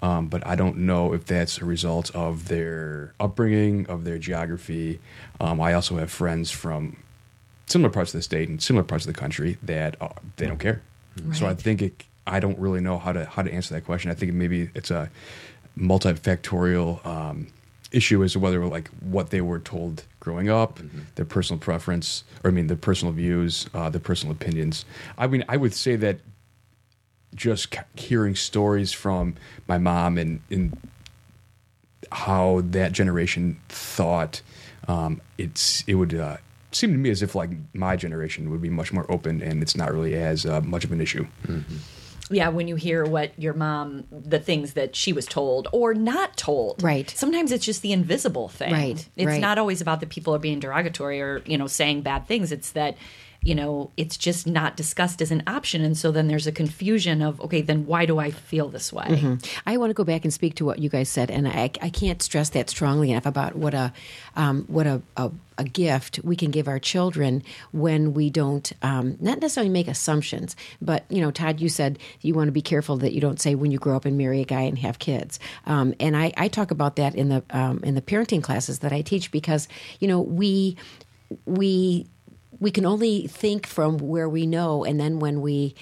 Um, 0.00 0.28
but 0.28 0.46
I 0.46 0.54
don't 0.54 0.78
know 0.78 1.12
if 1.12 1.24
that's 1.24 1.58
a 1.58 1.64
result 1.64 2.14
of 2.14 2.48
their 2.48 3.14
upbringing, 3.18 3.86
of 3.88 4.04
their 4.04 4.18
geography. 4.18 5.00
Um, 5.40 5.60
I 5.60 5.72
also 5.72 5.96
have 5.96 6.10
friends 6.10 6.50
from 6.50 6.96
similar 7.66 7.90
parts 7.90 8.14
of 8.14 8.18
the 8.18 8.22
state 8.22 8.48
and 8.48 8.62
similar 8.62 8.84
parts 8.84 9.06
of 9.06 9.12
the 9.12 9.18
country 9.18 9.58
that 9.62 9.96
uh, 10.00 10.08
they 10.36 10.46
don't 10.46 10.60
care. 10.60 10.82
So 11.34 11.46
I 11.46 11.54
think 11.54 11.82
it, 11.82 12.04
I 12.28 12.38
don't 12.38 12.58
really 12.58 12.80
know 12.80 12.96
how 12.98 13.12
to 13.12 13.24
how 13.24 13.42
to 13.42 13.52
answer 13.52 13.74
that 13.74 13.84
question. 13.84 14.10
I 14.10 14.14
think 14.14 14.32
maybe 14.34 14.70
it's 14.74 14.92
a 14.92 15.10
multifactorial 15.76 17.04
um, 17.04 17.48
issue 17.92 18.22
as 18.22 18.32
to 18.34 18.38
whether 18.38 18.64
like 18.66 18.88
what 19.00 19.30
they 19.30 19.40
were 19.40 19.58
told 19.58 20.04
growing 20.20 20.48
up, 20.48 20.78
their 21.16 21.24
personal 21.24 21.58
preference, 21.58 22.22
or 22.44 22.50
I 22.50 22.54
mean 22.54 22.66
their 22.68 22.76
personal 22.76 23.12
views, 23.12 23.68
uh, 23.74 23.88
their 23.90 24.00
personal 24.00 24.32
opinions. 24.32 24.84
I 25.16 25.26
mean, 25.26 25.44
I 25.48 25.56
would 25.56 25.74
say 25.74 25.96
that 25.96 26.20
just 27.34 27.74
hearing 27.94 28.34
stories 28.34 28.92
from 28.92 29.34
my 29.66 29.78
mom 29.78 30.18
and, 30.18 30.40
and 30.50 30.76
how 32.10 32.62
that 32.64 32.92
generation 32.92 33.60
thought, 33.68 34.40
um, 34.86 35.20
it's 35.36 35.84
it 35.86 35.94
would 35.94 36.14
uh, 36.14 36.38
seem 36.72 36.92
to 36.92 36.98
me 36.98 37.10
as 37.10 37.22
if 37.22 37.34
like 37.34 37.50
my 37.74 37.96
generation 37.96 38.50
would 38.50 38.62
be 38.62 38.70
much 38.70 38.92
more 38.92 39.10
open 39.10 39.42
and 39.42 39.62
it's 39.62 39.76
not 39.76 39.92
really 39.92 40.14
as 40.14 40.46
uh, 40.46 40.60
much 40.62 40.84
of 40.84 40.92
an 40.92 41.00
issue. 41.00 41.26
yeah, 42.30 42.48
when 42.48 42.68
you 42.68 42.76
hear 42.76 43.04
what 43.04 43.38
your 43.38 43.54
mom, 43.54 44.04
the 44.10 44.38
things 44.38 44.74
that 44.74 44.94
she 44.94 45.12
was 45.12 45.26
told 45.26 45.68
or 45.72 45.94
not 45.94 46.36
told. 46.36 46.82
Right. 46.82 47.08
Sometimes 47.10 47.52
it's 47.52 47.64
just 47.64 47.82
the 47.82 47.92
invisible 47.92 48.48
thing. 48.48 48.72
Right, 48.72 49.08
It's 49.16 49.26
right. 49.26 49.40
not 49.40 49.58
always 49.58 49.80
about 49.80 50.00
the 50.00 50.06
people 50.06 50.34
are 50.34 50.38
being 50.38 50.60
derogatory 50.60 51.20
or, 51.20 51.42
you 51.46 51.56
know, 51.56 51.66
saying 51.66 52.02
bad 52.02 52.26
things. 52.26 52.52
It's 52.52 52.72
that, 52.72 52.96
you 53.48 53.54
know, 53.54 53.90
it's 53.96 54.18
just 54.18 54.46
not 54.46 54.76
discussed 54.76 55.22
as 55.22 55.30
an 55.30 55.42
option. 55.46 55.82
And 55.82 55.96
so 55.96 56.12
then 56.12 56.28
there's 56.28 56.46
a 56.46 56.52
confusion 56.52 57.22
of, 57.22 57.40
okay, 57.40 57.62
then 57.62 57.86
why 57.86 58.04
do 58.04 58.18
I 58.18 58.30
feel 58.30 58.68
this 58.68 58.92
way? 58.92 59.06
Mm-hmm. 59.06 59.36
I 59.66 59.78
want 59.78 59.88
to 59.88 59.94
go 59.94 60.04
back 60.04 60.24
and 60.24 60.34
speak 60.34 60.56
to 60.56 60.66
what 60.66 60.80
you 60.80 60.90
guys 60.90 61.08
said, 61.08 61.30
and 61.30 61.48
I, 61.48 61.70
I 61.80 61.88
can't 61.88 62.20
stress 62.20 62.50
that 62.50 62.68
strongly 62.68 63.10
enough 63.10 63.24
about 63.24 63.56
what 63.56 63.72
a 63.72 63.90
um, 64.36 64.64
what 64.68 64.86
a, 64.86 65.00
a, 65.16 65.30
a 65.56 65.64
gift 65.64 66.20
we 66.22 66.36
can 66.36 66.50
give 66.50 66.68
our 66.68 66.78
children 66.78 67.42
when 67.72 68.12
we 68.12 68.28
don't 68.28 68.70
um, 68.82 69.16
not 69.18 69.40
necessarily 69.40 69.70
make 69.70 69.88
assumptions, 69.88 70.54
but 70.82 71.06
you 71.08 71.22
know, 71.22 71.30
Todd, 71.30 71.58
you 71.58 71.70
said 71.70 71.98
you 72.20 72.34
want 72.34 72.48
to 72.48 72.52
be 72.52 72.60
careful 72.60 72.98
that 72.98 73.14
you 73.14 73.20
don't 73.22 73.40
say 73.40 73.54
when 73.54 73.70
you 73.70 73.78
grow 73.78 73.96
up 73.96 74.04
and 74.04 74.18
marry 74.18 74.42
a 74.42 74.44
guy 74.44 74.60
and 74.60 74.78
have 74.78 74.98
kids, 74.98 75.40
um, 75.64 75.94
and 75.98 76.18
I, 76.18 76.34
I 76.36 76.48
talk 76.48 76.70
about 76.70 76.96
that 76.96 77.14
in 77.14 77.30
the 77.30 77.42
um, 77.48 77.80
in 77.82 77.94
the 77.94 78.02
parenting 78.02 78.42
classes 78.42 78.80
that 78.80 78.92
I 78.92 79.00
teach 79.00 79.32
because 79.32 79.68
you 80.00 80.06
know 80.06 80.20
we 80.20 80.76
we 81.46 82.06
we 82.60 82.70
can 82.70 82.84
only 82.84 83.26
think 83.26 83.66
from 83.66 83.98
where 83.98 84.28
we 84.28 84.46
know, 84.46 84.84
and 84.84 84.98
then 85.00 85.18
when 85.20 85.40
we 85.40 85.74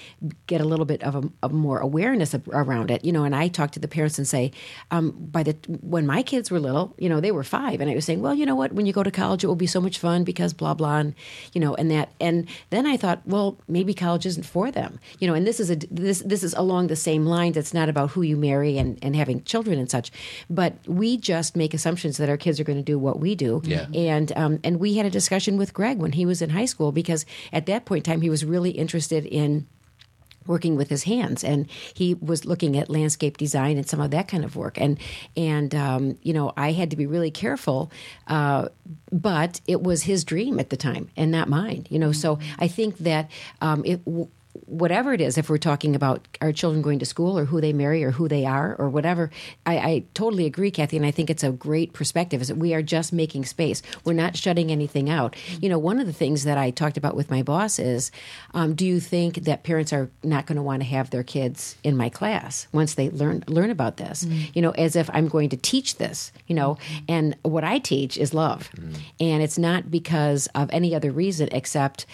get 0.47 0.61
a 0.61 0.65
little 0.65 0.85
bit 0.85 1.01
of 1.03 1.15
a 1.15 1.23
of 1.41 1.51
more 1.51 1.79
awareness 1.79 2.33
of, 2.33 2.47
around 2.49 2.91
it, 2.91 3.03
you 3.03 3.11
know. 3.11 3.23
And 3.23 3.35
I 3.35 3.47
talk 3.47 3.71
to 3.71 3.79
the 3.79 3.87
parents 3.87 4.17
and 4.17 4.27
say, 4.27 4.51
um, 4.91 5.11
by 5.31 5.43
the 5.43 5.55
when 5.81 6.05
my 6.05 6.21
kids 6.23 6.51
were 6.51 6.59
little, 6.59 6.93
you 6.97 7.09
know, 7.09 7.19
they 7.19 7.31
were 7.31 7.43
five, 7.43 7.81
and 7.81 7.89
I 7.89 7.95
was 7.95 8.05
saying, 8.05 8.21
well, 8.21 8.35
you 8.35 8.45
know 8.45 8.55
what, 8.55 8.73
when 8.73 8.85
you 8.85 8.93
go 8.93 9.03
to 9.03 9.11
college, 9.11 9.43
it 9.43 9.47
will 9.47 9.55
be 9.55 9.67
so 9.67 9.81
much 9.81 9.97
fun 9.97 10.23
because 10.23 10.53
blah 10.53 10.73
blah, 10.73 10.97
and 10.99 11.15
you 11.53 11.61
know, 11.61 11.73
and 11.75 11.89
that, 11.91 12.09
and 12.19 12.47
then 12.69 12.85
I 12.85 12.97
thought, 12.97 13.21
well, 13.25 13.57
maybe 13.67 13.93
college 13.93 14.25
isn't 14.25 14.43
for 14.45 14.69
them, 14.71 14.99
you 15.19 15.27
know. 15.27 15.33
And 15.33 15.47
this 15.47 15.59
is 15.59 15.69
a 15.71 15.75
this 15.89 16.19
this 16.21 16.43
is 16.43 16.53
along 16.53 16.87
the 16.87 16.95
same 16.95 17.25
lines. 17.25 17.57
It's 17.57 17.73
not 17.73 17.89
about 17.89 18.11
who 18.11 18.21
you 18.21 18.37
marry 18.37 18.77
and 18.77 18.97
and 19.01 19.15
having 19.15 19.43
children 19.43 19.79
and 19.79 19.89
such, 19.89 20.11
but 20.49 20.73
we 20.85 21.17
just 21.17 21.55
make 21.55 21.73
assumptions 21.73 22.17
that 22.17 22.29
our 22.29 22.37
kids 22.37 22.59
are 22.59 22.63
going 22.63 22.77
to 22.77 22.83
do 22.83 22.99
what 22.99 23.19
we 23.19 23.35
do, 23.35 23.61
Yeah. 23.65 23.87
and 23.95 24.31
um, 24.37 24.59
and 24.63 24.79
we 24.79 24.95
had 24.95 25.05
a 25.05 25.09
discussion 25.09 25.57
with 25.57 25.73
Greg 25.73 25.97
when 25.97 26.11
he 26.11 26.25
was 26.25 26.41
in 26.41 26.49
high 26.51 26.66
school 26.67 26.91
because 26.91 27.25
at 27.51 27.65
that 27.65 27.85
point 27.85 28.07
in 28.07 28.11
time 28.13 28.21
he 28.21 28.29
was 28.29 28.45
really 28.45 28.71
interested 28.71 29.25
in 29.25 29.67
working 30.47 30.75
with 30.75 30.89
his 30.89 31.03
hands. 31.03 31.43
And 31.43 31.69
he 31.93 32.13
was 32.15 32.45
looking 32.45 32.77
at 32.77 32.89
landscape 32.89 33.37
design 33.37 33.77
and 33.77 33.87
some 33.87 33.99
of 33.99 34.11
that 34.11 34.27
kind 34.27 34.45
of 34.45 34.55
work. 34.55 34.79
And 34.79 34.97
and 35.35 35.75
um, 35.75 36.17
you 36.21 36.33
know 36.33 36.53
I 36.55 36.71
had 36.71 36.91
to 36.91 36.97
be 36.97 37.05
really 37.05 37.31
careful 37.31 37.91
uh, 38.27 38.69
but 39.11 39.61
it 39.67 39.81
was 39.81 40.03
his 40.03 40.23
dream 40.23 40.59
at 40.59 40.69
the 40.69 40.77
time 40.77 41.09
and 41.17 41.31
not 41.31 41.49
mine 41.49 41.85
you 41.89 41.99
know. 41.99 42.11
So 42.11 42.39
I 42.59 42.67
think 42.67 42.97
that 42.99 43.29
um, 43.61 43.83
it 43.85 44.03
w- 44.05 44.29
whatever 44.65 45.13
it 45.13 45.21
is 45.21 45.37
if 45.37 45.49
we're 45.49 45.57
talking 45.57 45.95
about 45.95 46.27
our 46.41 46.51
children 46.51 46.81
going 46.81 46.99
to 46.99 47.05
school 47.05 47.37
or 47.37 47.45
who 47.45 47.61
they 47.61 47.73
marry 47.73 48.03
or 48.03 48.11
who 48.11 48.27
they 48.27 48.45
are 48.45 48.75
or 48.77 48.89
whatever 48.89 49.29
I, 49.65 49.77
I 49.77 50.03
totally 50.13 50.45
agree 50.45 50.71
Cathy 50.71 50.97
and 50.97 51.05
I 51.05 51.11
think 51.11 51.29
it's 51.29 51.43
a 51.43 51.51
great 51.51 51.93
perspective 51.93 52.41
is 52.41 52.47
that 52.47 52.57
we 52.57 52.73
are 52.73 52.81
just 52.81 53.13
making 53.13 53.45
space. 53.45 53.81
We're 54.05 54.13
not 54.13 54.35
shutting 54.35 54.71
anything 54.71 55.09
out. 55.09 55.35
You 55.61 55.69
know 55.69 55.79
one 55.79 55.99
of 55.99 56.07
the 56.07 56.13
things 56.13 56.43
that 56.43 56.57
I 56.57 56.71
talked 56.71 56.97
about 56.97 57.15
with 57.15 57.29
my 57.29 57.43
boss 57.43 57.79
is 57.79 58.11
um, 58.53 58.75
do 58.75 58.85
you 58.85 58.99
think 58.99 59.43
that 59.45 59.63
parents 59.63 59.93
are 59.93 60.09
not 60.23 60.45
going 60.45 60.57
to 60.57 60.63
want 60.63 60.81
to 60.81 60.87
have 60.87 61.09
their 61.09 61.23
kids 61.23 61.77
in 61.83 61.95
my 61.95 62.09
class 62.09 62.67
once 62.71 62.95
they 62.95 63.09
learn 63.09 63.43
learn 63.47 63.69
about 63.69 63.97
this? 63.97 64.25
Mm. 64.25 64.55
You 64.55 64.61
know 64.61 64.71
as 64.71 64.95
if 64.95 65.09
I'm 65.13 65.27
going 65.27 65.49
to 65.49 65.57
teach 65.57 65.97
this 65.97 66.31
you 66.47 66.55
know? 66.55 66.75
Mm-hmm. 66.75 67.05
And 67.09 67.37
what 67.43 67.63
I 67.63 67.79
teach 67.79 68.17
is 68.17 68.33
love. 68.33 68.69
Mm. 68.71 68.95
And 69.19 69.43
it's 69.43 69.57
not 69.57 69.91
because 69.91 70.47
of 70.55 70.69
any 70.71 70.95
other 70.95 71.11
reason 71.11 71.49
except 71.51 72.05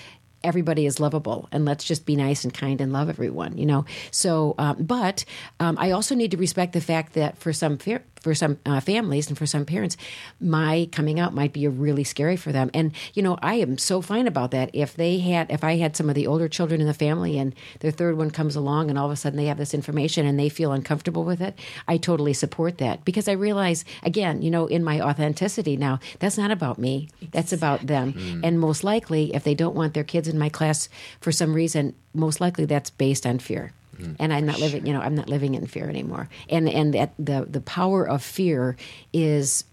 everybody 0.43 0.85
is 0.85 0.99
lovable 0.99 1.47
and 1.51 1.65
let's 1.65 1.83
just 1.83 2.05
be 2.05 2.15
nice 2.15 2.43
and 2.43 2.53
kind 2.53 2.81
and 2.81 2.93
love 2.93 3.09
everyone 3.09 3.57
you 3.57 3.65
know? 3.65 3.85
So 4.11 4.55
um, 4.57 4.77
but 4.83 5.25
um, 5.59 5.77
i 5.79 5.91
also 5.91 6.15
need 6.15 6.31
to 6.31 6.37
respect 6.37 6.73
the 6.73 6.81
fact 6.81 7.13
that 7.13 7.37
for 7.37 7.53
some 7.53 7.77
fa- 7.77 8.01
for 8.23 8.33
some 8.33 8.57
uh, 8.65 8.79
families 8.79 9.27
and 9.27 9.37
for 9.37 9.45
some 9.45 9.65
parents 9.65 9.97
my 10.39 10.87
coming 10.91 11.19
out 11.19 11.35
might 11.35 11.53
be 11.53 11.67
really 11.67 12.03
scary 12.03 12.37
for 12.37 12.51
them. 12.51 12.71
And 12.73 12.93
you 13.13 13.21
know 13.21 13.37
i 13.41 13.55
am 13.55 13.77
so 13.77 14.01
fine 14.01 14.25
about 14.25 14.51
that. 14.51 14.71
If 14.73 14.95
they 14.95 15.19
had 15.19 15.51
if 15.51 15.63
i 15.63 15.75
had 15.75 15.95
some 15.95 16.09
of 16.09 16.15
the 16.15 16.25
older 16.25 16.47
children 16.47 16.81
in 16.81 16.87
the 16.87 16.93
family 16.93 17.37
and 17.37 17.53
their 17.81 17.91
third 17.91 18.17
one 18.17 18.31
comes 18.31 18.55
along 18.55 18.89
and 18.89 18.97
all 18.97 19.05
of 19.05 19.11
a 19.11 19.15
sudden 19.15 19.37
they 19.37 19.45
have 19.45 19.57
this 19.57 19.73
information 19.73 20.25
and 20.25 20.39
they 20.39 20.49
feel 20.49 20.71
uncomfortable 20.71 21.23
with 21.23 21.41
it 21.41 21.59
i 21.87 21.97
totally 21.97 22.33
support 22.33 22.77
that. 22.79 23.05
Because 23.05 23.27
i 23.27 23.33
realize 23.33 23.85
again 24.03 24.41
you 24.41 24.49
know 24.49 24.65
in 24.67 24.83
my 24.83 25.01
authenticity 25.01 25.77
now 25.77 25.99
that's 26.19 26.37
not 26.37 26.51
about 26.51 26.79
me. 26.79 27.09
That's 27.31 27.53
about 27.53 27.85
them. 27.87 28.41
And 28.43 28.59
most 28.59 28.83
likely 28.83 29.35
if 29.35 29.43
they 29.43 29.55
don't 29.55 29.75
want 29.75 29.93
their 29.93 30.03
kids 30.03 30.27
in 30.27 30.39
my 30.39 30.49
class 30.49 30.87
for 31.19 31.31
some 31.31 31.53
reason 31.53 31.93
most 32.13 32.39
likely 32.39 32.65
that's 32.65 32.89
based 32.89 33.25
on 33.25 33.39
fear 33.39 33.73
and 34.19 34.33
i'm 34.33 34.45
not 34.45 34.59
living 34.59 34.85
you 34.85 34.93
know 34.93 35.01
i'm 35.01 35.15
not 35.15 35.29
living 35.29 35.55
in 35.55 35.65
fear 35.67 35.89
anymore. 35.89 36.29
And 36.49 36.69
and 36.69 36.93
that 36.93 37.13
the 37.19 37.45
the 37.49 37.61
power 37.61 38.07
of 38.07 38.23
fear 38.23 38.75
is 39.11 39.63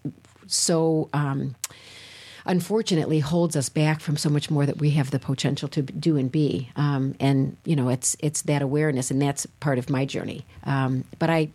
so 0.47 1.09
um 1.12 1.55
unfortunately 2.47 3.21
holds 3.21 3.55
us 3.55 3.68
back 3.68 4.01
from 4.01 4.16
so 4.16 4.29
much 4.29 4.51
more 4.51 4.66
that 4.66 4.79
we 4.79 4.91
have 4.91 5.11
the 5.11 5.18
potential 5.18 5.68
to 5.68 5.83
do 5.83 6.16
and 6.16 6.33
be. 6.33 6.71
Um, 6.77 7.14
and 7.21 7.57
you 7.64 7.77
know 7.77 7.89
it's 7.89 8.16
it's 8.21 8.43
that 8.43 8.62
awareness 8.62 9.11
and 9.11 9.21
that's 9.21 9.47
part 9.61 9.79
of 9.79 9.91
my 9.91 10.05
journey. 10.05 10.45
Um, 10.64 11.05
but 11.18 11.31
i 11.31 11.51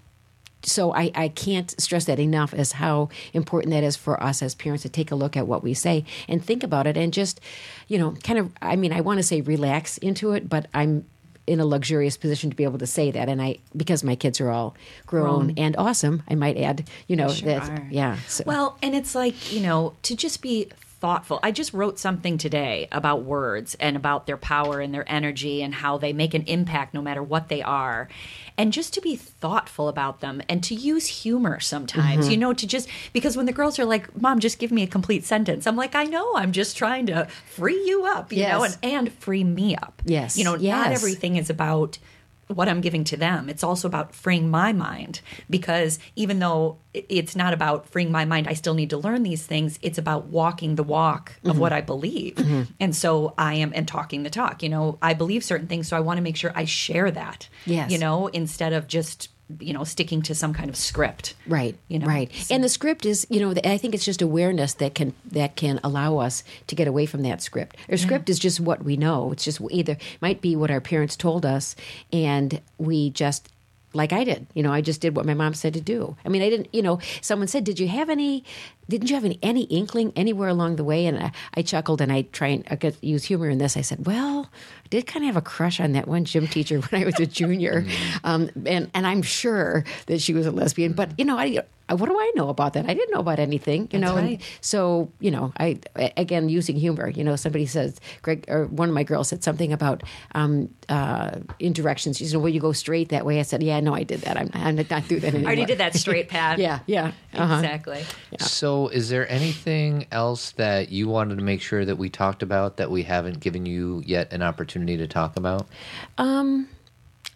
so 0.63 0.93
I, 0.93 1.11
I 1.13 1.27
can't 1.29 1.79
stress 1.79 2.05
that 2.05 2.17
enough 2.17 2.51
as 2.51 2.71
how 2.71 3.09
important 3.33 3.71
that 3.73 3.83
is 3.83 3.95
for 3.95 4.21
us 4.21 4.41
as 4.41 4.55
parents 4.55 4.81
to 4.81 4.89
take 4.89 5.11
a 5.11 5.15
look 5.15 5.37
at 5.37 5.47
what 5.47 5.63
we 5.63 5.75
say 5.75 6.05
and 6.27 6.43
think 6.43 6.63
about 6.63 6.87
it 6.87 6.97
and 6.97 7.13
just 7.13 7.39
you 7.87 7.99
know 7.99 8.15
kind 8.23 8.39
of 8.39 8.51
i 8.61 8.75
mean 8.75 8.91
i 8.91 9.01
want 9.01 9.19
to 9.19 9.23
say 9.23 9.41
relax 9.41 9.97
into 9.99 10.31
it 10.31 10.49
but 10.49 10.67
i'm 10.73 11.05
in 11.47 11.59
a 11.59 11.65
luxurious 11.65 12.17
position 12.17 12.49
to 12.49 12.55
be 12.55 12.63
able 12.63 12.79
to 12.79 12.87
say 12.87 13.11
that. 13.11 13.29
And 13.29 13.41
i 13.41 13.57
because 13.75 14.03
my 14.03 14.15
kids 14.15 14.41
are 14.41 14.49
all 14.49 14.75
grown, 15.05 15.53
and 15.57 15.75
awesome 15.77 16.23
i 16.27 16.35
might 16.35 16.57
add 16.57 16.87
you 17.07 17.15
know 17.15 17.29
sure 17.29 17.47
that 17.47 17.91
yeah 17.91 18.17
so, 18.27 18.43
Well, 18.45 18.77
and 18.81 18.95
it's 18.95 19.15
like, 19.15 19.53
you 19.53 19.61
know, 19.61 19.93
to 20.03 20.15
just 20.15 20.41
be 20.41 20.69
thoughtful. 21.05 21.39
I 21.43 21.51
just 21.51 21.71
wrote 21.71 21.99
something 21.99 22.39
today 22.39 22.87
about 22.91 23.21
words 23.23 23.75
and 23.79 23.95
about 23.95 24.25
their 24.25 24.37
power 24.37 24.79
and 24.79 24.91
their 24.91 25.07
energy 25.09 25.61
and 25.61 25.71
how 25.73 25.99
they 25.99 26.13
make 26.13 26.33
an 26.33 26.41
impact 26.47 26.95
no 26.95 27.01
matter 27.03 27.21
what 27.21 27.47
they 27.47 27.61
are. 27.61 28.09
And 28.57 28.73
just 28.73 28.93
to 28.95 29.01
be 29.01 29.15
thoughtful 29.15 29.87
about 29.87 30.21
them 30.21 30.41
and 30.49 30.63
to 30.63 30.73
use 30.73 31.05
humor 31.05 31.59
sometimes, 31.59 32.23
Mm-hmm. 32.25 32.31
you 32.31 32.37
know, 32.37 32.53
to 32.53 32.65
just 32.65 32.89
because 33.13 33.37
when 33.37 33.45
the 33.45 33.53
girls 33.53 33.77
are 33.77 33.85
like, 33.85 34.19
Mom, 34.19 34.39
just 34.39 34.57
give 34.57 34.71
me 34.71 34.81
a 34.81 34.87
complete 34.87 35.25
sentence. 35.25 35.67
I'm 35.67 35.75
like, 35.75 35.93
I 35.93 36.05
know, 36.05 36.35
I'm 36.35 36.51
just 36.51 36.75
trying 36.75 37.05
to 37.07 37.27
free 37.53 37.83
you 37.85 38.05
up, 38.05 38.31
you 38.33 38.41
know, 38.43 38.63
and, 38.63 38.77
and 38.81 39.13
free 39.13 39.43
me 39.43 39.75
up. 39.75 40.01
Yes, 40.05 40.37
You 40.37 40.43
know, 40.45 40.55
not 40.55 40.91
everything 40.91 41.35
is 41.35 41.49
about 41.51 41.99
what 42.47 42.69
I'm 42.69 42.81
giving 42.81 43.03
to 43.05 43.17
them. 43.17 43.49
It's 43.49 43.63
also 43.63 43.87
about 43.87 44.13
freeing 44.13 44.49
my 44.49 44.71
mind 44.71 45.21
because 45.49 45.97
even 46.15 46.39
though 46.39 46.77
it's 46.93 47.35
not 47.35 47.53
about 47.53 47.87
freeing 47.89 48.11
my 48.11 48.23
mind, 48.23 48.47
I 48.47 48.53
still 48.53 48.73
need 48.75 48.91
to 48.91 48.97
learn 48.97 49.23
these 49.23 49.45
things. 49.45 49.79
It's 49.81 49.97
about 49.97 50.25
walking 50.27 50.75
the 50.75 50.83
walk 50.83 51.33
Mm-hmm. 51.37 51.49
of 51.49 51.59
what 51.59 51.73
I 51.73 51.81
believe. 51.81 52.37
And 52.79 52.95
so 52.95 53.33
I 53.37 53.55
am, 53.55 53.71
and 53.75 53.87
talking 53.87 54.23
the 54.23 54.29
talk. 54.29 54.63
You 54.63 54.69
know, 54.69 54.97
I 55.01 55.13
believe 55.13 55.43
certain 55.43 55.67
things, 55.67 55.87
so 55.87 55.97
I 55.97 55.99
want 55.99 56.17
to 56.17 56.21
make 56.23 56.35
sure 56.37 56.51
I 56.55 56.65
share 56.65 57.11
that. 57.11 57.49
Yes. 57.65 57.91
You 57.91 57.97
know, 57.99 58.27
instead 58.27 58.73
of 58.73 58.87
just, 58.87 59.29
you 59.59 59.73
know, 59.73 59.83
sticking 59.83 60.21
to 60.23 60.33
some 60.33 60.53
kind 60.53 60.69
of 60.69 60.75
script. 60.75 61.35
Right, 61.47 61.75
You 61.87 61.99
know, 61.99 62.07
right, 62.07 62.31
so- 62.33 62.55
and 62.55 62.63
the 62.63 62.69
script 62.69 63.05
is, 63.05 63.27
you 63.29 63.39
know, 63.39 63.53
I 63.63 63.77
think 63.77 63.93
it's 63.93 64.05
just 64.05 64.21
awareness 64.21 64.73
that 64.75 64.95
can 64.95 65.13
that 65.31 65.55
can 65.55 65.79
allow 65.83 66.17
us 66.17 66.43
to 66.67 66.75
get 66.75 66.87
away 66.87 67.05
from 67.05 67.21
that 67.23 67.41
script. 67.41 67.77
Our 67.89 67.97
script 67.97 68.29
is 68.29 68.39
just 68.39 68.59
what 68.59 68.83
we 68.83 68.97
know. 68.97 69.31
It's 69.31 69.43
just 69.43 69.61
either 69.69 69.97
might 70.21 70.41
be 70.41 70.55
what 70.55 70.71
our 70.71 70.81
parents 70.81 71.15
told 71.15 71.45
us, 71.45 71.75
and 72.11 72.59
we 72.77 73.11
just 73.11 73.49
like 73.93 74.11
I 74.11 74.23
did. 74.25 74.45
You 74.53 74.61
know, 74.63 74.73
I 74.73 74.81
just 74.81 74.99
did 74.99 75.15
what 75.15 75.25
my 75.25 75.33
mom 75.33 75.53
said 75.53 75.73
to 75.75 75.79
do. 75.81 76.17
I 76.25 76.29
mean, 76.29 76.41
I 76.41 76.49
didn't. 76.49 76.67
You 76.73 76.81
know, 76.81 76.99
someone 77.21 77.47
said, 77.47 77.63
"Did 77.63 77.79
you 77.79 77.87
have 77.87 78.09
any 78.09 78.43
didn't 78.89 79.09
you 79.09 79.15
have 79.15 79.25
any, 79.25 79.39
any 79.41 79.63
inkling 79.63 80.13
anywhere 80.15 80.49
along 80.49 80.75
the 80.75 80.83
way? 80.83 81.05
And 81.05 81.17
I, 81.17 81.31
I 81.55 81.61
chuckled 81.61 82.01
and 82.01 82.11
I 82.11 82.23
try 82.23 82.47
and 82.47 82.65
I 82.69 82.75
could 82.75 82.95
use 83.01 83.23
humor 83.23 83.49
in 83.49 83.57
this. 83.57 83.77
I 83.77 83.81
said, 83.81 84.05
well, 84.05 84.49
I 84.53 84.87
did 84.89 85.07
kind 85.07 85.23
of 85.23 85.27
have 85.27 85.37
a 85.37 85.41
crush 85.41 85.79
on 85.79 85.93
that 85.93 86.07
one 86.07 86.25
gym 86.25 86.47
teacher 86.47 86.79
when 86.89 87.01
I 87.01 87.05
was 87.05 87.19
a 87.19 87.25
junior. 87.25 87.85
um, 88.23 88.49
and, 88.65 88.89
and 88.93 89.07
I'm 89.07 89.21
sure 89.21 89.83
that 90.07 90.21
she 90.21 90.33
was 90.33 90.45
a 90.45 90.51
lesbian, 90.51 90.93
but 90.93 91.11
you 91.17 91.25
know, 91.25 91.37
I, 91.37 91.63
what 91.93 92.09
do 92.09 92.17
I 92.17 92.31
know 92.35 92.49
about 92.49 92.73
that? 92.73 92.89
I 92.89 92.93
didn't 92.95 93.13
know 93.13 93.19
about 93.19 93.37
anything, 93.37 93.87
you 93.91 93.99
know. 93.99 94.15
right. 94.15 94.29
And 94.31 94.43
so, 94.61 95.11
you 95.19 95.29
know, 95.29 95.53
I 95.59 95.79
again 96.17 96.49
using 96.49 96.75
humor. 96.75 97.09
You 97.09 97.23
know, 97.23 97.35
somebody 97.35 97.67
says, 97.67 97.99
Greg, 98.23 98.45
or 98.47 98.65
one 98.65 98.89
of 98.89 98.95
my 98.95 99.03
girls 99.03 99.29
said 99.29 99.43
something 99.43 99.71
about 99.71 100.01
um, 100.33 100.73
uh, 100.89 101.39
in 101.59 101.73
directions. 101.73 102.17
She 102.17 102.25
said, 102.25 102.39
"Well, 102.39 102.49
you 102.49 102.59
go 102.59 102.71
straight 102.71 103.09
that 103.09 103.23
way." 103.23 103.39
I 103.39 103.43
said, 103.43 103.61
"Yeah, 103.61 103.79
no, 103.81 103.93
I 103.93 104.01
did 104.01 104.21
that. 104.21 104.35
I'm, 104.35 104.49
I'm 104.53 104.75
not 104.75 104.87
do 105.07 105.19
that 105.19 105.27
anymore." 105.27 105.51
I 105.51 105.53
already 105.53 105.65
did 105.65 105.77
that 105.77 105.93
straight, 105.95 106.27
path. 106.35 106.57
yeah, 106.57 106.79
yeah, 106.87 107.11
uh-huh. 107.35 107.55
Exactly. 107.55 108.03
So, 108.39 108.47
is 108.89 109.09
there 109.09 109.29
anything 109.29 110.05
else 110.11 110.51
that 110.51 110.89
you 110.89 111.07
wanted 111.07 111.37
to 111.37 111.43
make 111.43 111.61
sure 111.61 111.85
that 111.85 111.97
we 111.97 112.09
talked 112.09 112.43
about 112.43 112.77
that 112.77 112.89
we 112.91 113.03
haven't 113.03 113.39
given 113.39 113.65
you 113.65 114.03
yet 114.05 114.31
an 114.33 114.41
opportunity 114.41 114.97
to 114.97 115.07
talk 115.07 115.37
about? 115.37 115.67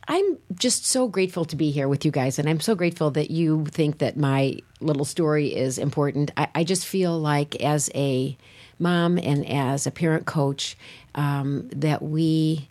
I'm 0.10 0.40
just 0.56 0.88
so 0.88 1.08
grateful 1.08 1.46
to 1.46 1.56
be 1.56 1.70
here 1.70 1.88
with 1.88 2.04
you 2.04 2.10
guys, 2.10 2.40
and 2.40 2.50
I'm 2.50 2.60
so 2.60 2.74
grateful 2.74 3.12
that 3.12 3.30
you 3.30 3.66
think 3.66 4.00
that 4.00 4.18
my 4.18 4.58
little 4.82 5.06
story 5.06 5.56
is 5.56 5.78
important. 5.78 6.32
I, 6.36 6.48
I 6.56 6.64
just 6.64 6.88
feel 6.88 7.20
like, 7.20 7.56
as 7.62 7.92
a 7.94 8.36
mom 8.80 9.20
and 9.20 9.48
as 9.48 9.86
a 9.86 9.92
parent 9.92 10.26
coach, 10.26 10.76
um, 11.14 11.70
that 11.70 12.02
we 12.02 12.70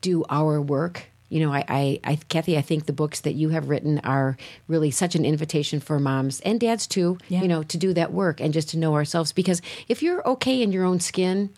do 0.00 0.24
our 0.30 0.62
work. 0.62 1.10
You 1.28 1.40
know, 1.40 1.52
I, 1.52 1.64
I, 1.68 2.00
I, 2.04 2.16
Cathy, 2.28 2.56
I 2.56 2.62
think 2.62 2.86
the 2.86 2.92
books 2.92 3.20
that 3.20 3.34
you 3.34 3.50
have 3.50 3.68
written 3.68 3.98
are 4.00 4.36
really 4.66 4.90
such 4.90 5.14
an 5.14 5.24
invitation 5.24 5.80
for 5.80 5.98
moms 5.98 6.40
and 6.40 6.58
dads 6.58 6.86
too. 6.86 7.18
Yeah. 7.28 7.42
You 7.42 7.48
know, 7.48 7.62
to 7.64 7.76
do 7.76 7.92
that 7.94 8.12
work 8.12 8.40
and 8.40 8.52
just 8.54 8.70
to 8.70 8.78
know 8.78 8.94
ourselves. 8.94 9.32
Because 9.32 9.60
if 9.88 10.02
you're 10.02 10.26
okay 10.26 10.62
in 10.62 10.72
your 10.72 10.84
own 10.84 11.00
skin, 11.00 11.50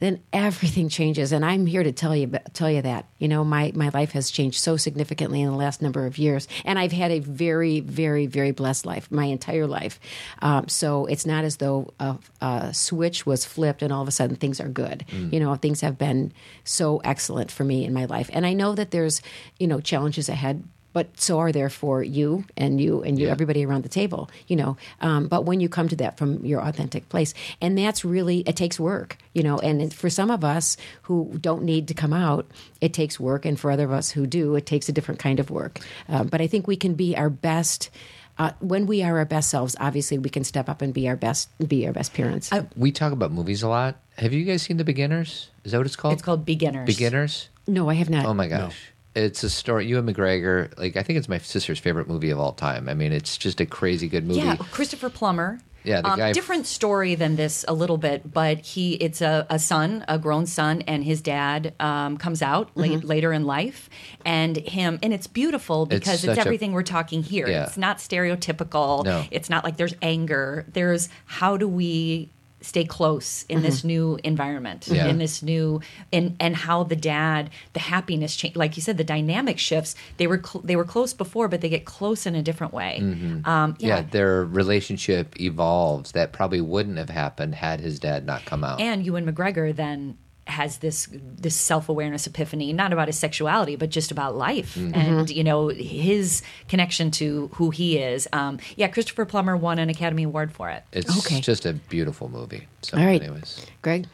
then 0.00 0.20
everything 0.32 0.88
changes. 0.88 1.32
And 1.32 1.44
I'm 1.44 1.66
here 1.66 1.82
to 1.82 1.92
tell 1.92 2.16
you 2.16 2.32
tell 2.52 2.70
you 2.70 2.82
that. 2.82 3.06
You 3.18 3.28
know, 3.28 3.44
my 3.44 3.72
my 3.74 3.90
life 3.92 4.12
has 4.12 4.30
changed 4.30 4.60
so 4.60 4.76
significantly 4.76 5.42
in 5.42 5.50
the 5.50 5.56
last 5.56 5.82
number 5.82 6.06
of 6.06 6.18
years, 6.18 6.48
and 6.64 6.78
I've 6.78 6.92
had 6.92 7.10
a 7.10 7.18
very, 7.18 7.80
very, 7.80 8.26
very 8.26 8.52
blessed 8.52 8.86
life 8.86 9.10
my 9.10 9.24
entire 9.24 9.66
life. 9.66 10.00
Um, 10.40 10.68
so 10.68 11.06
it's 11.06 11.26
not 11.26 11.44
as 11.44 11.56
though 11.56 11.92
a, 11.98 12.16
a 12.40 12.72
switch 12.72 13.26
was 13.26 13.44
flipped 13.44 13.82
and 13.82 13.92
all 13.92 14.02
of 14.02 14.08
a 14.08 14.12
sudden 14.12 14.36
things 14.36 14.60
are 14.60 14.68
good. 14.68 15.04
You 15.32 15.40
know, 15.40 15.54
things 15.56 15.80
have 15.80 15.98
been 15.98 16.32
so 16.64 16.98
excellent 17.04 17.50
for 17.50 17.64
me 17.64 17.84
in 17.84 17.92
my 17.92 18.04
life, 18.06 18.30
and 18.32 18.46
I 18.46 18.52
know 18.52 18.74
that 18.74 18.90
there's 18.90 19.17
you 19.58 19.66
know 19.66 19.80
challenges 19.80 20.28
ahead 20.28 20.62
but 20.94 21.06
so 21.20 21.38
are 21.38 21.52
there 21.52 21.68
for 21.68 22.02
you 22.02 22.44
and 22.56 22.80
you 22.80 23.02
and 23.02 23.18
you 23.18 23.26
Yeah. 23.26 23.32
everybody 23.32 23.64
around 23.64 23.82
the 23.84 23.88
table 23.90 24.30
you 24.48 24.56
know 24.56 24.76
um, 25.02 25.28
but 25.28 25.44
when 25.44 25.60
you 25.60 25.68
come 25.68 25.86
to 25.88 25.96
that 25.96 26.16
from 26.16 26.44
your 26.44 26.60
authentic 26.62 27.08
place 27.10 27.34
and 27.60 27.76
that's 27.76 28.04
really 28.04 28.38
it 28.46 28.56
takes 28.56 28.80
work 28.80 29.18
you 29.34 29.42
know 29.42 29.58
and 29.58 29.92
for 29.92 30.08
some 30.08 30.30
of 30.30 30.42
us 30.44 30.76
who 31.02 31.36
don't 31.40 31.62
need 31.62 31.88
to 31.88 31.94
come 31.94 32.12
out 32.14 32.46
it 32.80 32.92
takes 32.94 33.20
work 33.20 33.44
and 33.44 33.60
for 33.60 33.70
other 33.70 33.84
of 33.84 33.92
us 33.92 34.10
who 34.10 34.26
do 34.26 34.56
it 34.56 34.64
takes 34.64 34.88
a 34.88 34.92
different 34.92 35.20
kind 35.20 35.38
of 35.40 35.50
work 35.50 35.78
um, 36.08 36.26
but 36.26 36.40
i 36.40 36.46
think 36.46 36.66
we 36.66 36.76
can 36.76 36.94
be 36.94 37.14
our 37.16 37.30
best 37.30 37.90
uh, 38.38 38.52
when 38.60 38.86
we 38.86 39.02
are 39.02 39.18
our 39.18 39.24
best 39.26 39.50
selves 39.50 39.76
obviously 39.80 40.16
we 40.16 40.30
can 40.30 40.42
step 40.42 40.68
up 40.70 40.80
and 40.80 40.94
be 40.94 41.06
our 41.06 41.16
best 41.16 41.50
be 41.68 41.86
our 41.86 41.92
best 41.92 42.14
parents 42.14 42.50
We 42.76 42.92
talk 42.92 43.12
about 43.12 43.30
movies 43.30 43.62
a 43.62 43.68
lot. 43.68 44.00
Have 44.16 44.32
you 44.32 44.44
guys 44.44 44.62
seen 44.62 44.76
The 44.78 44.84
Beginners? 44.84 45.50
Is 45.64 45.72
that 45.72 45.78
what 45.78 45.86
it's 45.86 45.96
called? 45.96 46.14
It's 46.14 46.22
called 46.22 46.44
Beginners. 46.46 46.86
Beginners. 46.86 47.48
no 47.66 47.90
i 47.90 47.94
have 47.94 48.08
not 48.10 48.24
Oh 48.24 48.34
my 48.34 48.46
gosh. 48.48 48.78
It's 49.14 49.42
a 49.42 49.50
story. 49.50 49.86
Ewan 49.86 50.06
McGregor, 50.06 50.76
like 50.78 50.96
I 50.96 51.02
think 51.02 51.18
it's 51.18 51.28
my 51.28 51.38
sister's 51.38 51.78
favorite 51.78 52.08
movie 52.08 52.30
of 52.30 52.38
all 52.38 52.52
time. 52.52 52.88
I 52.88 52.94
mean, 52.94 53.12
it's 53.12 53.36
just 53.36 53.60
a 53.60 53.66
crazy 53.66 54.08
good 54.08 54.24
movie. 54.26 54.40
Yeah, 54.40 54.56
Christopher 54.56 55.10
Plummer. 55.10 55.60
Yeah, 55.84 56.02
the 56.02 56.08
um, 56.10 56.18
guy- 56.18 56.32
different 56.32 56.66
story 56.66 57.14
than 57.14 57.36
this 57.36 57.64
a 57.66 57.72
little 57.72 57.96
bit, 57.96 58.30
but 58.30 58.58
he 58.58 58.94
it's 58.94 59.20
a, 59.22 59.46
a 59.48 59.58
son, 59.58 60.04
a 60.08 60.18
grown 60.18 60.44
son, 60.44 60.82
and 60.82 61.02
his 61.02 61.22
dad 61.22 61.72
um, 61.80 62.18
comes 62.18 62.42
out 62.42 62.68
Mm-hmm. 62.70 62.80
late, 62.80 63.04
later 63.04 63.32
in 63.32 63.44
life, 63.44 63.88
and 64.26 64.56
him, 64.56 64.98
and 65.02 65.14
it's 65.14 65.26
beautiful 65.28 65.86
because 65.86 66.24
it's, 66.24 66.36
a- 66.36 66.40
everything 66.40 66.72
we're 66.72 66.82
talking 66.82 67.22
here. 67.22 67.48
Yeah. 67.48 67.64
It's 67.64 67.78
not 67.78 67.98
stereotypical. 67.98 69.04
No. 69.04 69.24
It's 69.30 69.48
not 69.48 69.64
like 69.64 69.76
there's 69.78 69.94
anger. 70.02 70.66
There's 70.72 71.08
how 71.24 71.56
do 71.56 71.66
we 71.68 72.28
stay 72.60 72.84
close 72.84 73.44
in 73.48 73.62
this 73.62 73.84
new 73.84 74.18
environment 74.24 74.80
Mm-hmm. 74.86 74.94
Yeah. 74.94 75.06
in 75.06 75.18
this 75.18 75.42
new 75.42 75.80
and 76.12 76.36
and 76.40 76.56
how 76.56 76.82
the 76.82 76.96
dad 76.96 77.50
the 77.72 77.80
happiness 77.80 78.34
change 78.36 78.56
like 78.56 78.76
you 78.76 78.82
said 78.82 78.96
the 78.98 79.04
dynamic 79.04 79.58
shifts 79.58 79.94
they 80.16 80.26
were 80.26 80.42
cl- 80.44 80.62
they 80.64 80.74
were 80.76 80.84
close 80.84 81.12
before 81.14 81.46
but 81.48 81.60
they 81.60 81.68
get 81.68 81.84
close 81.84 82.26
in 82.26 82.34
a 82.34 82.42
different 82.42 82.72
way 82.72 82.96
um 82.98 83.44
Mm-hmm. 83.44 83.86
yeah, 83.86 84.02
their 84.02 84.44
relationship 84.44 85.40
evolves. 85.40 86.12
That 86.12 86.32
probably 86.32 86.60
wouldn't 86.60 86.98
have 86.98 87.10
happened 87.10 87.54
had 87.54 87.80
his 87.80 87.98
dad 87.98 88.26
not 88.26 88.44
come 88.44 88.64
out. 88.64 88.80
and 88.80 89.04
Ewan 89.06 89.24
McGregor 89.30 89.74
then 89.74 90.16
has 90.48 90.78
this 90.78 91.08
this 91.12 91.54
self 91.56 91.88
awareness 91.88 92.26
epiphany, 92.26 92.72
not 92.72 92.92
about 92.92 93.06
his 93.08 93.18
sexuality, 93.18 93.76
but 93.76 93.90
just 93.90 94.10
about 94.10 94.36
life 94.36 94.74
Mm-hmm. 94.74 94.94
and 94.94 95.30
you 95.30 95.44
know 95.44 95.68
his 95.68 96.42
connection 96.68 97.10
to 97.12 97.48
who 97.54 97.70
he 97.70 97.98
is. 97.98 98.26
Um, 98.32 98.58
yeah, 98.76 98.88
Christopher 98.88 99.24
Plummer 99.24 99.56
won 99.56 99.78
an 99.78 99.88
Academy 99.88 100.24
Award 100.24 100.52
for 100.52 100.70
it. 100.70 100.82
it's 100.92 101.18
Okay. 101.26 101.40
just 101.40 101.66
a 101.66 101.72
beautiful 101.74 102.28
movie. 102.28 102.66
So, 102.82 102.96
all 102.98 103.04
right 103.04 103.22
anyways, 103.22 103.66
greg 103.82 104.06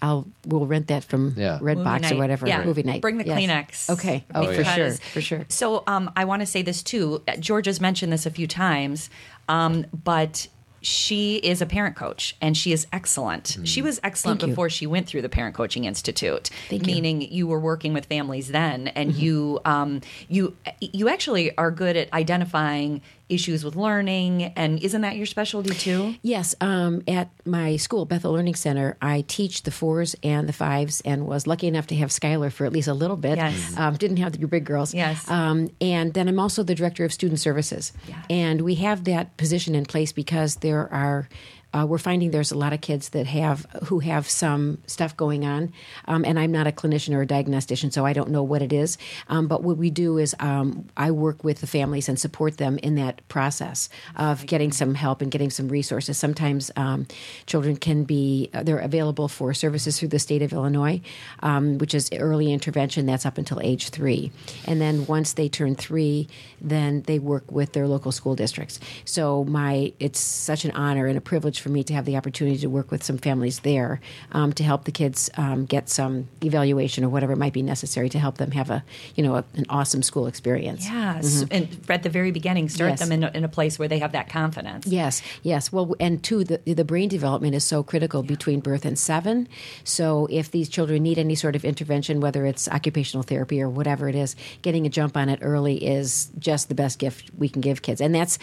i'll 0.00 0.24
we'll 0.46 0.64
rent 0.66 0.86
that 0.86 1.02
from 1.02 1.34
Yeah. 1.36 1.58
redbox 1.60 2.12
or 2.12 2.16
whatever 2.18 2.46
Yeah. 2.46 2.62
movie 2.64 2.84
night 2.84 3.00
Bring 3.02 3.18
the 3.18 3.26
Yes. 3.26 3.36
Kleenex. 3.36 3.90
okay 3.94 4.24
oh, 4.32 4.46
for 4.54 4.62
sure 4.62 4.92
for 4.92 5.20
sure 5.20 5.44
So 5.48 5.82
um, 5.88 6.10
I 6.14 6.24
want 6.24 6.40
to 6.40 6.46
say 6.46 6.62
this 6.62 6.84
too. 6.84 7.20
George 7.40 7.66
has 7.66 7.80
mentioned 7.80 8.12
this 8.12 8.24
a 8.24 8.30
few 8.30 8.46
times, 8.46 9.10
um, 9.48 9.86
but 10.04 10.46
she 10.80 11.36
is 11.36 11.60
a 11.60 11.66
parent 11.66 11.96
coach 11.96 12.36
and 12.40 12.56
she 12.56 12.72
is 12.72 12.86
excellent. 12.92 13.58
She 13.64 13.82
was 13.82 14.00
excellent 14.02 14.40
Thank 14.40 14.48
you. 14.48 14.52
before 14.52 14.70
she 14.70 14.86
went 14.86 15.06
through 15.06 15.22
the 15.22 15.28
Parent 15.28 15.54
Coaching 15.54 15.84
Institute. 15.84 16.50
Thank 16.68 16.86
meaning 16.86 17.22
you. 17.22 17.46
were 17.46 17.60
working 17.60 17.92
with 17.92 18.06
families 18.06 18.48
then, 18.48 18.88
and 18.88 19.14
you 19.14 19.60
um, 19.64 20.00
you 20.28 20.56
you 20.80 21.08
actually 21.08 21.56
are 21.56 21.70
good 21.70 21.96
at 21.96 22.12
identifying 22.12 23.02
issues 23.28 23.64
with 23.64 23.76
learning. 23.76 24.44
And 24.56 24.78
isn't 24.82 25.00
that 25.02 25.16
your 25.16 25.26
specialty 25.26 25.74
too? 25.74 26.14
Yes, 26.22 26.54
um, 26.60 27.02
at 27.06 27.30
my 27.44 27.76
school, 27.76 28.04
Bethel 28.04 28.32
Learning 28.32 28.54
Center, 28.54 28.96
I 29.00 29.24
teach 29.26 29.62
the 29.62 29.70
fours 29.70 30.16
and 30.22 30.48
the 30.48 30.52
fives, 30.52 31.00
and 31.02 31.26
was 31.26 31.46
lucky 31.46 31.66
enough 31.66 31.86
to 31.88 31.96
have 31.96 32.10
Skylar 32.10 32.52
for 32.52 32.64
at 32.64 32.72
least 32.72 32.88
a 32.88 32.94
little 32.94 33.16
bit. 33.16 33.36
Yes. 33.36 33.76
um, 33.76 33.94
didn't 33.96 34.18
have 34.18 34.32
the 34.32 34.46
big 34.46 34.64
girls. 34.64 34.94
Yes. 34.94 35.28
um, 35.30 35.68
and 35.80 36.14
then 36.14 36.28
I'm 36.28 36.38
also 36.40 36.62
the 36.62 36.74
director 36.74 37.04
of 37.04 37.12
student 37.12 37.40
services, 37.40 37.92
and 38.30 38.62
we 38.62 38.76
have 38.76 39.04
that 39.04 39.36
position 39.36 39.74
in 39.74 39.84
place 39.84 40.12
because 40.12 40.56
there 40.56 40.92
are. 40.92 41.28
Uh, 41.72 41.84
we're 41.86 41.98
finding 41.98 42.30
there's 42.30 42.50
a 42.50 42.56
lot 42.58 42.72
of 42.72 42.80
kids 42.80 43.10
that 43.10 43.26
have 43.26 43.66
who 43.84 43.98
have 43.98 44.28
some 44.28 44.78
stuff 44.86 45.16
going 45.16 45.44
on, 45.44 45.72
um, 46.06 46.24
and 46.24 46.38
I'm 46.38 46.50
not 46.50 46.66
a 46.66 46.72
clinician 46.72 47.14
or 47.14 47.22
a 47.22 47.26
diagnostician, 47.26 47.90
so 47.90 48.06
I 48.06 48.12
don't 48.14 48.30
know 48.30 48.42
what 48.42 48.62
it 48.62 48.72
is. 48.72 48.96
Um, 49.28 49.48
but 49.48 49.62
what 49.62 49.76
we 49.76 49.90
do 49.90 50.16
is 50.16 50.34
um, 50.40 50.88
I 50.96 51.10
work 51.10 51.44
with 51.44 51.60
the 51.60 51.66
families 51.66 52.08
and 52.08 52.18
support 52.18 52.56
them 52.56 52.78
in 52.78 52.94
that 52.94 53.26
process 53.28 53.90
of 54.16 54.46
getting 54.46 54.72
some 54.72 54.94
help 54.94 55.20
and 55.20 55.30
getting 55.30 55.50
some 55.50 55.68
resources. 55.68 56.16
Sometimes 56.16 56.70
um, 56.76 57.06
children 57.46 57.76
can 57.76 58.04
be 58.04 58.48
uh, 58.54 58.62
they're 58.62 58.78
available 58.78 59.28
for 59.28 59.52
services 59.52 59.98
through 59.98 60.08
the 60.08 60.18
state 60.18 60.40
of 60.40 60.52
Illinois, 60.52 61.02
um, 61.40 61.76
which 61.78 61.94
is 61.94 62.08
early 62.12 62.50
intervention. 62.50 63.04
That's 63.04 63.26
up 63.26 63.36
until 63.36 63.60
age 63.60 63.90
three, 63.90 64.32
and 64.64 64.80
then 64.80 65.06
once 65.06 65.34
they 65.34 65.50
turn 65.50 65.74
three, 65.74 66.28
then 66.62 67.02
they 67.02 67.18
work 67.18 67.52
with 67.52 67.72
their 67.72 67.86
local 67.86 68.10
school 68.10 68.34
districts. 68.34 68.80
So 69.04 69.44
my 69.44 69.92
it's 70.00 70.18
such 70.18 70.64
an 70.64 70.70
honor 70.70 71.06
and 71.06 71.18
a 71.18 71.20
privilege 71.20 71.57
for 71.60 71.68
me 71.68 71.82
to 71.84 71.94
have 71.94 72.04
the 72.04 72.16
opportunity 72.16 72.58
to 72.58 72.66
work 72.68 72.90
with 72.90 73.02
some 73.02 73.18
families 73.18 73.60
there 73.60 74.00
um, 74.32 74.52
to 74.54 74.62
help 74.62 74.84
the 74.84 74.92
kids 74.92 75.30
um, 75.36 75.64
get 75.66 75.88
some 75.88 76.28
evaluation 76.42 77.04
or 77.04 77.08
whatever 77.08 77.36
might 77.36 77.52
be 77.52 77.62
necessary 77.62 78.08
to 78.08 78.18
help 78.18 78.38
them 78.38 78.50
have 78.52 78.70
a 78.70 78.84
you 79.14 79.22
know 79.22 79.36
a, 79.36 79.44
an 79.54 79.64
awesome 79.68 80.02
school 80.02 80.26
experience. 80.26 80.84
Yes, 80.86 81.44
and 81.50 81.68
at 81.88 82.02
the 82.02 82.08
very 82.10 82.30
beginning, 82.30 82.68
start 82.68 82.90
Yes. 82.92 83.00
them 83.00 83.12
in 83.12 83.24
a, 83.24 83.30
in 83.34 83.44
a 83.44 83.48
place 83.48 83.78
where 83.78 83.88
they 83.88 83.98
have 83.98 84.12
that 84.12 84.28
confidence. 84.28 84.86
Yes, 84.86 85.20
yes. 85.42 85.70
Well, 85.72 85.94
and 86.00 86.22
two, 86.22 86.44
the, 86.44 86.58
the 86.64 86.84
brain 86.84 87.08
development 87.08 87.54
is 87.54 87.64
so 87.64 87.82
critical 87.82 88.22
between 88.22 88.60
birth 88.60 88.84
and 88.84 88.98
seven. 88.98 89.48
So, 89.84 90.26
if 90.30 90.50
these 90.50 90.68
children 90.68 91.02
need 91.02 91.18
any 91.18 91.34
sort 91.34 91.54
of 91.56 91.64
intervention, 91.64 92.20
whether 92.20 92.46
it's 92.46 92.68
occupational 92.68 93.22
therapy 93.22 93.60
or 93.60 93.68
whatever 93.68 94.08
it 94.08 94.14
is, 94.14 94.36
getting 94.62 94.86
a 94.86 94.88
jump 94.88 95.16
on 95.16 95.28
it 95.28 95.38
early 95.42 95.76
is 95.84 96.30
just 96.38 96.68
the 96.68 96.74
best 96.74 96.98
gift 96.98 97.30
we 97.36 97.48
can 97.48 97.60
give 97.60 97.82
kids. 97.82 98.00
And 98.00 98.14
that's, 98.14 98.38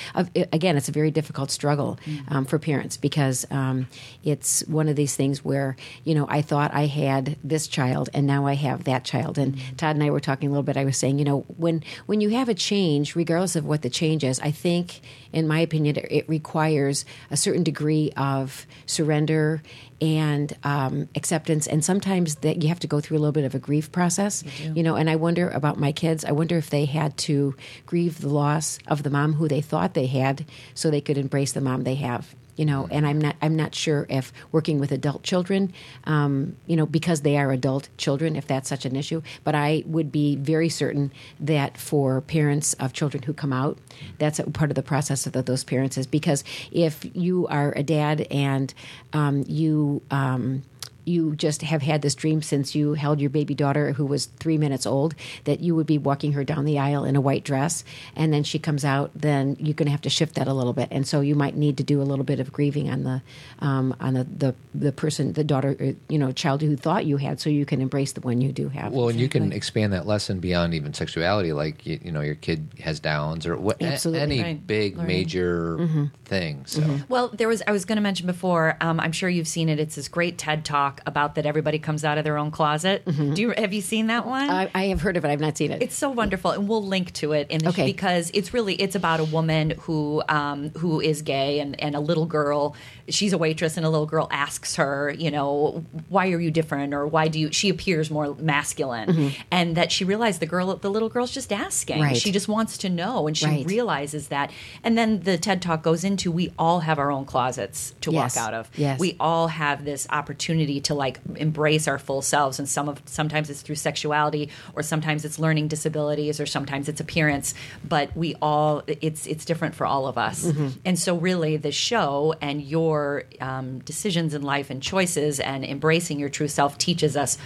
again, 0.53 0.77
it's 0.77 0.89
a 0.89 0.91
very 0.91 1.11
difficult 1.11 1.49
struggle 1.51 1.97
um, 2.27 2.45
for 2.45 2.59
parents 2.59 2.97
because 3.05 3.45
um, 3.51 3.85
it's 4.23 4.61
one 4.61 4.89
of 4.89 4.95
these 4.95 5.15
things 5.15 5.45
where, 5.45 5.75
you 6.05 6.15
know, 6.15 6.25
I 6.27 6.41
thought 6.41 6.73
I 6.73 6.87
had 6.87 7.37
this 7.43 7.67
child 7.67 8.09
and 8.15 8.25
now 8.25 8.47
I 8.47 8.55
have 8.55 8.85
that 8.85 9.03
child. 9.03 9.37
And 9.37 9.59
Todd 9.77 9.95
and 9.95 10.03
I 10.03 10.09
were 10.09 10.19
talking 10.19 10.49
a 10.49 10.51
little 10.51 10.63
bit. 10.63 10.75
I 10.75 10.85
was 10.85 10.97
saying, 10.97 11.19
you 11.19 11.23
know, 11.23 11.41
when, 11.57 11.83
when 12.07 12.19
you 12.19 12.29
have 12.29 12.49
a 12.49 12.55
change, 12.55 13.15
regardless 13.15 13.55
of 13.55 13.63
what 13.63 13.83
the 13.83 13.91
change 13.91 14.23
is, 14.23 14.39
I 14.39 14.49
think, 14.49 15.01
in 15.31 15.47
my 15.47 15.59
opinion, 15.59 15.97
it 15.97 16.27
requires 16.27 17.05
a 17.29 17.37
certain 17.37 17.61
degree 17.61 18.11
of 18.17 18.65
surrender 18.87 19.61
and 20.01 20.51
um, 20.63 21.07
acceptance, 21.15 21.67
and 21.67 21.85
sometimes 21.85 22.35
that 22.37 22.61
you 22.61 22.69
have 22.69 22.79
to 22.79 22.87
go 22.87 22.99
through 22.99 23.17
a 23.17 23.19
little 23.19 23.31
bit 23.31 23.45
of 23.45 23.55
a 23.55 23.59
grief 23.59 23.91
process. 23.91 24.43
You, 24.75 24.83
know, 24.83 24.95
and 24.95 25.09
I 25.09 25.15
wonder 25.15 25.49
about 25.49 25.79
my 25.79 25.91
kids. 25.91 26.25
I 26.25 26.31
wonder 26.31 26.57
if 26.57 26.69
they 26.69 26.85
had 26.85 27.15
to 27.19 27.55
grieve 27.85 28.19
the 28.19 28.29
loss 28.29 28.79
of 28.87 29.03
the 29.03 29.09
mom 29.09 29.33
who 29.33 29.47
they 29.47 29.61
thought 29.61 29.93
they 29.93 30.07
had, 30.07 30.45
so 30.73 30.89
they 30.89 31.01
could 31.01 31.17
embrace 31.17 31.53
the 31.53 31.61
mom 31.61 31.83
they 31.83 31.95
have. 31.95 32.33
You 32.55 32.65
know 32.65 32.87
and 32.91 33.05
i'm 33.05 33.19
not 33.19 33.35
i'm 33.41 33.55
not 33.55 33.73
sure 33.73 34.05
if 34.09 34.31
working 34.51 34.79
with 34.79 34.91
adult 34.91 35.23
children 35.23 35.73
um, 36.05 36.55
you 36.67 36.75
know 36.75 36.85
because 36.85 37.21
they 37.21 37.37
are 37.37 37.51
adult 37.51 37.89
children 37.97 38.35
if 38.35 38.47
that's 38.47 38.69
such 38.69 38.85
an 38.85 38.95
issue 38.95 39.21
but 39.43 39.55
i 39.55 39.83
would 39.85 40.11
be 40.11 40.35
very 40.35 40.69
certain 40.69 41.11
that 41.39 41.77
for 41.77 42.21
parents 42.21 42.73
of 42.75 42.93
children 42.93 43.23
who 43.23 43.33
come 43.33 43.53
out 43.53 43.77
that's 44.17 44.39
a 44.39 44.49
part 44.49 44.71
of 44.71 44.75
the 44.75 44.83
process 44.83 45.25
of 45.25 45.33
the, 45.33 45.41
those 45.41 45.63
parents 45.63 45.97
is 45.97 46.07
because 46.07 46.43
if 46.71 47.05
you 47.15 47.47
are 47.47 47.73
a 47.75 47.83
dad 47.83 48.27
and 48.31 48.73
um, 49.13 49.43
you 49.47 50.01
um, 50.11 50.63
you 51.05 51.35
just 51.35 51.61
have 51.61 51.81
had 51.81 52.01
this 52.01 52.15
dream 52.15 52.41
since 52.41 52.75
you 52.75 52.93
held 52.95 53.21
your 53.21 53.29
baby 53.29 53.53
daughter 53.55 53.93
who 53.93 54.05
was 54.05 54.25
three 54.25 54.57
minutes 54.57 54.85
old 54.85 55.15
that 55.45 55.59
you 55.59 55.75
would 55.75 55.85
be 55.87 55.97
walking 55.97 56.33
her 56.33 56.43
down 56.43 56.65
the 56.65 56.79
aisle 56.79 57.05
in 57.05 57.15
a 57.15 57.21
white 57.21 57.43
dress 57.43 57.83
and 58.15 58.33
then 58.33 58.43
she 58.43 58.57
comes 58.59 58.83
out 58.83 59.11
then 59.15 59.55
you're 59.59 59.73
going 59.73 59.85
to 59.85 59.91
have 59.91 60.01
to 60.01 60.09
shift 60.09 60.35
that 60.35 60.47
a 60.47 60.53
little 60.53 60.73
bit 60.73 60.87
and 60.91 61.07
so 61.07 61.21
you 61.21 61.35
might 61.35 61.55
need 61.55 61.77
to 61.77 61.83
do 61.83 62.01
a 62.01 62.03
little 62.03 62.25
bit 62.25 62.39
of 62.39 62.51
grieving 62.51 62.89
on 62.89 63.03
the 63.03 63.21
um, 63.59 63.95
on 63.99 64.13
the, 64.15 64.23
the 64.23 64.55
the 64.73 64.91
person 64.91 65.33
the 65.33 65.43
daughter 65.43 65.75
uh, 65.79 65.91
you 66.09 66.17
know 66.17 66.31
child 66.31 66.61
who 66.61 66.75
thought 66.75 67.05
you 67.05 67.17
had 67.17 67.39
so 67.39 67.49
you 67.49 67.65
can 67.65 67.81
embrace 67.81 68.11
the 68.13 68.21
one 68.21 68.41
you 68.41 68.51
do 68.51 68.69
have 68.69 68.91
Well, 68.91 69.09
and 69.09 69.19
you 69.19 69.29
can 69.29 69.51
expand 69.51 69.93
that 69.93 70.05
lesson 70.07 70.39
beyond 70.39 70.73
even 70.73 70.93
sexuality, 70.93 71.53
like 71.53 71.85
you, 71.85 71.99
you 72.03 72.11
know, 72.11 72.21
your 72.21 72.35
kid 72.35 72.67
has 72.79 72.99
Downs 72.99 73.45
or 73.45 73.55
what, 73.57 73.81
a- 73.81 73.85
Absolutely. 73.85 74.21
any 74.21 74.41
Right. 74.41 74.67
big 74.67 74.97
Right. 74.97 75.07
major 75.07 75.77
thing. 76.25 76.65
So 76.65 76.81
Well, 77.09 77.27
there 77.29 77.47
was. 77.47 77.61
I 77.67 77.71
was 77.71 77.85
going 77.85 77.97
to 77.97 78.01
mention 78.01 78.25
before. 78.27 78.77
Um, 78.81 78.99
I'm 78.99 79.11
sure 79.11 79.29
you've 79.29 79.47
seen 79.47 79.69
it. 79.69 79.79
It's 79.79 79.95
this 79.95 80.07
great 80.07 80.37
TED 80.37 80.65
talk 80.65 80.94
about 81.05 81.35
that 81.35 81.45
everybody 81.45 81.79
comes 81.79 82.03
out 82.03 82.17
of 82.17 82.23
their 82.23 82.37
own 82.37 82.51
closet. 82.51 83.03
Do 83.05 83.41
you 83.41 83.53
have 83.57 83.73
you 83.73 83.81
seen 83.81 84.07
that 84.07 84.25
one? 84.25 84.49
I, 84.49 84.69
I 84.73 84.83
have 84.85 85.01
heard 85.01 85.17
of 85.17 85.25
it 85.25 85.29
i've 85.29 85.39
not 85.39 85.57
seen 85.57 85.71
it 85.71 85.81
It's 85.81 85.95
so 85.95 86.09
wonderful, 86.09 86.51
and 86.51 86.67
we'll 86.67 86.83
link 86.85 87.11
to 87.13 87.31
it 87.33 87.47
in 87.49 87.59
the 87.63 87.69
Okay. 87.69 87.85
because 87.85 88.31
it's 88.33 88.53
really 88.53 88.75
it's 88.75 88.95
about 88.95 89.19
a 89.19 89.23
woman 89.25 89.71
who 89.81 90.23
um, 90.29 90.69
who 90.77 91.01
is 91.01 91.21
gay 91.21 91.59
and, 91.59 91.79
and 91.81 91.95
a 91.95 91.99
little 91.99 92.25
girl. 92.25 92.75
She's 93.07 93.33
a 93.33 93.37
waitress, 93.37 93.77
and 93.77 93.85
a 93.85 93.89
little 93.89 94.07
girl 94.07 94.27
asks 94.31 94.77
her, 94.77 95.13
you 95.15 95.29
know, 95.29 95.83
why 96.09 96.31
are 96.31 96.39
you 96.39 96.49
different, 96.49 96.93
or 96.93 97.05
why 97.05 97.27
do 97.27 97.39
you? 97.39 97.51
She 97.51 97.69
appears 97.69 98.09
more 98.09 98.33
masculine, 98.39 99.31
and 99.51 99.75
that 99.77 99.91
she 99.91 100.03
realized 100.05 100.39
the 100.39 100.45
girl, 100.47 100.75
the 100.75 100.89
little 100.89 101.09
girl's 101.09 101.31
just 101.31 101.53
asking. 101.53 101.97
Mm-hmm. 101.97 102.03
Right. 102.05 102.17
She 102.17 102.31
just 102.31 102.47
wants 102.47 102.77
to 102.79 102.89
know, 102.89 103.27
and 103.27 103.37
she 103.37 103.45
Right. 103.45 103.65
realizes 103.65 104.29
that. 104.29 104.51
And 104.83 104.97
then 104.97 105.19
the 105.21 105.37
TED 105.37 105.61
Talk 105.61 105.83
goes 105.83 106.03
into 106.03 106.31
we 106.31 106.51
all 106.57 106.79
have 106.79 106.97
our 106.97 107.11
own 107.11 107.25
closets 107.25 107.93
to 108.01 108.11
Yes. 108.11 108.35
walk 108.35 108.43
out 108.47 108.53
of. 108.55 108.69
Yes. 108.75 108.99
We 108.99 109.15
all 109.19 109.47
have 109.49 109.85
this 109.85 110.07
opportunity 110.09 110.81
to 110.85 110.93
like 110.93 111.19
embrace 111.35 111.87
our 111.87 111.99
full 111.99 112.21
selves 112.21 112.59
and 112.59 112.67
some 112.67 112.87
of 112.89 113.01
sometimes 113.05 113.49
it's 113.49 113.61
through 113.61 113.75
sexuality 113.75 114.49
or 114.75 114.83
sometimes 114.83 115.25
it's 115.25 115.37
learning 115.37 115.67
disabilities 115.67 116.39
or 116.39 116.45
sometimes 116.45 116.87
it's 116.87 116.99
appearance 117.01 117.53
but 117.87 118.15
we 118.15 118.35
all 118.41 118.83
it's 118.87 119.27
it's 119.27 119.45
different 119.45 119.75
for 119.75 119.85
all 119.85 120.07
of 120.07 120.17
us. 120.17 120.45
And 120.85 120.97
so 120.97 121.17
really 121.17 121.57
the 121.57 121.71
show 121.71 122.35
and 122.41 122.61
your 122.61 123.23
um, 123.41 123.79
decisions 123.79 124.33
in 124.33 124.41
life 124.41 124.69
and 124.69 124.81
choices 124.81 125.39
and 125.39 125.65
embracing 125.65 126.19
your 126.19 126.29
true 126.29 126.47
self 126.47 126.77
teaches 126.77 127.17
us 127.17 127.37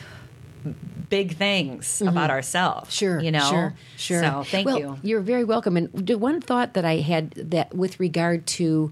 big 1.09 1.35
things 1.35 2.01
about 2.01 2.29
ourselves 2.29 2.93
Sure, 2.93 3.19
you 3.19 3.31
know? 3.31 3.49
sure, 3.49 3.75
sure. 3.97 4.21
so 4.21 4.43
thank 4.43 4.65
well, 4.67 4.79
you. 4.79 4.99
You're 5.01 5.21
very 5.21 5.43
welcome. 5.43 5.77
And 5.77 5.89
the 5.93 6.17
one 6.17 6.41
thought 6.41 6.73
that 6.73 6.85
I 6.85 6.97
had 6.97 7.31
that 7.31 7.73
with 7.73 7.99
regard 7.99 8.45
to 8.47 8.91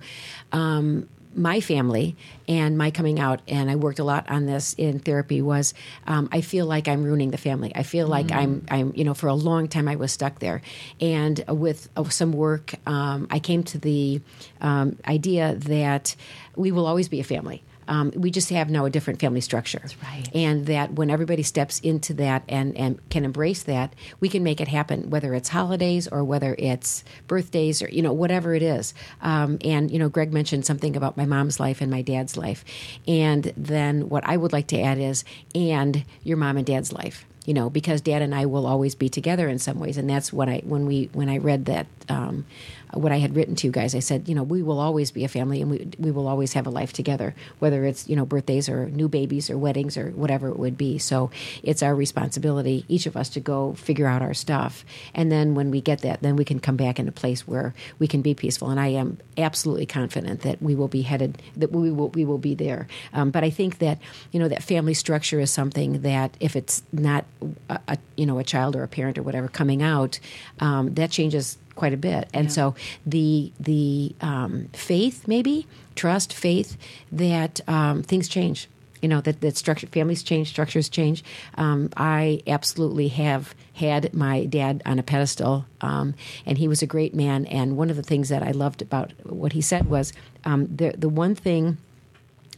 um, 0.51 1.07
my 1.37 1.61
family 1.61 2.15
and 2.47 2.77
my 2.77 2.91
coming 2.91 3.19
out, 3.19 3.41
and 3.47 3.69
I 3.69 3.75
worked 3.75 3.99
a 3.99 4.03
lot 4.03 4.29
on 4.29 4.45
this 4.45 4.73
in 4.73 4.99
therapy, 4.99 5.41
was 5.41 5.73
um, 6.07 6.27
I 6.31 6.41
feel 6.41 6.65
like 6.65 6.87
I'm 6.87 7.03
ruining 7.03 7.31
the 7.31 7.37
family. 7.37 7.71
I 7.75 7.83
feel 7.83 8.07
like 8.07 8.31
I'm, 8.31 8.65
I'm, 8.69 8.93
you 8.95 9.03
know, 9.03 9.13
for 9.13 9.27
a 9.27 9.33
long 9.33 9.67
time 9.67 9.87
I 9.87 9.95
was 9.95 10.11
stuck 10.11 10.39
there, 10.39 10.61
and 10.99 11.43
with 11.47 11.89
uh, 11.95 12.09
some 12.09 12.31
work, 12.31 12.73
um, 12.85 13.27
I 13.29 13.39
came 13.39 13.63
to 13.63 13.77
the 13.77 14.21
um, 14.61 14.97
idea 15.07 15.55
that 15.55 16.15
we 16.55 16.71
will 16.71 16.87
always 16.87 17.07
be 17.07 17.19
a 17.19 17.23
family. 17.23 17.63
Um, 17.87 18.11
we 18.15 18.31
just 18.31 18.49
have 18.49 18.69
now 18.69 18.85
a 18.85 18.89
different 18.89 19.19
family 19.19 19.41
structure. 19.41 19.79
That's 19.79 20.01
right. 20.01 20.27
And 20.33 20.65
that 20.65 20.93
when 20.93 21.09
everybody 21.09 21.43
steps 21.43 21.79
into 21.79 22.13
that 22.15 22.43
and, 22.49 22.75
and 22.77 23.09
can 23.09 23.25
embrace 23.25 23.63
that, 23.63 23.93
we 24.19 24.29
can 24.29 24.43
make 24.43 24.59
it 24.59 24.67
happen, 24.67 25.09
whether 25.09 25.33
it's 25.33 25.49
holidays 25.49 26.07
or 26.07 26.23
whether 26.23 26.55
it's 26.57 27.03
birthdays 27.27 27.81
or, 27.81 27.89
you 27.89 28.01
know, 28.01 28.13
whatever 28.13 28.53
it 28.53 28.61
is. 28.63 28.93
Um, 29.21 29.57
and, 29.63 29.89
you 29.91 29.99
know, 29.99 30.09
Greg 30.09 30.33
mentioned 30.33 30.65
something 30.65 30.95
about 30.95 31.17
my 31.17 31.25
mom's 31.25 31.59
life 31.59 31.81
and 31.81 31.89
my 31.91 32.01
dad's 32.01 32.37
life. 32.37 32.63
And 33.07 33.51
then 33.55 34.09
what 34.09 34.23
I 34.25 34.37
would 34.37 34.53
like 34.53 34.67
to 34.67 34.81
add 34.81 34.97
is, 34.97 35.23
and 35.55 36.03
your 36.23 36.37
mom 36.37 36.57
and 36.57 36.65
dad's 36.65 36.91
life. 36.91 37.25
You 37.45 37.53
know, 37.53 37.69
because 37.69 38.01
Dad 38.01 38.21
and 38.21 38.35
I 38.35 38.45
will 38.45 38.67
always 38.67 38.93
be 38.93 39.07
together 39.07 39.47
in 39.47 39.57
some 39.57 39.79
ways, 39.79 39.95
and 39.95 40.09
that's 40.09 40.33
what 40.33 40.49
I 40.49 40.63
when 40.65 40.85
we 40.85 41.09
when 41.13 41.29
I 41.29 41.37
read 41.37 41.63
that 41.67 41.87
um, 42.09 42.45
what 42.93 43.11
I 43.11 43.17
had 43.17 43.35
written 43.35 43.55
to 43.55 43.67
you 43.67 43.71
guys. 43.71 43.95
I 43.95 43.99
said, 43.99 44.29
you 44.29 44.35
know, 44.35 44.43
we 44.43 44.63
will 44.63 44.79
always 44.79 45.11
be 45.11 45.23
a 45.23 45.27
family, 45.27 45.61
and 45.61 45.69
we 45.69 45.89
we 45.99 46.11
will 46.11 46.27
always 46.27 46.53
have 46.53 46.67
a 46.67 46.69
life 46.69 46.93
together, 46.93 47.35
whether 47.59 47.85
it's 47.85 48.07
you 48.07 48.15
know 48.15 48.25
birthdays 48.25 48.69
or 48.69 48.89
new 48.89 49.07
babies 49.07 49.49
or 49.49 49.57
weddings 49.57 49.97
or 49.97 50.11
whatever 50.11 50.49
it 50.49 50.57
would 50.57 50.77
be. 50.77 50.97
So 50.97 51.29
it's 51.63 51.83
our 51.83 51.95
responsibility, 51.95 52.85
each 52.87 53.05
of 53.05 53.17
us, 53.17 53.29
to 53.29 53.39
go 53.39 53.73
figure 53.73 54.07
out 54.07 54.21
our 54.21 54.33
stuff, 54.33 54.85
and 55.13 55.31
then 55.31 55.55
when 55.55 55.71
we 55.71 55.81
get 55.81 56.01
that, 56.01 56.21
then 56.21 56.35
we 56.35 56.45
can 56.45 56.59
come 56.59 56.77
back 56.77 56.99
in 56.99 57.07
a 57.07 57.11
place 57.11 57.47
where 57.47 57.73
we 57.99 58.07
can 58.07 58.21
be 58.21 58.33
peaceful. 58.33 58.69
And 58.69 58.79
I 58.79 58.87
am 58.87 59.17
absolutely 59.37 59.85
confident 59.85 60.41
that 60.41 60.61
we 60.61 60.75
will 60.75 60.87
be 60.87 61.01
headed, 61.01 61.41
that 61.55 61.71
we 61.71 61.91
will 61.91 62.09
we 62.09 62.25
will 62.25 62.37
be 62.37 62.55
there. 62.55 62.87
Um, 63.13 63.31
but 63.31 63.43
I 63.43 63.49
think 63.49 63.79
that 63.79 63.99
you 64.31 64.39
know 64.39 64.47
that 64.47 64.63
family 64.63 64.93
structure 64.93 65.39
is 65.39 65.51
something 65.51 66.01
that 66.01 66.35
if 66.39 66.55
it's 66.55 66.83
not 66.91 67.25
a, 67.69 67.79
a 67.87 67.97
you 68.15 68.25
know 68.25 68.39
a 68.39 68.43
child 68.43 68.75
or 68.75 68.83
a 68.83 68.87
parent 68.87 69.17
or 69.17 69.23
whatever 69.23 69.47
coming 69.47 69.81
out, 69.81 70.19
um, 70.59 70.93
that 70.95 71.11
changes 71.11 71.57
quite 71.77 71.93
a 71.93 71.97
bit. 71.97 72.27
And 72.33 72.51
so 72.51 72.75
the 73.05 73.51
the 73.59 74.15
um, 74.19 74.69
faith, 74.73 75.27
maybe 75.27 75.65
trust, 75.95 76.33
faith 76.33 76.77
that 77.11 77.61
um, 77.67 78.03
things 78.03 78.27
change. 78.27 78.67
You 79.01 79.07
know 79.09 79.21
that 79.21 79.41
that 79.41 79.55
structure, 79.55 79.87
families 79.87 80.23
change, 80.23 80.49
structures 80.49 80.89
change. 80.89 81.23
Um, 81.55 81.89
I 81.95 82.41
absolutely 82.47 83.09
have 83.09 83.53
had 83.73 84.13
my 84.13 84.45
dad 84.45 84.81
on 84.85 84.97
a 84.97 85.03
pedestal, 85.03 85.65
um, 85.81 86.15
and 86.45 86.57
he 86.57 86.67
was 86.67 86.81
a 86.81 86.87
great 86.87 87.13
man. 87.13 87.45
And 87.45 87.77
one 87.77 87.91
of 87.91 87.95
the 87.95 88.03
things 88.03 88.29
that 88.29 88.41
I 88.41 88.51
loved 88.51 88.81
about 88.81 89.13
what 89.23 89.53
he 89.53 89.61
said 89.61 89.87
was 89.87 90.13
um, 90.45 90.67
the 90.75 90.95
the 90.97 91.09
one 91.09 91.35
thing 91.35 91.77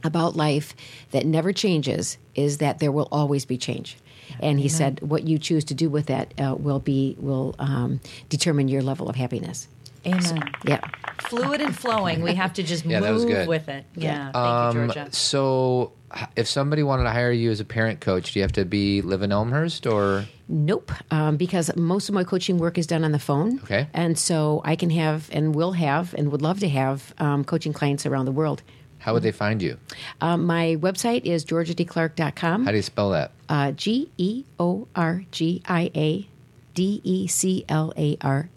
about 0.02 0.36
life 0.36 0.74
that 1.12 1.26
never 1.26 1.52
changes 1.52 2.18
is 2.36 2.60
that 2.60 2.80
there 2.80 2.92
will 2.92 3.10
always 3.12 3.46
be 3.46 3.58
change. 3.58 3.98
And 4.40 4.60
he 4.60 4.70
said, 4.70 5.00
"What 5.02 5.28
you 5.28 5.38
choose 5.40 5.64
to 5.66 5.74
do 5.74 5.90
with 5.90 6.06
that 6.08 6.34
uh, 6.40 6.56
will 6.56 6.80
be 6.80 7.16
will 7.20 7.56
um, 7.60 8.00
determine 8.30 8.68
your 8.68 8.82
level 8.82 9.10
of 9.10 9.16
happiness." 9.16 9.68
amen 10.06 10.42
Yeah. 10.64 10.80
fluid 11.24 11.60
and 11.60 11.76
flowing 11.76 12.22
we 12.22 12.34
have 12.34 12.54
to 12.54 12.64
just 12.64 12.86
Yeah, 12.86 13.02
that 13.02 13.12
was 13.12 13.26
move 13.26 13.34
good. 13.34 13.48
with 13.50 13.68
it 13.68 13.84
yeah, 13.98 14.32
Um, 14.34 14.34
thank 14.34 14.74
you 14.76 14.94
georgia 14.94 15.08
so 15.14 15.92
if 16.38 16.48
somebody 16.48 16.84
wanted 16.84 17.04
to 17.04 17.10
hire 17.12 17.32
you 17.32 17.52
as 17.52 17.60
a 17.60 17.66
parent 17.66 18.00
coach, 18.00 18.32
do 18.34 18.40
you 18.40 18.44
have 18.44 18.54
to 18.54 18.66
be 18.66 19.02
live 19.02 19.22
in 19.22 19.32
Elmhurst 19.32 19.86
or 19.86 20.26
Nope, 20.48 20.92
um, 21.12 21.38
because 21.38 21.70
most 21.76 22.10
of 22.10 22.16
my 22.16 22.24
coaching 22.24 22.58
work 22.58 22.78
is 22.80 22.88
done 22.88 23.04
on 23.04 23.12
the 23.12 23.20
phone. 23.20 23.60
Okay. 23.64 23.88
And 23.94 24.18
so 24.18 24.62
I 24.66 24.76
can 24.76 24.90
have 24.90 25.30
and 25.32 25.54
will 25.54 25.74
have 25.74 26.16
and 26.16 26.32
would 26.32 26.42
love 26.42 26.60
to 26.62 26.70
have 26.70 27.14
um, 27.20 27.44
coaching 27.44 27.74
clients 27.74 28.08
around 28.08 28.26
the 28.26 28.32
world. 28.32 28.64
How 29.00 29.14
would 29.14 29.24
they 29.24 29.32
find 29.32 29.62
you? 29.62 29.78
Um, 30.22 30.46
my 30.46 30.76
website 30.80 31.26
is 31.26 31.44
georgiadeclark.com. 31.46 32.66
How 32.66 32.72
do 32.72 32.78
you 32.78 32.84
spell 32.84 33.10
that? 33.12 33.32
Uh, 33.48 33.72
G 33.72 34.10
E 34.18 34.44
O 34.60 34.88
R 34.96 35.24
G 35.32 35.62
I 35.68 35.90
A 35.96 36.28
D 36.74 37.02
E 37.04 37.28
C 37.28 37.66
L 37.68 37.92
A 37.98 38.18
R 38.22 38.50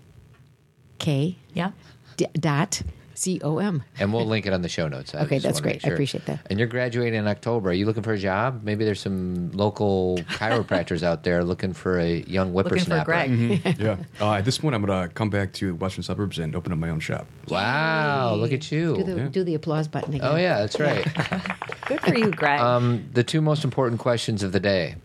K 0.98 1.36
yeah 1.54 1.72
d- 2.16 2.26
dot 2.34 2.82
C 3.22 3.40
O 3.44 3.58
M. 3.58 3.84
And 4.00 4.12
we'll 4.12 4.26
link 4.26 4.46
it 4.46 4.52
on 4.52 4.62
the 4.62 4.68
show 4.68 4.88
notes. 4.88 5.14
I 5.14 5.20
Okay, 5.20 5.38
that's 5.38 5.60
wanna 5.60 5.74
make 5.74 5.82
great. 5.82 5.90
I 5.92 5.94
appreciate 5.94 6.26
that. 6.26 6.44
And 6.50 6.58
you're 6.58 6.66
graduating 6.66 7.20
in 7.20 7.28
October. 7.28 7.70
Are 7.70 7.72
you 7.72 7.86
looking 7.86 8.02
for 8.02 8.14
a 8.14 8.18
job? 8.18 8.64
Maybe 8.64 8.84
there's 8.84 9.00
some 9.00 9.52
local 9.52 10.18
chiropractors 10.30 11.04
out 11.04 11.22
there 11.22 11.44
looking 11.44 11.72
for 11.72 12.00
a 12.00 12.22
young 12.22 12.52
looking 12.52 12.80
for 12.80 12.90
whippersnapper. 12.90 13.04
greg 13.04 13.76
yeah. 13.78 13.96
Uh, 14.20 14.32
at 14.34 14.44
this 14.44 14.58
point, 14.58 14.74
I'm 14.74 14.84
going 14.84 15.08
to 15.08 15.14
come 15.14 15.30
back 15.30 15.52
to 15.54 15.76
Western 15.76 16.02
Suburbs 16.02 16.40
and 16.40 16.56
open 16.56 16.72
up 16.72 16.78
my 16.78 16.90
own 16.90 16.98
shop. 16.98 17.28
Wow, 17.46 18.34
look 18.34 18.52
at 18.52 18.72
you. 18.72 18.96
Do 18.96 19.04
the, 19.04 19.28
do 19.28 19.44
the 19.44 19.54
applause 19.54 19.86
button 19.86 20.14
again. 20.14 20.26
Oh 20.28 20.34
yeah, 20.34 20.58
that's 20.58 20.80
right. 20.80 21.04
good 21.86 22.00
for 22.00 22.16
you 22.18 22.32
greg 22.32 22.58
um, 22.58 23.08
the 23.12 23.22
two 23.22 23.40
most 23.40 23.62
important 23.62 24.00
questions 24.00 24.42
of 24.42 24.50
the 24.50 24.60
day, 24.60 24.96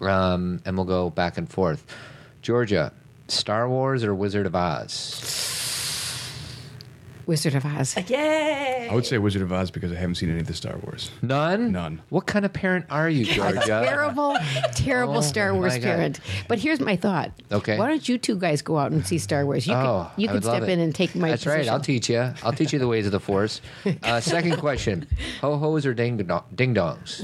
um, 0.00 0.62
and 0.64 0.78
we'll 0.78 0.86
go 0.86 1.10
back 1.10 1.36
and 1.36 1.46
forth. 1.46 1.84
Georgia, 2.40 2.90
Star 3.28 3.68
Wars 3.68 4.02
or 4.02 4.14
Wizard 4.14 4.46
of 4.46 4.56
Oz? 4.56 5.59
Wizard 7.26 7.54
of 7.54 7.64
Oz. 7.64 7.96
Yay! 8.08 8.88
I 8.90 8.94
would 8.94 9.06
say 9.06 9.18
Wizard 9.18 9.42
of 9.42 9.52
Oz 9.52 9.70
because 9.70 9.92
I 9.92 9.96
haven't 9.96 10.16
seen 10.16 10.30
any 10.30 10.40
of 10.40 10.46
the 10.46 10.54
Star 10.54 10.76
Wars. 10.78 11.10
None. 11.22 11.70
None. 11.72 12.00
What 12.08 12.26
kind 12.26 12.44
of 12.44 12.52
parent 12.52 12.86
are 12.90 13.08
you, 13.08 13.24
Georgia? 13.24 13.60
terrible, 13.66 14.36
terrible 14.74 15.18
Oh, 15.18 15.20
Star 15.20 15.54
Wars 15.54 15.74
my 15.74 15.78
God. 15.78 15.84
parent. 15.86 16.20
But 16.48 16.58
here's 16.58 16.80
my 16.80 16.96
thought. 16.96 17.32
Okay. 17.52 17.78
Why 17.78 17.88
don't 17.88 18.08
you 18.08 18.18
two 18.18 18.36
guys 18.36 18.62
go 18.62 18.78
out 18.78 18.90
and 18.92 19.06
see 19.06 19.18
Star 19.18 19.44
Wars? 19.44 19.66
You 19.66 19.74
oh, 19.74 20.10
could, 20.14 20.22
you 20.22 20.28
I 20.28 20.32
could 20.32 20.34
would 20.34 20.44
love 20.44 20.56
step 20.56 20.68
it. 20.68 20.72
in 20.72 20.80
and 20.80 20.94
take 20.94 21.14
my. 21.14 21.30
That's 21.30 21.46
right. 21.46 21.68
I'll 21.68 21.80
teach 21.80 22.08
you. 22.10 22.32
I'll 22.42 22.52
teach 22.52 22.72
you 22.72 22.78
the 22.78 22.88
ways 22.88 23.06
of 23.06 23.12
the 23.12 23.20
Force. 23.20 23.60
Uh, 24.02 24.20
second 24.20 24.56
question: 24.58 25.06
Ho 25.40 25.56
hos 25.56 25.84
or 25.86 25.94
ding 25.94 26.16
ding 26.16 26.74
dongs? 26.74 27.20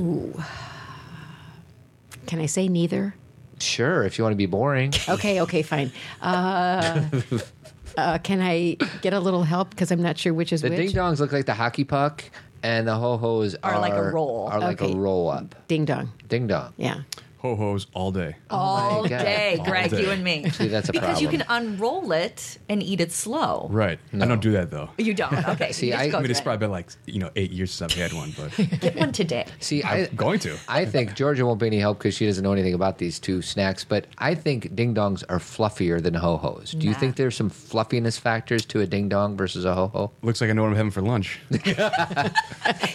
Can 2.27 2.41
I 2.41 2.47
say 2.47 2.69
neither? 2.69 3.15
Sure, 3.59 4.03
if 4.03 4.19
you 4.19 4.25
want 4.25 4.33
to 4.33 4.37
be 4.37 4.47
boring. 4.47 4.93
Okay, 5.09 5.41
okay, 5.43 5.63
fine. 5.63 5.91
Uh, 6.21 7.05
Uh, 7.97 8.19
can 8.19 8.41
I 8.41 8.77
get 9.03 9.13
a 9.13 9.21
little 9.21 9.43
help 9.45 9.71
because 9.71 9.91
I'm 9.91 10.03
not 10.03 10.19
sure 10.19 10.35
which 10.35 10.53
is 10.53 10.63
which. 10.63 10.73
The 10.73 10.79
which? 10.79 10.93
ding 10.93 10.97
dongs 11.03 11.19
look 11.19 11.33
like 11.33 11.47
the 11.47 11.55
hockey 11.55 11.85
puck, 11.85 12.25
and 12.63 12.87
the 12.87 12.95
ho 12.97 13.17
hos 13.17 13.55
Are 13.63 13.79
like 13.81 13.93
a 13.95 14.11
roll. 14.11 14.49
Are 14.51 14.61
like 14.61 14.81
Okay. 14.83 14.93
a 14.93 14.97
roll 14.97 15.31
up. 15.31 15.55
Ding 15.69 15.85
dong. 15.85 16.13
Ding 16.29 16.47
dong. 16.47 16.73
Yeah. 16.77 17.01
Ho 17.47 17.55
hos 17.73 17.87
all 17.95 18.11
day. 18.11 18.35
Oh 18.51 18.57
all 18.57 19.03
God. 19.03 19.09
day, 19.21 19.57
All 19.59 19.65
Greg, 19.67 19.91
day. 19.91 20.03
you 20.03 20.11
and 20.11 20.25
me. 20.25 20.51
See, 20.51 20.67
that's 20.69 20.89
a 20.89 20.93
because 20.93 21.21
you 21.21 21.29
problem. 21.29 21.47
can 21.47 21.65
unroll 21.75 22.11
it 22.13 22.59
and 22.69 22.83
eat 22.83 23.01
it 23.01 23.13
slow. 23.13 23.69
Right. 23.71 23.99
I 24.13 24.27
don't 24.27 24.43
do 24.43 24.53
that 24.53 24.71
though. 24.71 24.91
You 24.99 25.15
don't. 25.15 25.33
Okay. 25.57 25.71
See, 25.73 25.87
you 25.87 25.93
just 25.93 26.03
I- 26.05 26.09
go 26.09 26.19
I 26.19 26.23
mean, 26.23 26.31
it's 26.31 26.41
through 26.41 26.45
probably 26.45 26.59
been 26.67 26.71
like 26.73 26.89
you 27.07 27.21
know 27.21 27.31
eight 27.37 27.51
years 27.53 27.71
since 27.73 27.93
I've 27.93 27.99
had 27.99 28.13
one, 28.13 28.33
but. 28.37 28.55
Get 28.81 28.97
one 28.97 29.13
today. 29.13 29.47
See, 29.61 29.83
I, 29.83 30.05
I'm 30.07 30.17
going 30.17 30.39
to. 30.41 30.57
I 30.69 30.85
think 30.85 31.15
Georgia 31.15 31.47
won't 31.47 31.61
be 31.61 31.67
any 31.69 31.79
help 31.79 31.99
because 31.99 32.15
she 32.15 32.27
doesn't 32.27 32.43
know 32.43 32.53
anything 32.53 32.75
about 32.75 32.99
these 32.99 33.19
two 33.21 33.43
snacks. 33.43 33.85
But 33.85 34.07
I 34.19 34.35
think 34.35 34.75
ding 34.75 34.95
dongs 34.95 35.23
are 35.29 35.39
fluffier 35.39 36.03
than 36.03 36.15
ho 36.15 36.37
hos. 36.37 36.73
Do 36.73 36.87
you 36.87 36.93
Nah. 36.93 36.99
think 36.99 37.17
there's 37.17 37.37
some 37.37 37.49
fluffiness 37.51 38.19
factors 38.19 38.65
to 38.67 38.81
a 38.81 38.87
ding 38.87 39.09
dong 39.09 39.37
versus 39.37 39.65
a 39.65 39.75
ho 39.75 39.87
ho? 39.89 40.11
Looks 40.23 40.41
like 40.41 40.51
I 40.51 40.53
know 40.53 40.63
what 40.63 40.71
I'm 40.71 40.77
having 40.77 40.91
for 40.91 41.03
lunch. 41.03 41.39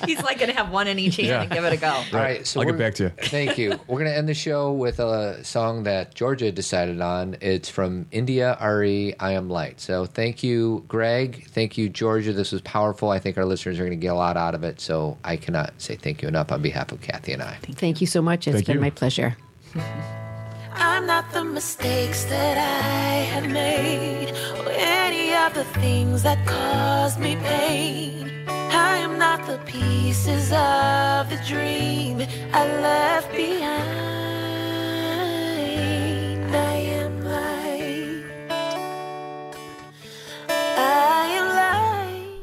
He's 0.06 0.22
like 0.24 0.38
going 0.40 0.50
to 0.52 0.56
have 0.58 0.72
one 0.72 0.88
in 0.88 1.00
each 1.00 1.16
hand 1.18 1.28
Yeah. 1.30 1.42
and 1.44 1.52
give 1.52 1.64
it 1.64 1.74
a 1.74 1.78
go. 1.78 1.88
All 1.90 2.04
right, 2.14 2.46
so 2.46 2.60
I'll 2.60 2.66
get 2.66 2.74
we're- 2.76 2.86
back 2.86 2.96
to 2.96 3.04
you. 3.04 3.10
Thank 3.10 3.58
you. 3.58 3.80
We're 3.88 4.00
going 4.00 4.12
to 4.12 4.16
end 4.18 4.28
the 4.28 4.34
show 4.42 4.72
with 4.72 5.00
a 5.00 5.44
song 5.44 5.84
that 5.84 6.16
Georgia 6.16 6.52
decided 6.52 7.00
on. 7.00 7.38
It's 7.42 7.70
from 7.70 8.08
India 8.12 8.58
Arie, 8.60 9.14
I 9.20 9.34
Am 9.34 9.50
Light. 9.50 9.80
So 9.80 10.06
thank 10.06 10.42
you, 10.42 10.84
Greg. 10.88 11.48
Thank 11.50 11.78
you, 11.78 11.90
Georgia. 11.90 12.34
This 12.34 12.52
was 12.52 12.62
powerful. 12.62 13.12
I 13.12 13.20
think 13.20 13.38
our 13.38 13.46
listeners 13.46 13.80
are 13.80 13.84
going 13.84 13.92
to 13.92 14.02
get 14.02 14.08
a 14.08 14.16
lot 14.16 14.38
out 14.38 14.56
of 14.56 14.64
it. 14.64 14.82
So 14.82 15.18
I 15.24 15.38
cannot 15.38 15.74
say 15.78 15.96
thank 15.96 16.24
you 16.24 16.28
enough 16.28 16.52
on 16.52 16.62
behalf 16.64 16.92
of 16.92 17.02
Cathy 17.02 17.34
and 17.34 17.44
I. 17.44 17.58
Thank 17.62 18.02
you 18.02 18.08
so 18.08 18.22
much. 18.22 18.48
It's 18.48 18.56
Thank 18.56 18.68
been 18.68 18.78
you. 18.78 18.82
my 18.82 18.90
pleasure. 18.90 19.38
I'm 20.74 21.06
not 21.06 21.32
the 21.32 21.44
mistakes 21.44 22.24
that 22.26 22.58
I 22.58 23.12
have 23.34 23.52
made, 23.52 24.32
or 24.58 24.72
any 24.72 25.36
of 25.36 25.54
the 25.54 25.66
things 25.80 26.24
that 26.24 26.44
caused 26.48 27.20
me 27.20 27.36
pain. 27.36 28.32
I 28.48 28.98
am 28.98 29.20
not 29.20 29.46
the 29.46 29.60
pieces 29.66 30.52
of 30.52 31.30
the 31.30 31.40
dream 31.46 32.22
I 32.54 32.66
left 32.82 33.32
behind. 33.36 34.21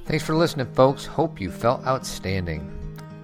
Thanks 0.08 0.24
for 0.24 0.34
listening, 0.34 0.66
folks. 0.72 1.04
Hope 1.04 1.38
you 1.38 1.50
felt 1.50 1.86
outstanding. 1.86 2.72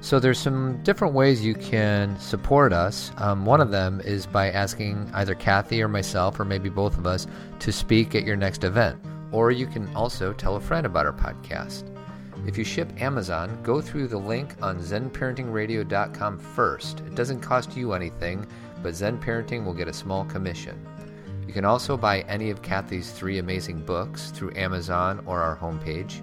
So, 0.03 0.21
there's 0.21 0.39
some 0.39 0.83
different 0.83 1.15
ways 1.15 1.43
you 1.43 1.55
can 1.55 2.19
support 2.21 2.75
us. 2.75 3.11
Um, 3.17 3.47
one 3.47 3.63
of 3.63 3.71
them 3.71 4.03
is 4.05 4.27
by 4.27 4.51
asking 4.51 5.11
either 5.15 5.35
Cathy 5.35 5.83
or 5.83 5.89
myself, 5.89 6.39
or 6.39 6.45
maybe 6.45 6.69
both 6.69 6.99
of 6.99 7.07
us, 7.07 7.27
to 7.61 7.73
speak 7.73 8.15
at 8.15 8.25
your 8.25 8.37
next 8.37 8.65
event. 8.65 9.01
Or 9.33 9.51
you 9.51 9.67
can 9.67 9.89
also 9.97 10.35
tell 10.35 10.57
a 10.57 10.61
friend 10.61 10.85
about 10.85 11.07
our 11.07 11.15
podcast. 11.15 11.85
If 12.47 12.59
you 12.59 12.65
ship 12.65 12.93
Amazon, 13.01 13.59
go 13.63 13.81
through 13.81 14.09
the 14.09 14.19
link 14.19 14.55
on 14.61 14.79
ZenParentingRadio.com 14.79 16.39
first. 16.39 17.01
It 17.01 17.15
doesn't 17.15 17.41
cost 17.41 17.75
you 17.75 17.95
anything, 17.95 18.47
but 18.85 18.95
Zen 18.95 19.19
Parenting 19.19 19.65
will 19.65 19.73
get 19.73 19.89
a 19.89 19.93
small 19.93 20.27
commission. 20.27 20.79
You 21.47 21.55
can 21.55 21.65
also 21.65 21.97
buy 21.97 22.21
any 22.21 22.51
of 22.51 22.63
Cathy's 22.63 23.11
three 23.11 23.39
amazing 23.39 23.81
books 23.81 24.31
through 24.31 24.55
Amazon 24.55 25.23
or 25.27 25.41
our 25.41 25.57
homepage. 25.57 26.21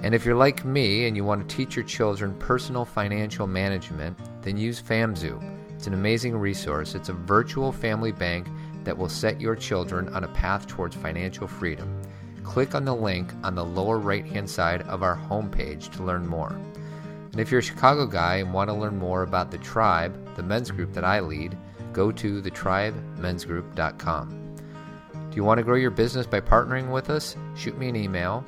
And 0.00 0.14
if 0.14 0.24
you're 0.24 0.36
like 0.36 0.64
me 0.64 1.06
and 1.06 1.16
you 1.16 1.24
want 1.24 1.46
to 1.46 1.56
teach 1.56 1.74
your 1.74 1.84
children 1.84 2.34
personal 2.38 2.84
financial 2.84 3.48
management, 3.48 4.16
then 4.40 4.56
use 4.56 4.80
FamZoo. 4.80 5.42
It's 5.74 5.88
an 5.88 5.94
amazing 5.94 6.36
resource. 6.36 6.94
It's 6.94 7.08
a 7.08 7.14
virtual 7.14 7.72
family 7.72 8.12
bank 8.12 8.46
that 8.84 8.96
will 8.96 9.08
set 9.08 9.40
your 9.40 9.56
children 9.56 10.08
on 10.14 10.22
a 10.22 10.28
path 10.28 10.68
towards 10.68 10.94
financial 10.94 11.48
freedom. 11.48 12.00
Click 12.44 12.76
on 12.76 12.84
the 12.84 12.94
link 12.94 13.32
on 13.42 13.56
the 13.56 13.64
lower 13.64 13.98
right 13.98 14.24
hand 14.24 14.48
side 14.48 14.82
of 14.82 15.02
our 15.02 15.16
homepage 15.16 15.90
to 15.96 16.04
learn 16.04 16.24
more. 16.24 16.56
And 17.34 17.40
if 17.40 17.50
you're 17.50 17.58
a 17.58 17.64
Chicago 17.64 18.06
guy 18.06 18.36
and 18.36 18.54
want 18.54 18.70
to 18.70 18.74
learn 18.74 18.96
more 18.96 19.24
about 19.24 19.50
the 19.50 19.58
tribe, 19.58 20.36
the 20.36 20.42
men's 20.44 20.70
group 20.70 20.92
that 20.92 21.02
I 21.02 21.18
lead, 21.18 21.58
go 21.92 22.12
to 22.12 22.40
thetribemensgroup.com. 22.40 24.56
Do 25.30 25.36
you 25.36 25.42
want 25.42 25.58
to 25.58 25.64
grow 25.64 25.74
your 25.74 25.90
business 25.90 26.28
by 26.28 26.40
partnering 26.40 26.92
with 26.92 27.10
us? 27.10 27.36
Shoot 27.56 27.76
me 27.76 27.88
an 27.88 27.96
email, 27.96 28.44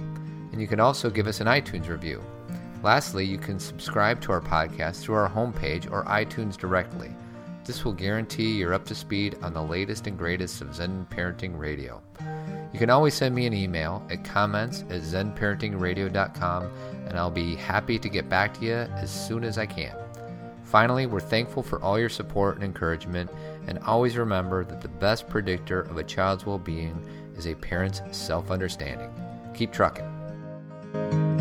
and 0.53 0.61
you 0.61 0.69
can 0.69 0.79
also 0.79 1.11
give 1.11 1.27
us 1.27 1.41
an 1.41 1.49
iTunes 1.49 1.89
review. 1.89 2.23
Lastly, 2.85 3.25
you 3.25 3.39
can 3.39 3.59
subscribe 3.59 4.21
to 4.21 4.31
our 4.31 4.41
podcast 4.41 5.01
through 5.01 5.17
our 5.17 5.29
homepage 5.29 5.91
or 5.91 6.05
iTunes 6.05 6.57
directly. 6.57 7.11
This 7.65 7.85
will 7.85 7.93
guarantee 7.93 8.53
you're 8.53 8.73
up 8.73 8.85
to 8.85 8.95
speed 8.95 9.37
on 9.43 9.53
the 9.53 9.65
latest 9.65 10.07
and 10.07 10.17
greatest 10.17 10.61
of 10.61 10.77
Zen 10.77 11.09
Parenting 11.11 11.59
Radio. 11.59 12.01
You 12.73 12.79
can 12.79 12.91
always 12.91 13.15
send 13.15 13.35
me 13.35 13.47
an 13.47 13.55
email 13.55 14.07
at 14.11 14.25
comments 14.25 14.83
at 14.91 15.03
zenparentingradio.com, 15.03 16.71
and 17.09 17.19
I'll 17.19 17.31
be 17.31 17.55
happy 17.57 17.99
to 17.99 18.09
get 18.09 18.29
back 18.29 18.55
to 18.55 18.65
you 18.65 18.75
as 18.75 19.11
soon 19.11 19.45
as 19.45 19.57
I 19.57 19.67
can. 19.67 19.97
Finally, 20.65 21.07
we're 21.07 21.21
thankful 21.21 21.63
for 21.63 21.81
all 21.81 21.99
your 21.99 22.09
support 22.09 22.57
and 22.57 22.65
encouragement, 22.65 23.31
and 23.69 23.79
always 23.81 24.17
remember 24.17 24.65
that 24.65 24.81
the 24.81 24.89
best 24.89 25.29
predictor 25.29 25.83
of 25.83 25.97
a 25.97 26.05
child's 26.05 26.45
well 26.45 26.59
being 26.59 27.01
is 27.37 27.47
a 27.47 27.55
parent's 27.55 28.03
self 28.11 28.51
understanding. 28.51 29.11
Keep 29.55 29.73
trucking. 29.73 31.36